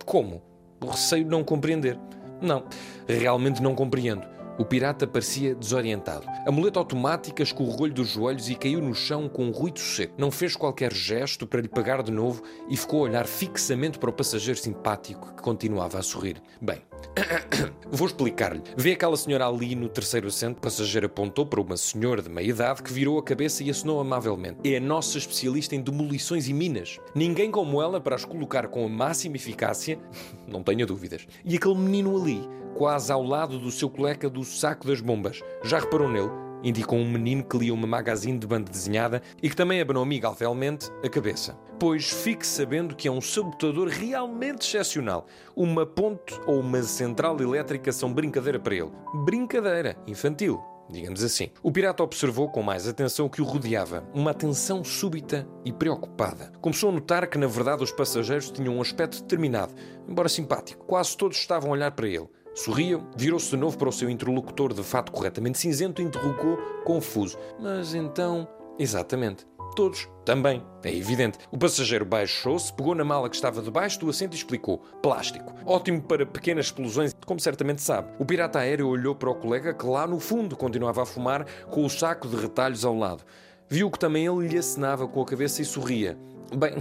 Como? 0.06 0.42
Receio 0.82 1.26
não 1.26 1.44
compreender. 1.44 2.00
Não, 2.42 2.64
realmente 3.08 3.62
não 3.62 3.74
compreendo. 3.74 4.37
O 4.58 4.66
pirata 4.66 5.06
parecia 5.06 5.54
desorientado. 5.54 6.26
A 6.46 6.52
muleta 6.52 6.80
automática 6.80 7.44
escorregou-lhe 7.44 7.94
dos 7.94 8.10
joelhos 8.10 8.50
e 8.50 8.56
caiu 8.56 8.82
no 8.82 8.96
chão 8.96 9.30
com 9.30 9.46
um 9.46 9.52
ruído 9.52 9.80
seco. 9.80 10.16
Não 10.18 10.32
fez 10.32 10.56
qualquer 10.56 10.92
gesto 10.92 11.46
para 11.46 11.62
lhe 11.62 11.68
pagar 11.68 12.02
de 12.02 12.12
novo 12.12 12.42
e 12.68 12.76
ficou 12.76 13.02
a 13.02 13.10
olhar 13.10 13.28
fixamente 13.28 14.00
para 14.00 14.10
o 14.10 14.14
passageiro 14.14 14.60
simpático 14.60 15.36
que 15.36 15.44
continuava 15.44 16.00
a 16.00 16.02
sorrir. 16.02 16.42
Bem, 16.60 16.82
vou 17.92 18.08
explicar-lhe. 18.08 18.64
Vê 18.76 18.94
aquela 18.94 19.16
senhora 19.16 19.48
ali 19.48 19.76
no 19.76 19.88
terceiro 19.88 20.28
assento? 20.28 20.58
O 20.58 20.62
passageiro 20.62 21.06
apontou 21.06 21.46
para 21.46 21.62
uma 21.62 21.78
senhora 21.78 22.24
de 22.24 22.30
meia 22.30 22.50
idade 22.50 22.82
que 22.82 22.92
virou 22.92 23.20
a 23.20 23.24
cabeça 23.24 23.64
e 23.64 23.70
acenou 23.70 24.00
amavelmente. 24.00 24.58
É 24.64 24.78
a 24.78 24.82
nossa 24.82 25.20
especialista 25.20 25.76
em 25.76 25.82
demolições 25.82 26.48
e 26.48 26.54
minas. 26.54 27.00
Ninguém 27.14 27.52
como 27.52 27.80
ela 27.80 28.02
para 28.02 28.16
as 28.16 28.26
colocar 28.26 28.68
com 28.70 28.86
a 28.86 28.90
máxima 28.90 29.36
eficácia, 29.36 30.00
não 30.48 30.64
tenha 30.64 30.86
dúvidas. 30.86 31.28
E 31.46 31.56
aquele 31.56 31.76
menino 31.76 32.20
ali, 32.20 32.42
quase 32.78 33.12
ao 33.12 33.24
lado 33.24 33.58
do 33.58 33.72
seu 33.72 33.90
colega 33.90 34.30
do 34.30 34.44
saco 34.44 34.86
das 34.88 35.02
bombas. 35.02 35.42
Já 35.64 35.80
reparou 35.80 36.10
nele? 36.10 36.48
indicou 36.64 36.98
um 36.98 37.10
menino 37.10 37.44
que 37.44 37.58
lia 37.58 37.74
uma 37.74 37.86
magazine 37.88 38.38
de 38.38 38.48
banda 38.48 38.72
desenhada 38.72 39.22
e 39.42 39.50
que 39.50 39.56
também 39.56 39.80
abanou 39.80 40.04
amigavelmente 40.04 40.90
a 41.04 41.10
cabeça. 41.10 41.58
Pois 41.80 42.10
fique 42.10 42.46
sabendo 42.46 42.96
que 42.96 43.08
é 43.08 43.12
um 43.12 43.22
sabotador 43.22 43.88
realmente 43.88 44.68
excepcional. 44.68 45.28
Uma 45.56 45.86
ponte 45.86 46.40
ou 46.48 46.60
uma 46.60 46.82
central 46.82 47.40
elétrica 47.40 47.92
são 47.92 48.12
brincadeira 48.12 48.60
para 48.60 48.76
ele. 48.76 48.92
Brincadeira 49.26 49.96
infantil 50.08 50.62
digamos 50.90 51.22
assim. 51.22 51.50
O 51.62 51.70
pirata 51.70 52.02
observou 52.02 52.50
com 52.50 52.64
mais 52.64 52.88
atenção 52.88 53.26
o 53.26 53.30
que 53.30 53.42
o 53.42 53.46
rodeava, 53.46 54.08
uma 54.14 54.32
atenção 54.32 54.86
súbita 54.86 55.46
e 55.66 55.74
preocupada. 55.74 56.52
Começou 56.62 56.90
a 56.90 56.94
notar 56.94 57.28
que, 57.28 57.38
na 57.38 57.48
verdade, 57.48 57.84
os 57.84 57.92
passageiros 57.92 58.50
tinham 58.50 58.78
um 58.78 58.82
aspecto 58.82 59.22
determinado, 59.22 59.74
embora 60.08 60.30
simpático. 60.30 60.86
Quase 60.86 61.18
todos 61.18 61.38
estavam 61.38 61.72
a 61.72 61.74
olhar 61.74 61.92
para 61.92 62.08
ele. 62.08 62.30
Sorriu, 62.58 63.08
virou-se 63.16 63.52
de 63.52 63.58
novo 63.58 63.78
para 63.78 63.90
o 63.90 63.92
seu 63.92 64.10
interlocutor 64.10 64.74
de 64.74 64.84
fato 64.84 65.12
corretamente 65.12 65.60
cinzento 65.60 66.02
e 66.02 66.06
interrogou, 66.06 66.58
confuso. 66.84 67.38
Mas 67.60 67.94
então. 67.94 68.48
Exatamente 68.80 69.46
todos. 69.78 70.10
Também, 70.26 70.64
é 70.84 70.94
evidente. 70.94 71.38
O 71.52 71.58
passageiro 71.58 72.04
baixou-se, 72.04 72.74
pegou 72.74 72.96
na 72.96 73.06
mala 73.06 73.30
que 73.30 73.36
estava 73.36 73.62
debaixo 73.62 74.00
do 74.00 74.10
assento 74.10 74.34
e 74.34 74.38
explicou: 74.38 74.80
plástico. 75.04 75.54
Ótimo 75.64 76.02
para 76.02 76.26
pequenas 76.26 76.66
explosões, 76.66 77.16
como 77.26 77.40
certamente 77.40 77.82
sabe. 77.84 78.10
O 78.18 78.26
pirata 78.26 78.58
aéreo 78.58 78.88
olhou 78.88 79.14
para 79.14 79.30
o 79.30 79.36
colega 79.36 79.76
que 79.76 79.86
lá 79.86 80.08
no 80.08 80.20
fundo 80.20 80.58
continuava 80.58 81.04
a 81.04 81.06
fumar 81.06 81.46
com 81.70 81.86
o 81.86 81.90
saco 81.90 82.28
de 82.28 82.36
retalhos 82.36 82.84
ao 82.84 82.98
lado. 82.98 83.24
Viu 83.70 83.92
que 83.92 84.00
também 84.00 84.26
ele 84.26 84.48
lhe 84.48 84.58
acenava 84.58 85.08
com 85.08 85.22
a 85.22 85.26
cabeça 85.26 85.62
e 85.62 85.66
sorria. 85.66 86.18
Bem, 86.58 86.78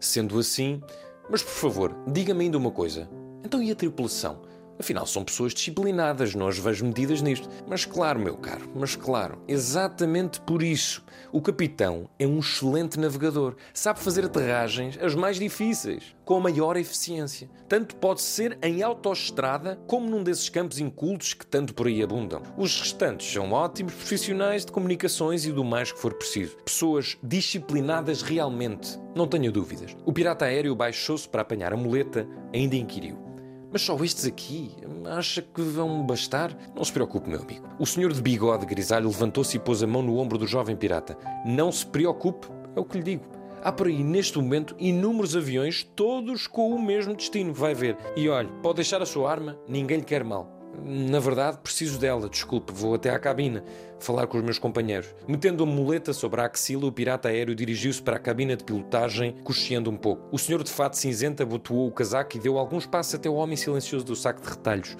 sendo 0.00 0.38
assim. 0.38 0.82
Mas 1.30 1.42
por 1.42 1.52
favor, 1.52 1.94
diga-me 2.06 2.44
ainda 2.44 2.56
uma 2.56 2.70
coisa. 2.70 3.08
Então 3.44 3.62
e 3.62 3.70
a 3.70 3.74
tripulação? 3.74 4.40
Afinal, 4.78 5.06
são 5.06 5.24
pessoas 5.24 5.52
disciplinadas, 5.52 6.34
não 6.34 6.46
as 6.46 6.58
vejo 6.58 6.84
medidas 6.84 7.20
nisto. 7.20 7.48
Mas 7.66 7.84
claro, 7.84 8.20
meu 8.20 8.36
caro, 8.36 8.70
mas 8.74 8.94
claro, 8.94 9.42
exatamente 9.48 10.40
por 10.40 10.62
isso. 10.62 11.04
O 11.32 11.42
capitão 11.42 12.08
é 12.18 12.26
um 12.26 12.38
excelente 12.38 12.98
navegador. 12.98 13.56
Sabe 13.74 13.98
fazer 13.98 14.24
aterragens 14.24 14.98
as 15.02 15.14
mais 15.14 15.38
difíceis, 15.38 16.14
com 16.24 16.36
a 16.36 16.40
maior 16.40 16.76
eficiência. 16.76 17.50
Tanto 17.68 17.96
pode 17.96 18.22
ser 18.22 18.56
em 18.62 18.82
autoestrada, 18.82 19.78
como 19.86 20.08
num 20.08 20.22
desses 20.22 20.48
campos 20.48 20.78
incultos 20.78 21.34
que 21.34 21.46
tanto 21.46 21.74
por 21.74 21.86
aí 21.86 22.02
abundam. 22.02 22.42
Os 22.56 22.80
restantes 22.80 23.30
são 23.30 23.52
ótimos 23.52 23.92
profissionais 23.94 24.64
de 24.64 24.72
comunicações 24.72 25.44
e 25.44 25.52
do 25.52 25.64
mais 25.64 25.92
que 25.92 25.98
for 25.98 26.14
preciso. 26.14 26.56
Pessoas 26.64 27.18
disciplinadas 27.22 28.22
realmente, 28.22 28.98
não 29.14 29.26
tenho 29.26 29.50
dúvidas. 29.50 29.96
O 30.06 30.12
pirata 30.12 30.44
aéreo 30.44 30.74
baixou-se 30.74 31.28
para 31.28 31.42
apanhar 31.42 31.72
a 31.72 31.76
muleta, 31.76 32.26
ainda 32.54 32.76
inquiriu. 32.76 33.27
Mas 33.70 33.82
só 33.82 33.96
estes 34.02 34.24
aqui? 34.24 34.70
Acha 35.04 35.42
que 35.42 35.60
vão 35.60 36.04
bastar? 36.04 36.56
Não 36.74 36.82
se 36.82 36.92
preocupe, 36.92 37.28
meu 37.28 37.40
amigo. 37.40 37.66
O 37.78 37.86
senhor 37.86 38.12
de 38.12 38.22
bigode 38.22 38.64
grisalho 38.64 39.08
levantou-se 39.08 39.56
e 39.56 39.60
pôs 39.60 39.82
a 39.82 39.86
mão 39.86 40.02
no 40.02 40.18
ombro 40.18 40.38
do 40.38 40.46
jovem 40.46 40.74
pirata. 40.74 41.18
Não 41.44 41.70
se 41.70 41.84
preocupe, 41.84 42.48
é 42.74 42.80
o 42.80 42.84
que 42.84 42.96
lhe 42.96 43.04
digo. 43.04 43.24
Há 43.62 43.72
por 43.72 43.88
aí, 43.88 44.02
neste 44.02 44.38
momento, 44.38 44.74
inúmeros 44.78 45.36
aviões, 45.36 45.82
todos 45.96 46.46
com 46.46 46.70
o 46.70 46.80
mesmo 46.80 47.14
destino, 47.14 47.52
vai 47.52 47.74
ver. 47.74 47.96
E 48.16 48.28
olhe, 48.28 48.48
pode 48.62 48.76
deixar 48.76 49.02
a 49.02 49.06
sua 49.06 49.30
arma, 49.30 49.58
ninguém 49.68 49.98
lhe 49.98 50.04
quer 50.04 50.24
mal. 50.24 50.57
Na 50.84 51.18
verdade, 51.20 51.58
preciso 51.62 51.98
dela, 51.98 52.28
desculpe, 52.28 52.72
vou 52.72 52.94
até 52.94 53.10
à 53.10 53.18
cabine 53.18 53.62
falar 54.00 54.26
com 54.26 54.38
os 54.38 54.44
meus 54.44 54.58
companheiros. 54.58 55.08
Metendo 55.26 55.64
a 55.64 55.66
muleta 55.66 56.12
sobre 56.12 56.40
a 56.40 56.46
axila, 56.46 56.86
o 56.86 56.92
pirata 56.92 57.28
aéreo 57.28 57.54
dirigiu-se 57.54 58.00
para 58.00 58.16
a 58.16 58.20
cabina 58.20 58.56
de 58.56 58.64
pilotagem, 58.64 59.34
cocheando 59.44 59.90
um 59.90 59.96
pouco. 59.96 60.28
O 60.30 60.38
senhor 60.38 60.62
de 60.62 60.70
fato 60.70 60.96
cinzento 60.96 61.42
abotoou 61.42 61.88
o 61.88 61.92
casaco 61.92 62.36
e 62.36 62.40
deu 62.40 62.58
alguns 62.58 62.86
passos 62.86 63.14
até 63.14 63.28
o 63.28 63.34
homem 63.34 63.56
silencioso 63.56 64.04
do 64.04 64.16
saco 64.16 64.40
de 64.40 64.48
retalhos. 64.48 64.96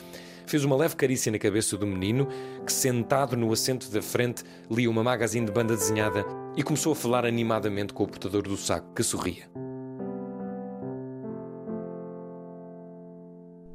Fez 0.46 0.64
uma 0.64 0.76
leve 0.76 0.96
carícia 0.96 1.30
na 1.30 1.38
cabeça 1.38 1.76
do 1.76 1.86
menino, 1.86 2.26
que 2.64 2.72
sentado 2.72 3.36
no 3.36 3.52
assento 3.52 3.90
da 3.90 4.00
frente 4.00 4.42
lia 4.70 4.90
uma 4.90 5.04
magazine 5.04 5.46
de 5.46 5.52
banda 5.52 5.76
desenhada 5.76 6.24
e 6.56 6.62
começou 6.62 6.92
a 6.92 6.96
falar 6.96 7.26
animadamente 7.26 7.92
com 7.92 8.04
o 8.04 8.08
portador 8.08 8.42
do 8.42 8.56
saco, 8.56 8.92
que 8.94 9.02
sorria. 9.02 9.44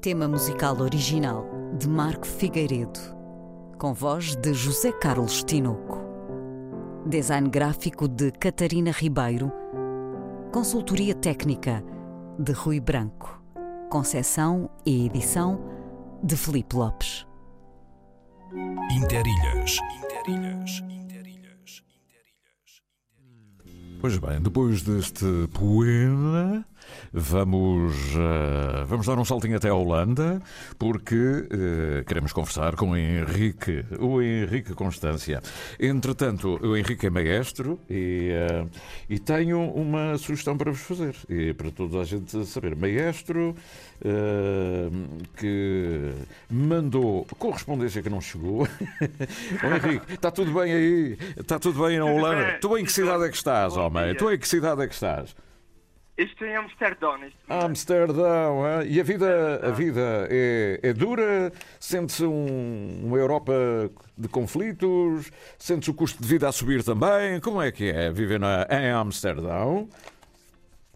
Tema 0.01 0.27
musical 0.27 0.81
original 0.81 1.52
de 1.77 1.89
Marco 1.89 2.27
Figueiredo, 2.27 2.99
com 3.79 3.93
voz 3.93 4.35
de 4.35 4.53
José 4.53 4.91
Carlos 4.91 5.43
Tinoco. 5.43 5.97
Design 7.07 7.49
gráfico 7.49 8.07
de 8.07 8.31
Catarina 8.31 8.91
Ribeiro. 8.91 9.51
Consultoria 10.53 11.15
técnica 11.15 11.83
de 12.37 12.51
Rui 12.51 12.79
Branco. 12.79 13.41
Concessão 13.89 14.69
e 14.85 15.07
edição 15.07 15.59
de 16.23 16.37
Felipe 16.37 16.75
Lopes. 16.75 17.25
Interilhas. 18.91 19.79
Interilhas. 20.05 20.83
Pois 23.99 24.17
bem, 24.17 24.41
depois 24.41 24.83
deste 24.83 25.25
poema, 25.53 26.65
vamos, 27.11 27.93
uh, 28.15 28.85
vamos 28.85 29.05
dar 29.05 29.17
um 29.17 29.25
saltinho 29.25 29.57
até 29.57 29.69
a 29.69 29.75
Holanda, 29.75 30.41
porque 30.77 31.15
uh, 31.15 32.03
queremos 32.05 32.33
conversar 32.33 32.75
com 32.75 32.91
o 32.91 32.97
Henrique, 32.97 33.85
o 33.99 34.21
Henrique 34.21 34.73
Constância. 34.73 35.41
Entretanto, 35.79 36.59
o 36.61 36.75
Henrique 36.75 37.07
é 37.07 37.09
maestro 37.09 37.79
e, 37.89 38.31
uh, 38.31 38.69
e 39.09 39.19
tenho 39.19 39.59
uma 39.71 40.17
sugestão 40.17 40.57
para 40.57 40.71
vos 40.71 40.81
fazer, 40.81 41.15
e 41.29 41.53
para 41.53 41.71
toda 41.71 41.99
a 41.99 42.03
gente 42.03 42.45
saber. 42.45 42.75
Maestro 42.75 43.55
que 45.37 46.11
mandou 46.49 47.25
correspondência 47.37 48.01
que 48.01 48.09
não 48.09 48.19
chegou. 48.19 48.67
o 49.63 49.67
Henrique, 49.67 50.13
está 50.13 50.29
tudo 50.29 50.51
bem 50.53 50.73
aí? 50.73 51.17
Está 51.37 51.57
tudo 51.57 51.85
bem 51.85 51.99
na 51.99 52.05
Holanda? 52.05 52.57
Tu 52.59 52.77
em 52.77 52.85
que 52.85 52.91
cidade 52.91 53.23
é 53.23 53.29
que 53.29 53.37
estás, 53.37 53.77
homem? 53.77 54.15
Tu 54.15 54.31
em 54.31 54.37
que 54.37 54.47
cidade 54.47 54.81
é 54.81 54.87
que 54.87 54.93
estás? 54.93 55.35
Estou 56.15 56.47
em 56.47 56.55
Amsterdão. 56.55 57.17
Amsterdão, 57.49 58.63
hein? 58.67 58.87
e 58.87 59.01
a 59.01 59.03
vida, 59.03 59.59
a 59.63 59.71
vida 59.71 60.27
é, 60.29 60.79
é 60.83 60.93
dura? 60.93 61.51
Sente-se 61.79 62.23
um, 62.23 63.01
uma 63.03 63.17
Europa 63.17 63.51
de 64.15 64.27
conflitos? 64.27 65.31
Sente-se 65.57 65.89
o 65.89 65.93
custo 65.93 66.21
de 66.21 66.27
vida 66.27 66.47
a 66.47 66.51
subir 66.51 66.83
também? 66.83 67.39
Como 67.39 67.59
é 67.59 67.71
que 67.71 67.89
é 67.89 68.11
viver 68.11 68.39
na, 68.39 68.67
em 68.69 68.91
Amsterdão? 68.91 69.89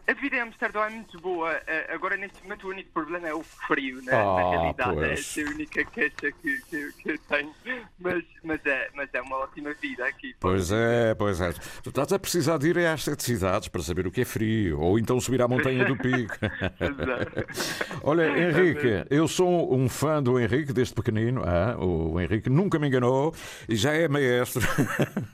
A 0.08 0.14
vida 0.14 0.38
em 0.38 0.40
Amsterdão 0.40 0.84
é 0.84 0.90
muito 0.90 1.20
boa. 1.20 1.62
Agora, 1.90 2.16
neste 2.16 2.42
momento, 2.44 2.68
o 2.68 2.70
único 2.70 2.90
problema 2.92 3.28
é 3.28 3.34
o 3.34 3.44
frio, 3.44 4.02
né? 4.04 4.14
Ah, 4.14 4.24
na 4.24 4.50
realidade. 4.50 4.96
pois. 4.96 5.20
Essa 5.20 5.42
é 5.42 5.44
a 5.44 5.50
única 5.50 5.86
queixa 5.86 6.32
que, 6.42 6.62
que, 6.70 6.92
que 6.94 7.12
eu 7.12 7.18
tenho. 7.28 7.54
Mas, 8.00 8.24
mas, 8.44 8.66
é, 8.66 8.90
mas 8.96 9.10
é 9.14 9.22
uma 9.22 9.38
ótima 9.38 9.74
vida 9.82 10.06
aqui. 10.06 10.34
Pois 10.40 10.72
é, 10.72 11.14
pois 11.16 11.42
é. 11.42 11.52
Tu 11.84 11.90
estás 11.90 12.14
a 12.14 12.20
precisar 12.20 12.58
de 12.58 12.70
ir 12.70 12.78
às 12.80 13.04
sete 13.04 13.24
cidades 13.24 13.68
para 13.68 13.82
saber 13.82 14.08
o 14.08 14.12
que 14.12 14.22
é 14.22 14.26
frio, 14.26 14.80
ou 14.80 14.98
então 14.98 15.20
subir 15.20 15.42
à 15.42 15.48
montanha 15.48 15.84
do 15.84 15.98
Pico. 15.98 16.36
Olha, 18.04 18.28
Henrique, 18.28 19.06
eu 19.10 19.28
sou 19.28 19.74
um 19.76 19.90
fã 19.90 20.22
do 20.22 20.40
Henrique 20.40 20.72
desde 20.72 20.94
pequenino. 20.94 21.42
Ah, 21.46 21.76
o 21.78 22.20
Henrique 22.20 22.50
nunca 22.50 22.80
me 22.80 22.88
enganou 22.88 23.34
e 23.68 23.76
já 23.76 23.94
é 23.94 24.08
maestro. 24.08 24.62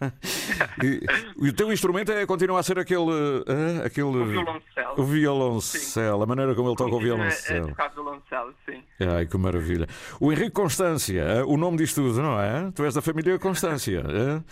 e, 0.84 1.02
e 1.46 1.50
o 1.50 1.54
teu 1.54 1.72
instrumento 1.72 2.12
é, 2.12 2.26
continua 2.26 2.60
a 2.60 2.64
ser 2.64 2.80
aquele. 2.80 3.12
ah, 3.48 3.86
aquele 3.86 4.63
violoncelo. 4.76 4.94
o 4.98 5.04
violoncelo, 5.06 6.24
a 6.24 6.26
maneira 6.26 6.56
como 6.56 6.70
ele 6.70 6.76
toca 6.76 6.92
o 6.96 6.98
É, 6.98 7.02
é 7.02 7.04
violoncelo. 7.04 7.68
tocar 7.70 7.90
violoncelo, 7.90 8.54
sim. 8.70 8.84
Ai, 9.16 9.26
que 9.26 9.38
maravilha. 9.38 9.88
O 10.20 10.32
Henrique 10.32 10.52
Constância, 10.52 11.42
ah, 11.42 11.46
o 11.46 11.58
nome 11.58 11.78
diz 11.78 11.94
tudo, 11.94 12.22
não 12.22 12.40
é? 12.40 12.72
Tu 12.74 12.84
és 12.86 12.94
da 12.94 13.02
família 13.02 13.38
Constância. 13.40 14.04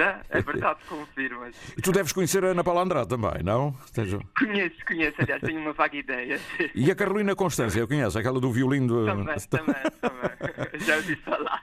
É, 0.00 0.38
é 0.38 0.42
verdade, 0.42 0.78
confirmas. 0.88 1.54
E 1.76 1.82
tu 1.82 1.92
deves 1.92 2.12
conhecer 2.12 2.44
a 2.44 2.48
Ana 2.48 2.64
Paula 2.64 2.82
Andrade 2.82 3.08
também, 3.08 3.42
não? 3.44 3.74
Conheço, 4.38 4.76
conheço, 4.86 5.16
aliás, 5.20 5.40
tenho 5.42 5.60
uma 5.60 5.72
vaga 5.72 5.96
ideia. 5.96 6.40
E 6.74 6.90
a 6.90 6.94
Carolina 6.94 7.34
Constância, 7.34 7.86
conhece? 7.86 8.18
Aquela 8.18 8.40
do 8.40 8.50
violino 8.50 8.86
do... 8.86 9.06
Também, 9.06 9.36
também, 9.50 9.74
também. 10.00 10.80
Já 10.80 10.96
ouvi 10.96 11.16
falar. 11.16 11.62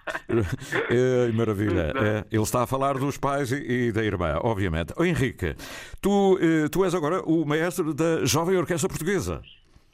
É, 0.89 1.31
maravilha. 1.31 1.93
É, 1.95 2.25
ele 2.31 2.43
está 2.43 2.63
a 2.63 2.67
falar 2.67 2.97
dos 2.97 3.17
pais 3.17 3.51
e, 3.51 3.87
e 3.87 3.91
da 3.91 4.03
irmã, 4.03 4.39
obviamente. 4.41 4.93
Oh, 4.97 5.03
Henrique, 5.03 5.55
tu, 6.01 6.37
eh, 6.41 6.67
tu 6.69 6.83
és 6.85 6.93
agora 6.93 7.21
o 7.23 7.45
maestro 7.45 7.76
da 7.83 8.25
Jovem 8.25 8.57
Orquestra 8.57 8.87
Portuguesa. 8.89 9.41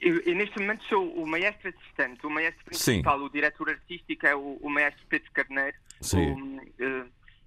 Eu, 0.00 0.20
eu 0.20 0.34
neste 0.34 0.58
momento 0.60 0.84
sou 0.84 1.08
o 1.14 1.26
maestro 1.26 1.68
assistente. 1.70 2.26
O 2.26 2.30
maestro 2.30 2.64
principal, 2.64 3.18
o 3.20 3.30
diretor 3.30 3.70
artístico, 3.70 4.26
é 4.26 4.34
o, 4.34 4.58
o 4.60 4.68
maestro 4.68 5.02
Pedro 5.08 5.30
Carneiro. 5.32 5.76
Sim. 6.00 6.32
O, 6.32 6.60
eh, 6.82 7.04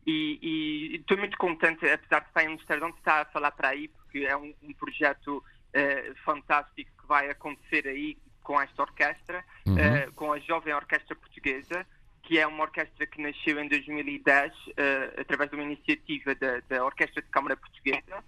e, 0.08 0.96
estou 0.96 1.18
muito 1.18 1.38
contente, 1.38 1.88
apesar 1.88 2.22
de 2.22 2.28
estar 2.28 2.44
em 2.44 2.48
Amsterdão, 2.48 2.92
de 2.92 2.98
estar 2.98 3.22
a 3.22 3.26
falar 3.26 3.52
para 3.52 3.70
aí, 3.70 3.90
porque 3.90 4.20
é 4.20 4.36
um, 4.38 4.54
um 4.64 4.74
projeto 4.74 5.44
eh, 5.74 6.14
fantástico 6.26 6.90
que 7.02 7.08
vai 7.08 7.30
acontecer 7.30 7.88
aí 7.88 8.18
com 8.42 8.60
esta 8.60 8.82
orquestra, 8.82 9.44
Uhum. 9.68 9.78
eh, 9.78 10.08
com 10.16 10.32
a 10.32 10.40
Jovem 10.40 10.74
Orquestra 10.74 11.14
Portuguesa, 11.16 11.86
que 12.24 12.40
é 12.40 12.48
uma 12.48 12.64
orquestra 12.64 13.06
que 13.06 13.22
nasceu 13.22 13.60
em 13.60 13.68
2010 13.68 14.54
eh, 14.78 15.14
através 15.18 15.50
de 15.50 15.58
uma 15.58 15.66
iniciativa 15.66 16.34
da, 16.36 16.62
da 16.70 16.86
Orquestra 16.86 17.22
de 17.22 17.28
Câmara 17.30 17.58
Portuguesa, 17.58 18.24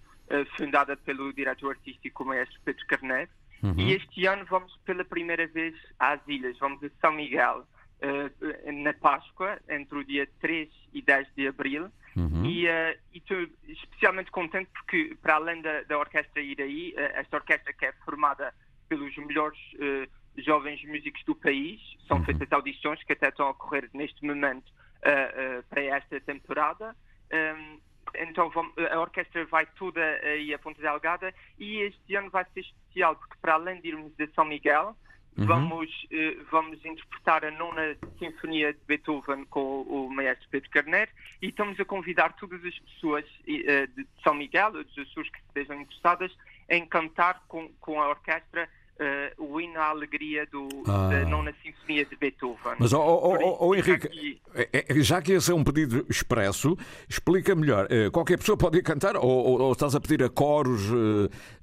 fundada 0.58 0.96
pelo 0.98 1.34
diretor 1.34 1.72
artístico 1.72 2.24
maestro 2.26 2.60
Pedro 2.64 2.86
Carneiro. 2.88 3.32
Uhum. 3.64 3.76
E 3.78 3.94
este 3.94 4.26
ano 4.26 4.46
vamos 4.50 4.76
pela 4.86 5.04
primeira 5.04 5.46
vez 5.48 5.76
às 6.00 6.20
ilhas, 6.28 6.58
vamos 6.60 6.84
a 6.84 6.90
São 7.02 7.12
Miguel. 7.14 7.66
uh, 8.02 8.72
na 8.72 8.94
Páscoa, 8.94 9.60
entre 9.68 9.98
o 9.98 10.04
dia 10.04 10.28
3 10.40 10.70
e 10.94 11.02
10 11.02 11.28
de 11.36 11.48
abril. 11.48 11.90
Uhum. 12.16 12.46
E 12.46 12.66
uh, 12.68 12.98
estou 13.14 13.38
especialmente 13.68 14.32
contente 14.32 14.70
porque, 14.74 15.18
para 15.22 15.36
além 15.36 15.62
da, 15.62 15.84
da 15.84 15.98
orquestra 15.98 16.42
ir 16.42 16.62
aí, 16.62 16.94
esta 16.96 17.38
orquestra 17.38 17.74
que 17.74 17.86
é 17.86 17.92
formada 18.06 18.54
pelos 18.88 19.16
melhores 19.18 19.60
uh, 19.76 20.42
jovens 20.42 20.84
músicos 20.86 21.24
do 21.26 21.36
país, 21.36 21.80
são 22.08 22.18
Uhum. 22.18 22.26
feitas 22.26 22.52
audições 22.52 23.04
que 23.04 23.14
até 23.14 23.30
estão 23.30 23.48
a 23.48 23.52
ocorrer 23.52 23.90
neste 23.94 24.26
momento 24.26 24.68
uh, 24.70 25.60
uh, 25.60 25.64
para 25.70 25.84
esta 25.84 26.20
temporada. 26.22 26.96
Um, 27.32 27.80
então 28.16 28.52
a 28.92 29.00
orquestra 29.00 29.46
vai 29.46 29.66
toda 29.66 30.02
aí 30.24 30.54
a 30.54 30.60
Ponta 30.60 30.82
Delgada 30.82 31.34
e 31.58 31.82
este 31.82 32.16
ano 32.16 32.30
vai 32.30 32.46
ser 32.54 32.62
especial 32.62 33.16
porque 33.16 33.36
para 33.42 33.54
além 33.54 33.80
de 33.82 33.90
irmos 33.90 34.12
de 34.16 34.28
São 34.34 34.46
Miguel, 34.46 34.96
Uhum. 35.40 35.46
vamos, 35.46 36.08
eh, 36.12 36.36
vamos 36.52 36.84
interpretar 36.84 37.46
a 37.46 37.52
nona 37.52 37.96
Sinfonia 38.18 38.74
de 38.74 38.80
Beethoven 38.86 39.46
com 39.46 39.84
o 39.84 40.10
maestro 40.10 40.48
Pedro 40.50 40.70
Carneiro 40.70 41.12
e 41.42 41.48
estamos 41.48 41.80
a 41.80 41.86
convidar 41.86 42.34
todas 42.34 42.64
as 42.66 42.78
pessoas 42.80 43.24
eh, 43.48 43.88
de 43.88 44.06
São 44.22 44.34
Miguel, 44.34 44.74
ou 44.76 44.84
dos 44.84 44.98
Açores 44.98 45.32
que 45.32 45.40
estejam 45.40 45.80
interessadas, 45.80 46.36
em 46.68 46.86
cantar 46.86 47.42
com, 47.48 47.70
com 47.80 48.02
a 48.02 48.10
orquestra 48.10 48.68
eh, 49.00 49.34
o 49.38 49.60
hino 49.62 49.80
à 49.80 49.86
alegria 49.86 50.46
do, 50.48 50.68
Ah. 50.88 51.08
da 51.10 51.26
nona 51.26 51.54
Sinfonia 51.64 52.06
de 52.06 52.16
Beethoven. 52.16 52.76
Mas, 52.80 52.92
Por 52.92 53.00
ó, 53.00 53.60
ó, 53.68 53.74
isso, 53.76 53.90
Henrique, 53.90 54.08
aqui- 54.08 54.42
é- 54.54 54.86
é- 54.90 55.02
já 55.02 55.22
que 55.22 55.32
esse 55.34 55.52
é 55.52 55.56
um 55.56 55.64
pedido 55.64 56.06
expresso, 56.10 56.78
explica 57.08 57.56
melhor. 57.56 57.88
Eh, 57.90 58.10
Qualquer 58.12 58.38
pessoa 58.38 58.58
pode 58.58 58.78
ir 58.80 58.84
cantar 58.84 59.16
ou, 59.16 59.24
ou- 59.30 59.62
ou 59.62 59.72
estás 59.72 59.96
a 59.96 60.00
pedir 60.02 60.22
a 60.24 60.30
coros? 60.30 60.82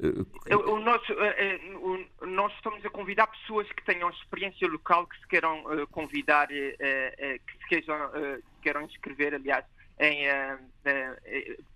eh, 0.00 0.54
O, 0.54 0.72
o 0.72 0.80
nosso, 0.80 1.12
eh, 1.12 1.60
o- 1.76 2.26
nós 2.26 2.52
estamos 2.54 2.84
a 2.84 2.90
convidar 2.90 3.26
pessoas 3.26 3.70
que 3.72 3.84
tenham 3.84 4.08
experiência 4.10 4.66
local, 4.68 5.06
que 5.06 5.18
se 5.20 5.26
queiram 5.28 5.62
convidar, 5.90 6.48
que 6.48 6.76
se 7.60 7.68
queiram, 7.68 8.10
queiram 8.62 8.82
inscrever, 8.82 9.34
aliás, 9.34 9.64
em, 9.98 10.26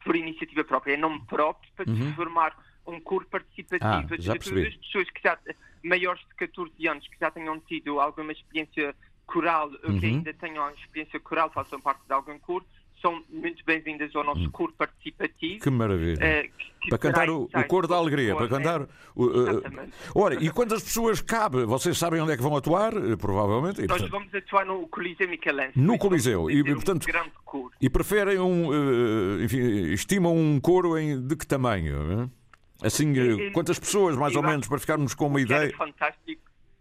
por 0.04 0.16
iniciativa 0.16 0.64
própria, 0.64 0.94
em 0.94 0.98
nome 0.98 1.20
próprio, 1.26 1.70
para 1.76 1.88
Uhum. 1.90 1.96
se 2.10 2.14
formar 2.16 2.56
um 2.90 3.00
coro 3.00 3.26
participativo. 3.30 3.90
Ah, 3.90 4.02
todas 4.08 4.24
percebi. 4.26 4.66
as 4.68 4.74
pessoas 4.76 5.10
que 5.10 5.20
já, 5.22 5.38
maiores 5.84 6.20
de 6.28 6.34
14 6.46 6.88
anos, 6.88 7.06
que 7.08 7.16
já 7.20 7.30
tenham 7.30 7.58
tido 7.60 8.00
alguma 8.00 8.32
experiência 8.32 8.94
coral, 9.26 9.70
ou 9.70 9.78
que 9.78 10.06
Uhum. 10.06 10.14
ainda 10.16 10.34
tenham 10.34 10.68
experiência 10.70 11.20
coral, 11.20 11.50
façam 11.50 11.80
parte 11.80 12.00
de 12.06 12.12
algum 12.12 12.38
coro, 12.38 12.64
são 13.00 13.22
muito 13.30 13.64
bem-vindas 13.64 14.14
ao 14.14 14.22
nosso 14.22 14.50
coro 14.50 14.74
participativo. 14.76 15.54
Hum. 15.54 15.58
Que 15.60 15.70
maravilha. 15.70 16.18
eh, 16.22 16.42
que- 16.42 16.70
que 16.82 16.88
para 16.90 16.98
cantar 16.98 17.30
o, 17.30 17.44
o 17.44 17.64
coro 17.66 17.86
da 17.88 17.96
alegria, 17.96 18.34
para 18.36 18.44
a 18.44 18.48
cantar. 18.48 18.80
orquestra. 18.82 18.96
o, 19.14 19.82
eh. 19.84 19.88
Ora, 20.14 20.34
e 20.44 20.50
quantas 20.50 20.82
pessoas 20.82 21.20
cabe? 21.22 21.64
Vocês 21.64 21.96
sabem 21.96 22.20
onde 22.20 22.32
é 22.32 22.36
que 22.36 22.42
vão 22.42 22.54
atuar? 22.56 22.92
Eh, 22.94 23.16
Provavelmente. 23.16 23.80
E, 23.82 23.86
Nós 23.86 24.00
portanto, 24.02 24.10
vamos 24.10 24.34
atuar 24.34 24.66
no 24.66 24.86
Coliseu 24.88 25.28
Michelense. 25.28 25.78
no 25.78 25.96
Coliseu. 25.98 26.50
E, 26.50 26.60
um 26.62 26.74
portanto, 26.74 27.06
grande 27.06 27.30
coro. 27.44 27.70
e 27.80 27.88
preferem 27.88 28.38
um. 28.38 28.70
eh, 28.74 29.44
enfim, 29.44 29.58
estimam 29.92 30.36
um 30.36 30.60
coro 30.60 30.98
em, 30.98 31.26
de 31.26 31.36
que 31.36 31.46
tamanho? 31.46 32.30
Assim, 32.82 33.12
eh, 33.18 33.50
quantas 33.50 33.78
pessoas, 33.78 34.16
mais 34.16 34.34
ou 34.36 34.42
menos, 34.42 34.66
para 34.68 34.78
ficarmos 34.78 35.14
com 35.14 35.26
uma 35.26 35.38
que 35.38 35.44
ideia? 35.44 35.72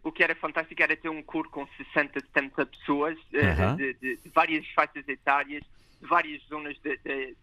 o 0.01 0.11
que 0.11 0.23
era 0.23 0.33
fantástico 0.35 0.81
era 0.81 0.95
ter 0.95 1.09
um 1.09 1.21
coro 1.21 1.49
com 1.49 1.67
60, 1.77 2.19
70 2.21 2.65
pessoas 2.65 3.17
eh, 3.33 3.75
de, 3.75 3.93
de- 3.95 4.15
de 4.17 4.29
várias 4.33 4.65
faixas 4.69 5.07
etárias, 5.07 5.61
de 6.01 6.07
várias 6.07 6.41
zonas 6.47 6.77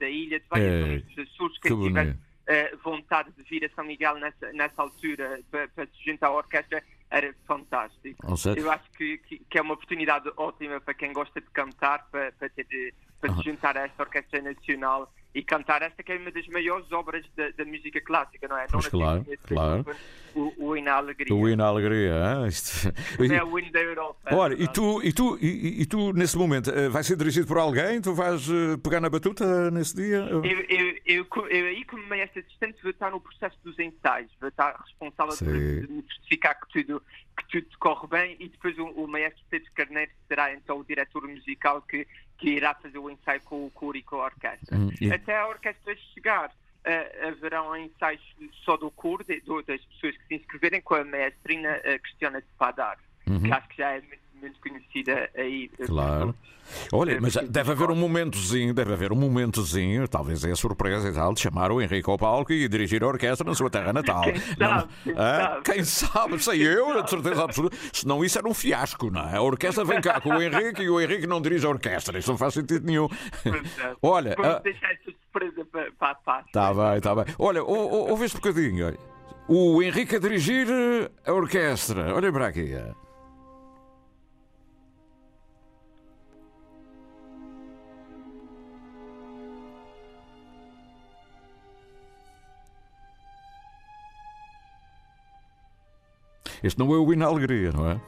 da- 0.01 0.09
ilha, 0.09 0.41
de 0.41 0.47
várias 0.49 0.73
É, 0.73 0.81
zonas 0.81 1.03
dos 1.05 1.19
Açores, 1.19 1.59
que 1.59 1.69
quem 1.69 1.83
tiver 1.83 2.05
bonito. 2.07 2.21
eh, 2.47 2.77
vontade 2.83 3.31
de 3.37 3.43
vir 3.43 3.65
a 3.67 3.69
São 3.75 3.85
Miguel 3.85 4.15
nessa, 4.17 4.53
nessa 4.55 4.81
altura 4.83 5.41
para, 5.51 5.69
para 5.69 5.87
se 5.87 6.05
juntar 6.11 6.29
à 6.29 6.33
orquestra 6.33 6.83
era 7.11 7.33
fantástico. 7.47 8.27
Eu 8.59 8.71
acho 8.71 8.91
que, 8.97 9.19
que, 9.19 9.39
que 9.39 9.59
é 9.59 9.63
uma 9.63 9.75
oportunidade 9.75 10.29
ótima 10.37 10.81
para 10.81 10.95
quem 10.95 11.13
gosta 11.13 11.41
de 11.41 11.47
cantar, 11.51 12.09
para, 12.11 12.33
para, 12.33 12.49
ter 12.49 12.95
para 13.21 13.35
se 13.37 13.43
juntar 13.45 13.77
a 13.77 13.83
esta 13.83 14.03
orquestra 14.03 14.41
nacional 14.43 15.13
e 15.37 15.43
cantar 15.43 15.83
esta 15.83 16.03
que 16.03 16.13
é 16.13 16.17
uma 16.17 16.31
das 16.31 16.47
maiores 16.49 16.91
obras 16.93 17.23
da, 17.37 17.51
da 17.51 17.65
música 17.67 18.01
clássica, 18.01 18.49
não 18.49 18.57
é? 18.59 18.67
Nona 18.73 18.89
claro, 18.91 19.27
claro. 19.47 19.87
O, 20.35 20.53
o 20.69 20.77
hino 20.77 20.91
à 20.91 20.95
alegria. 20.95 21.35
O 21.35 21.47
hino 21.49 21.63
à 21.63 21.67
alegria. 21.67 22.13
ah, 22.43 22.49
isto- 22.49 22.89
É 23.33 23.43
o 23.45 23.59
hino 23.59 23.71
da 23.71 23.81
Europa. 23.81 24.35
Ora, 24.35 24.55
e 24.55 24.67
tu, 24.69 25.03
e, 25.03 25.13
tu, 25.13 25.39
e, 25.41 25.83
e- 25.83 25.87
tu, 25.87 26.13
nesse 26.15 26.37
momento, 26.39 26.71
eh, 26.71 26.89
vai 26.89 27.03
ser 27.05 27.17
dirigido 27.17 27.47
por 27.47 27.59
alguém? 27.59 28.01
Tu 28.01 28.15
vais 28.15 28.49
eh, 28.49 28.77
pegar 28.83 29.01
na 29.01 29.11
batuta 29.11 29.71
nesse 29.71 29.95
dia? 29.97 30.19
Eu, 30.31 30.43
eu, 30.45 30.97
eu, 31.07 31.27
eu 31.51 31.67
aí, 31.67 31.85
como 31.85 32.03
maestro 32.09 32.41
assistente, 32.41 32.79
vou 32.83 32.91
estar 32.91 33.11
no 33.11 33.21
processo 33.21 33.57
dos 33.63 33.79
ensaios, 33.79 34.31
vou 34.41 34.49
estar 34.49 34.75
responsável 34.87 35.37
por 35.37 35.47
me 35.55 36.03
certificar 36.15 36.59
que 36.61 36.83
tudo, 36.83 37.03
que 37.39 37.61
tudo 37.61 37.79
corre 37.79 38.07
bem 38.09 38.37
e 38.41 38.49
depois 38.49 38.77
o, 38.79 38.85
o 38.89 39.07
maestro 39.09 39.43
Pedro 39.51 39.71
Carneiro 39.75 40.11
será 40.29 40.53
então 40.55 40.79
o 40.81 40.85
diretor 40.85 41.27
musical 41.29 41.83
que, 41.83 42.07
que 42.39 42.51
irá 42.51 42.75
fazer 42.75 42.99
o 42.99 43.11
ensaio 43.11 43.41
com 43.43 43.67
o 43.67 43.71
coro 43.71 43.97
e 43.97 44.03
com 44.03 44.17
a 44.21 44.25
orquestra. 44.27 44.77
Hum, 44.77 44.91
Até 45.13 45.37
a 45.39 45.49
orquestra 45.49 45.97
chegar, 46.15 46.53
eh, 46.85 47.29
haverão 47.29 47.77
ensaios 47.77 48.23
só 48.65 48.77
do 48.77 48.91
coro, 48.91 49.25
de- 49.25 49.41
do- 49.41 49.63
das 49.63 49.83
pessoas 49.87 50.17
que 50.19 50.27
se 50.29 50.35
inscreverem 50.37 50.81
com 50.83 50.95
a 50.95 51.05
maestrina 51.05 51.81
eh, 51.85 51.99
Cristiana 51.99 52.41
de 52.41 52.49
Padar, 52.59 52.99
Uhum. 53.29 53.43
que 53.43 53.53
acho 53.53 53.69
que 53.69 53.77
já 53.79 53.91
é 53.93 54.01
muito, 54.01 54.21
muito 54.41 54.59
conhecida 54.61 55.31
aí. 55.37 55.69
Claro. 55.87 56.35
Olha, 56.93 57.21
mas 57.21 57.35
deve 57.49 57.71
haver 57.71 57.91
um 57.91 57.95
momentozinho, 57.95 58.75
deve 58.75 58.93
haver 58.93 59.13
um 59.13 59.17
momentozinho, 59.17 60.09
talvez 60.09 60.43
é 60.45 60.51
a 60.51 60.57
surpresa 60.57 61.09
e 61.09 61.13
tal, 61.13 61.33
de 61.33 61.41
chamar 61.41 61.71
o 61.71 61.81
Henrique 61.81 62.11
ao 62.11 62.19
palco 62.19 62.53
e 62.53 62.67
dirigir 62.69 63.05
a 63.05 63.07
orquestra 63.07 63.47
na 63.49 63.55
sua 63.55 63.71
terra 63.71 63.93
natal. 63.93 64.23
Quem 64.25 64.35
sabe, 64.37 64.89
quem 65.05 65.13
Hã? 65.13 65.39
sabe. 65.39 65.63
Quem 65.63 65.85
sabe, 65.85 66.43
sei 66.43 66.67
eu, 66.67 67.03
de 67.05 67.09
certeza 67.11 67.45
absoluta. 67.45 67.77
Senão 67.93 68.25
isso 68.25 68.37
era 68.37 68.49
um 68.49 68.55
fiasco, 68.55 69.11
não 69.13 69.21
é? 69.29 69.37
A 69.37 69.43
orquestra 69.43 69.85
vem 69.85 70.01
cá 70.01 70.21
com 70.21 70.31
o 70.31 70.43
Henrique 70.43 70.83
e 70.83 70.91
o 70.91 71.01
Henrique 71.01 71.27
não 71.29 71.41
dirige 71.41 71.65
a 71.67 71.69
orquestra. 71.71 72.19
Isso 72.19 72.31
não 72.31 72.37
faz 72.39 72.55
sentido 72.55 72.85
nenhum. 72.85 73.09
Olha, 74.03 74.35
Vamos 74.37 74.57
ah, 74.57 74.59
deixar 74.59 74.91
essa 74.93 75.05
surpresa 75.05 75.65
para, 75.71 75.93
para 75.93 76.11
a 76.11 76.15
paz. 76.17 76.47
Tá 76.53 76.75
bem, 76.75 77.01
tá 77.01 77.15
bem. 77.15 77.27
Olha, 77.39 77.63
ou- 77.63 77.91
ou- 77.93 78.11
ouve 78.11 78.25
este 78.25 78.39
bocadinho. 78.39 78.87
olha. 78.87 78.99
O 79.49 79.81
Henrique 79.81 80.17
a 80.17 80.19
dirigir 80.19 80.67
a 81.25 81.33
orquestra. 81.33 82.13
Olha 82.13 82.33
para 82.33 82.49
aqui. 82.49 82.75
Este 96.63 96.79
não 96.79 96.93
é 96.93 96.99
o 96.99 97.13
hino 97.13 97.25
à 97.25 97.29
alegria, 97.29 97.71
não 97.73 97.91
é? 97.91 98.01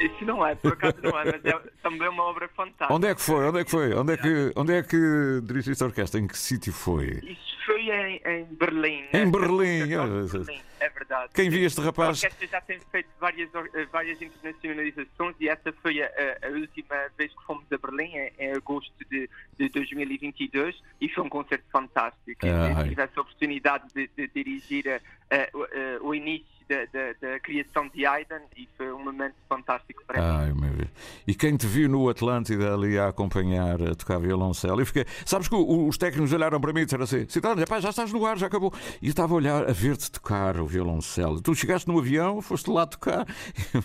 Isso 0.00 0.24
não 0.24 0.46
é, 0.46 0.54
por 0.54 0.72
acaso 0.72 0.96
não 1.02 1.10
é, 1.20 1.24
mas 1.26 1.44
é 1.44 1.60
também 1.82 2.08
uma 2.08 2.22
obra 2.22 2.48
fantástica. 2.48 2.90
Onde 2.94 3.06
é 3.08 3.14
que 3.14 3.20
foi? 3.20 3.44
Onde 3.46 3.60
é 3.60 3.64
que 3.64 3.70
foi? 3.70 3.94
Onde 3.94 4.12
é 4.14 4.16
que, 4.16 4.52
onde 4.56 4.72
é 4.72 4.82
que 4.82 5.40
dirigiste 5.44 5.82
a 5.82 5.86
orquestra? 5.88 6.18
Em 6.18 6.26
que 6.26 6.38
sítio 6.38 6.72
foi? 6.72 7.20
Isso 7.22 7.56
foi 7.66 7.82
em, 7.82 8.16
em 8.24 8.44
Berlim. 8.44 9.04
Em 9.12 9.26
né? 9.26 9.30
Berlim. 9.30 9.86
Berlim, 9.88 10.60
É 10.80 10.88
verdade. 10.88 11.30
Quem 11.34 11.50
viu 11.50 11.66
este 11.66 11.82
A 11.82 11.84
rapaz? 11.84 12.22
orquestra 12.24 12.46
já 12.48 12.60
tem 12.62 12.80
feito 12.90 13.10
várias, 13.20 13.50
eh, 13.54 13.86
várias 13.92 14.22
internacionalizações 14.22 15.36
e 15.38 15.50
essa 15.50 15.70
foi 15.82 16.00
a, 16.02 16.06
a- 16.06 16.46
a 16.48 16.50
última 16.50 16.96
vez 17.18 17.30
que 17.34 17.44
fomos 17.44 17.64
a 17.70 17.76
Berlim, 17.76 18.10
em, 18.16 18.32
em 18.38 18.52
agosto 18.52 18.90
de, 19.10 19.28
de 19.58 19.68
2022, 19.68 20.80
e 20.98 21.10
foi 21.10 21.24
um 21.24 21.28
concerto 21.28 21.64
fantástico. 21.70 22.40
Ai. 22.46 22.88
tive 22.88 23.02
essa 23.02 23.20
oportunidade 23.20 23.84
de, 23.94 24.08
de 24.16 24.28
dirigir 24.28 24.88
a- 24.88 25.00
a- 25.36 25.48
o- 25.52 25.62
a- 25.64 26.02
o 26.08 26.14
início 26.14 26.46
da, 26.70 26.84
da- 26.86 27.12
da 27.32 27.40
criação 27.40 27.88
de 27.88 28.06
Haydn 28.06 28.40
e 28.56 28.68
foi 28.76 28.92
um 28.92 29.04
momento 29.04 29.34
fantástico 29.48 30.02
para 30.06 30.20
mim. 30.20 30.26
Ai, 30.28 30.52
meu 30.52 30.70
Deus. 30.70 30.88
E 31.26 31.34
quem 31.34 31.56
te 31.56 31.66
viu 31.66 31.88
no 31.88 32.08
Atlântida 32.08 32.72
ali 32.72 32.96
a 32.98 33.08
acompanhar 33.08 33.82
a 33.82 33.94
tocar 33.94 34.18
violoncelo? 34.18 34.80
E 34.80 34.84
fiquei... 34.84 35.04
Sabes 35.26 35.48
que 35.48 35.54
os 35.56 35.98
técnicos 35.98 36.32
olharam 36.32 36.60
para 36.60 36.72
mim 36.72 36.80
e 36.80 36.84
disseram 36.84 37.04
assim: 37.04 37.26
Cidade, 37.28 37.64
pá, 37.66 37.80
já 37.80 37.90
estás 37.90 38.12
no 38.12 38.24
ar, 38.24 38.38
já 38.38 38.46
acabou. 38.46 38.72
E 39.02 39.06
eu 39.06 39.10
estava 39.10 39.32
a 39.34 39.36
olhar 39.36 39.68
a 39.68 39.72
ver-te 39.72 40.10
tocar 40.10 40.58
o 40.60 40.66
violoncelo. 40.66 41.40
Tu 41.40 41.54
chegaste 41.54 41.88
no 41.88 41.98
avião, 41.98 42.40
foste 42.40 42.70
lá 42.70 42.86
tocar. 42.86 43.26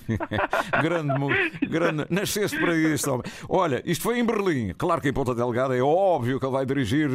grande, 0.81 1.67
grande. 1.67 2.05
Nasceste 2.09 2.59
para 2.59 2.75
isto, 2.75 3.09
homem. 3.11 3.23
Olha, 3.49 3.81
isto 3.85 4.03
foi 4.03 4.19
em 4.19 4.25
Berlim. 4.25 4.73
Claro 4.77 5.01
que 5.01 5.09
em 5.09 5.13
Ponta 5.13 5.33
Delgada 5.33 5.75
é 5.75 5.81
óbvio 5.81 6.39
que 6.39 6.45
ele 6.45 6.53
vai 6.53 6.65
dirigir. 6.65 7.09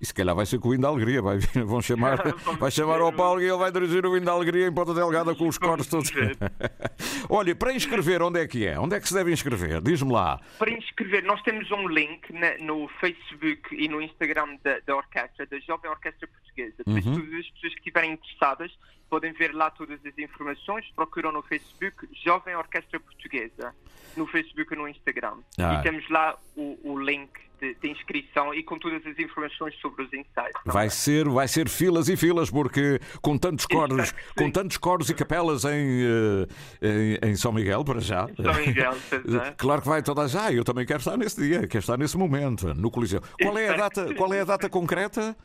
E 0.00 0.04
se 0.06 0.12
calhar 0.14 0.34
vai 0.34 0.46
ser 0.46 0.58
com 0.58 0.68
o 0.70 0.74
hino 0.74 0.82
da 0.82 0.88
alegria. 0.88 1.22
Vai, 1.22 1.38
vão 1.64 1.80
chamar, 1.80 2.18
vai 2.58 2.70
chamar 2.70 3.00
ao 3.00 3.12
Paulo 3.12 3.40
e 3.40 3.44
ele 3.48 3.56
vai 3.58 3.70
dirigir 3.70 4.04
o 4.06 4.16
hino 4.16 4.26
da 4.26 4.32
alegria 4.32 4.66
em 4.66 4.72
Ponta 4.72 4.87
Delgada 4.94 5.34
com 5.34 5.46
os 5.48 5.58
coros 5.58 5.86
todos. 5.86 6.10
Olha, 7.28 7.54
para 7.54 7.72
inscrever, 7.72 8.22
onde 8.22 8.40
é 8.40 8.46
que 8.46 8.66
é? 8.66 8.78
Onde 8.78 8.96
é 8.96 9.00
que 9.00 9.08
se 9.08 9.14
deve 9.14 9.32
inscrever? 9.32 9.80
Diz-me 9.80 10.12
lá. 10.12 10.40
Para 10.58 10.70
inscrever, 10.70 11.22
nós 11.24 11.40
temos 11.42 11.70
um 11.70 11.86
link 11.88 12.32
na- 12.32 12.56
no 12.58 12.88
Facebook 13.00 13.74
e 13.74 13.88
no 13.88 14.00
Instagram 14.00 14.56
da, 14.62 14.80
da 14.80 14.96
orquestra, 14.96 15.46
da 15.46 15.58
Jovem 15.60 15.90
Orquestra 15.90 16.26
Portuguesa. 16.28 16.74
Depois, 16.78 17.06
Uhum. 17.06 17.14
todas 17.20 17.34
as 17.40 17.50
pessoas 17.50 17.72
que 17.74 17.78
estiverem 17.80 18.12
interessadas 18.12 18.72
podem 19.08 19.32
ver 19.32 19.54
lá 19.54 19.70
todas 19.70 19.98
as 20.04 20.18
informações. 20.18 20.86
Procuram 20.94 21.32
no 21.32 21.42
Facebook 21.42 22.08
Jovem 22.24 22.54
Orquestra 22.54 23.00
Portuguesa, 23.00 23.74
no 24.16 24.26
Facebook 24.26 24.72
e 24.72 24.76
no 24.76 24.88
Instagram. 24.88 25.38
Ah. 25.58 25.74
E 25.74 25.82
temos 25.82 26.08
lá 26.08 26.36
o, 26.56 26.78
o 26.84 26.98
link 26.98 27.30
de, 27.60 27.74
de 27.74 27.90
inscrição 27.90 28.54
e 28.54 28.62
com 28.62 28.78
todas 28.78 29.04
as 29.06 29.18
informações 29.18 29.74
sobre 29.80 30.04
os 30.04 30.12
ensaios. 30.12 30.54
Vai 30.64 30.88
ser, 30.90 31.28
vai 31.28 31.48
ser 31.48 31.68
filas 31.68 32.08
e 32.08 32.16
filas, 32.16 32.50
porque 32.50 33.00
com 33.20 33.36
tantos 33.36 33.66
coros, 33.66 34.14
com 34.36 34.50
tantos 34.50 34.76
coros 34.76 35.10
e 35.10 35.14
capelas 35.14 35.64
em, 35.64 35.68
eh, 35.70 37.18
em, 37.22 37.30
em 37.30 37.36
São 37.36 37.52
Miguel, 37.52 37.84
para 37.84 38.00
já. 38.00 38.28
São 38.36 38.54
Miguel, 38.54 38.92
é. 39.46 39.54
Claro 39.56 39.82
que 39.82 39.88
vai 39.88 40.02
toda 40.02 40.28
já. 40.28 40.52
Eu 40.52 40.64
também 40.64 40.86
quero 40.86 41.00
estar 41.00 41.16
nesse 41.16 41.40
dia, 41.40 41.66
quero 41.66 41.80
estar 41.80 41.96
nesse 41.96 42.16
momento, 42.16 42.72
no 42.74 42.90
Coliseu. 42.90 43.22
Qual 43.40 43.58
é 43.58 43.68
a 43.68 43.76
data, 43.76 44.14
qual 44.14 44.32
é 44.32 44.40
a 44.40 44.44
data 44.44 44.68
concreta? 44.68 45.36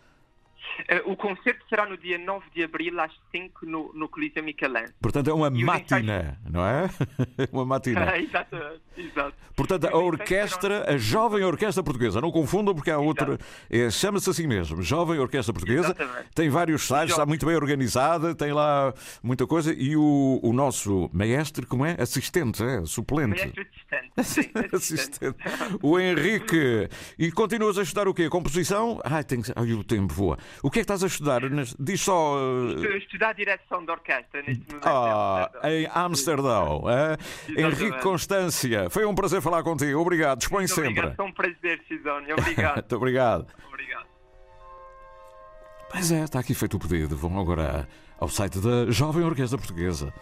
Uh, 0.82 1.12
o 1.12 1.16
concerto 1.16 1.64
será 1.70 1.86
no 1.86 1.98
dia 1.98 2.18
9 2.18 2.46
de 2.54 2.64
abril, 2.64 3.00
às 3.00 3.12
5, 3.32 3.66
no, 3.66 3.92
no 3.94 4.10
Coliseu 4.10 4.44
Michelense. 4.44 4.94
Portanto, 5.02 5.30
é 5.30 5.34
uma 5.34 5.50
matina, 5.50 6.40
não 6.50 6.66
é? 6.66 6.90
uma 7.52 7.66
matina. 7.66 8.16
exato, 8.18 8.58
exato. 8.98 9.34
Portanto, 9.56 9.86
a 9.86 9.98
orquestra, 9.98 10.92
a 10.92 10.98
Jovem 10.98 11.44
Orquestra 11.44 11.84
Portuguesa, 11.84 12.20
não 12.20 12.32
confundam 12.32 12.74
porque 12.74 12.90
há 12.90 12.98
outra, 12.98 13.38
é, 13.70 13.90
chama-se 13.90 14.30
assim 14.30 14.48
mesmo, 14.48 14.82
Jovem 14.82 15.20
Orquestra 15.20 15.54
Portuguesa, 15.54 15.96
Exatamente. 15.96 16.30
tem 16.34 16.50
vários 16.50 16.88
sites, 16.88 17.12
está 17.12 17.26
muito 17.26 17.46
bem 17.46 17.56
organizada, 17.56 18.34
tem 18.34 18.52
lá 18.52 18.94
muita 19.22 19.46
coisa 19.46 19.74
e 19.74 19.96
o, 19.96 20.40
o 20.42 20.54
nosso 20.54 21.10
maestro, 21.14 21.68
como 21.68 21.86
é? 21.86 21.96
Assistente, 22.00 22.64
é? 22.64 22.84
Suplente. 22.86 23.42
Maestro 23.42 23.64
assistente. 23.64 24.24
Sim, 24.24 24.52
Assistente. 24.76 25.36
O 25.82 26.00
Henrique. 26.00 26.90
E 27.18 27.32
continuas 27.32 27.78
a 27.78 27.84
estudar 27.84 28.08
o 28.08 28.14
quê? 28.14 28.30
Composição? 28.30 29.00
Ai, 29.04 29.24
tem 29.24 29.42
que... 29.42 29.52
Ai 29.56 29.74
o 29.74 29.84
tempo 29.84 30.14
voa. 30.14 30.38
O 30.64 30.72
que 30.72 30.80
é 30.80 30.82
que 30.82 30.86
estás 30.86 31.04
a 31.04 31.08
estudar? 31.08 31.42
Diz 31.78 32.00
só. 32.00 32.38
uh, 32.38 32.76
Estou 32.76 32.94
a 32.94 32.98
estudar 32.98 33.34
direção 33.34 33.84
de 33.84 33.92
orquestra 33.92 34.42
neste 34.44 34.66
momento. 34.68 34.88
Ah, 34.88 35.52
em 35.66 35.90
Amsterdão. 35.94 36.86
é? 36.90 37.18
Henrique 37.62 38.00
Constância, 38.00 38.90
foi 38.90 39.06
um 39.06 39.14
prazer 39.14 39.42
falar 39.42 39.62
contigo. 39.62 40.00
Obrigado, 40.00 40.40
dispõe 40.40 40.60
Muito 40.60 40.74
sempre. 40.74 40.90
Obrigado, 40.92 41.16
foi 41.18 41.26
um 41.26 41.32
prazer, 41.34 41.82
Sidónio. 41.86 42.36
Obrigado. 42.40 42.76
Muito 42.76 42.96
obrigado. 42.96 43.48
obrigado. 43.68 44.06
Pois 45.92 46.12
é, 46.14 46.24
está 46.24 46.40
aqui 46.40 46.54
feito 46.54 46.78
o 46.78 46.80
pedido. 46.80 47.18
Vão 47.18 47.38
agora 47.38 47.86
ao 48.18 48.30
site 48.30 48.60
da 48.60 48.90
Jovem 48.90 49.24
Orquestra 49.26 49.58
Portuguesa. 49.58 50.14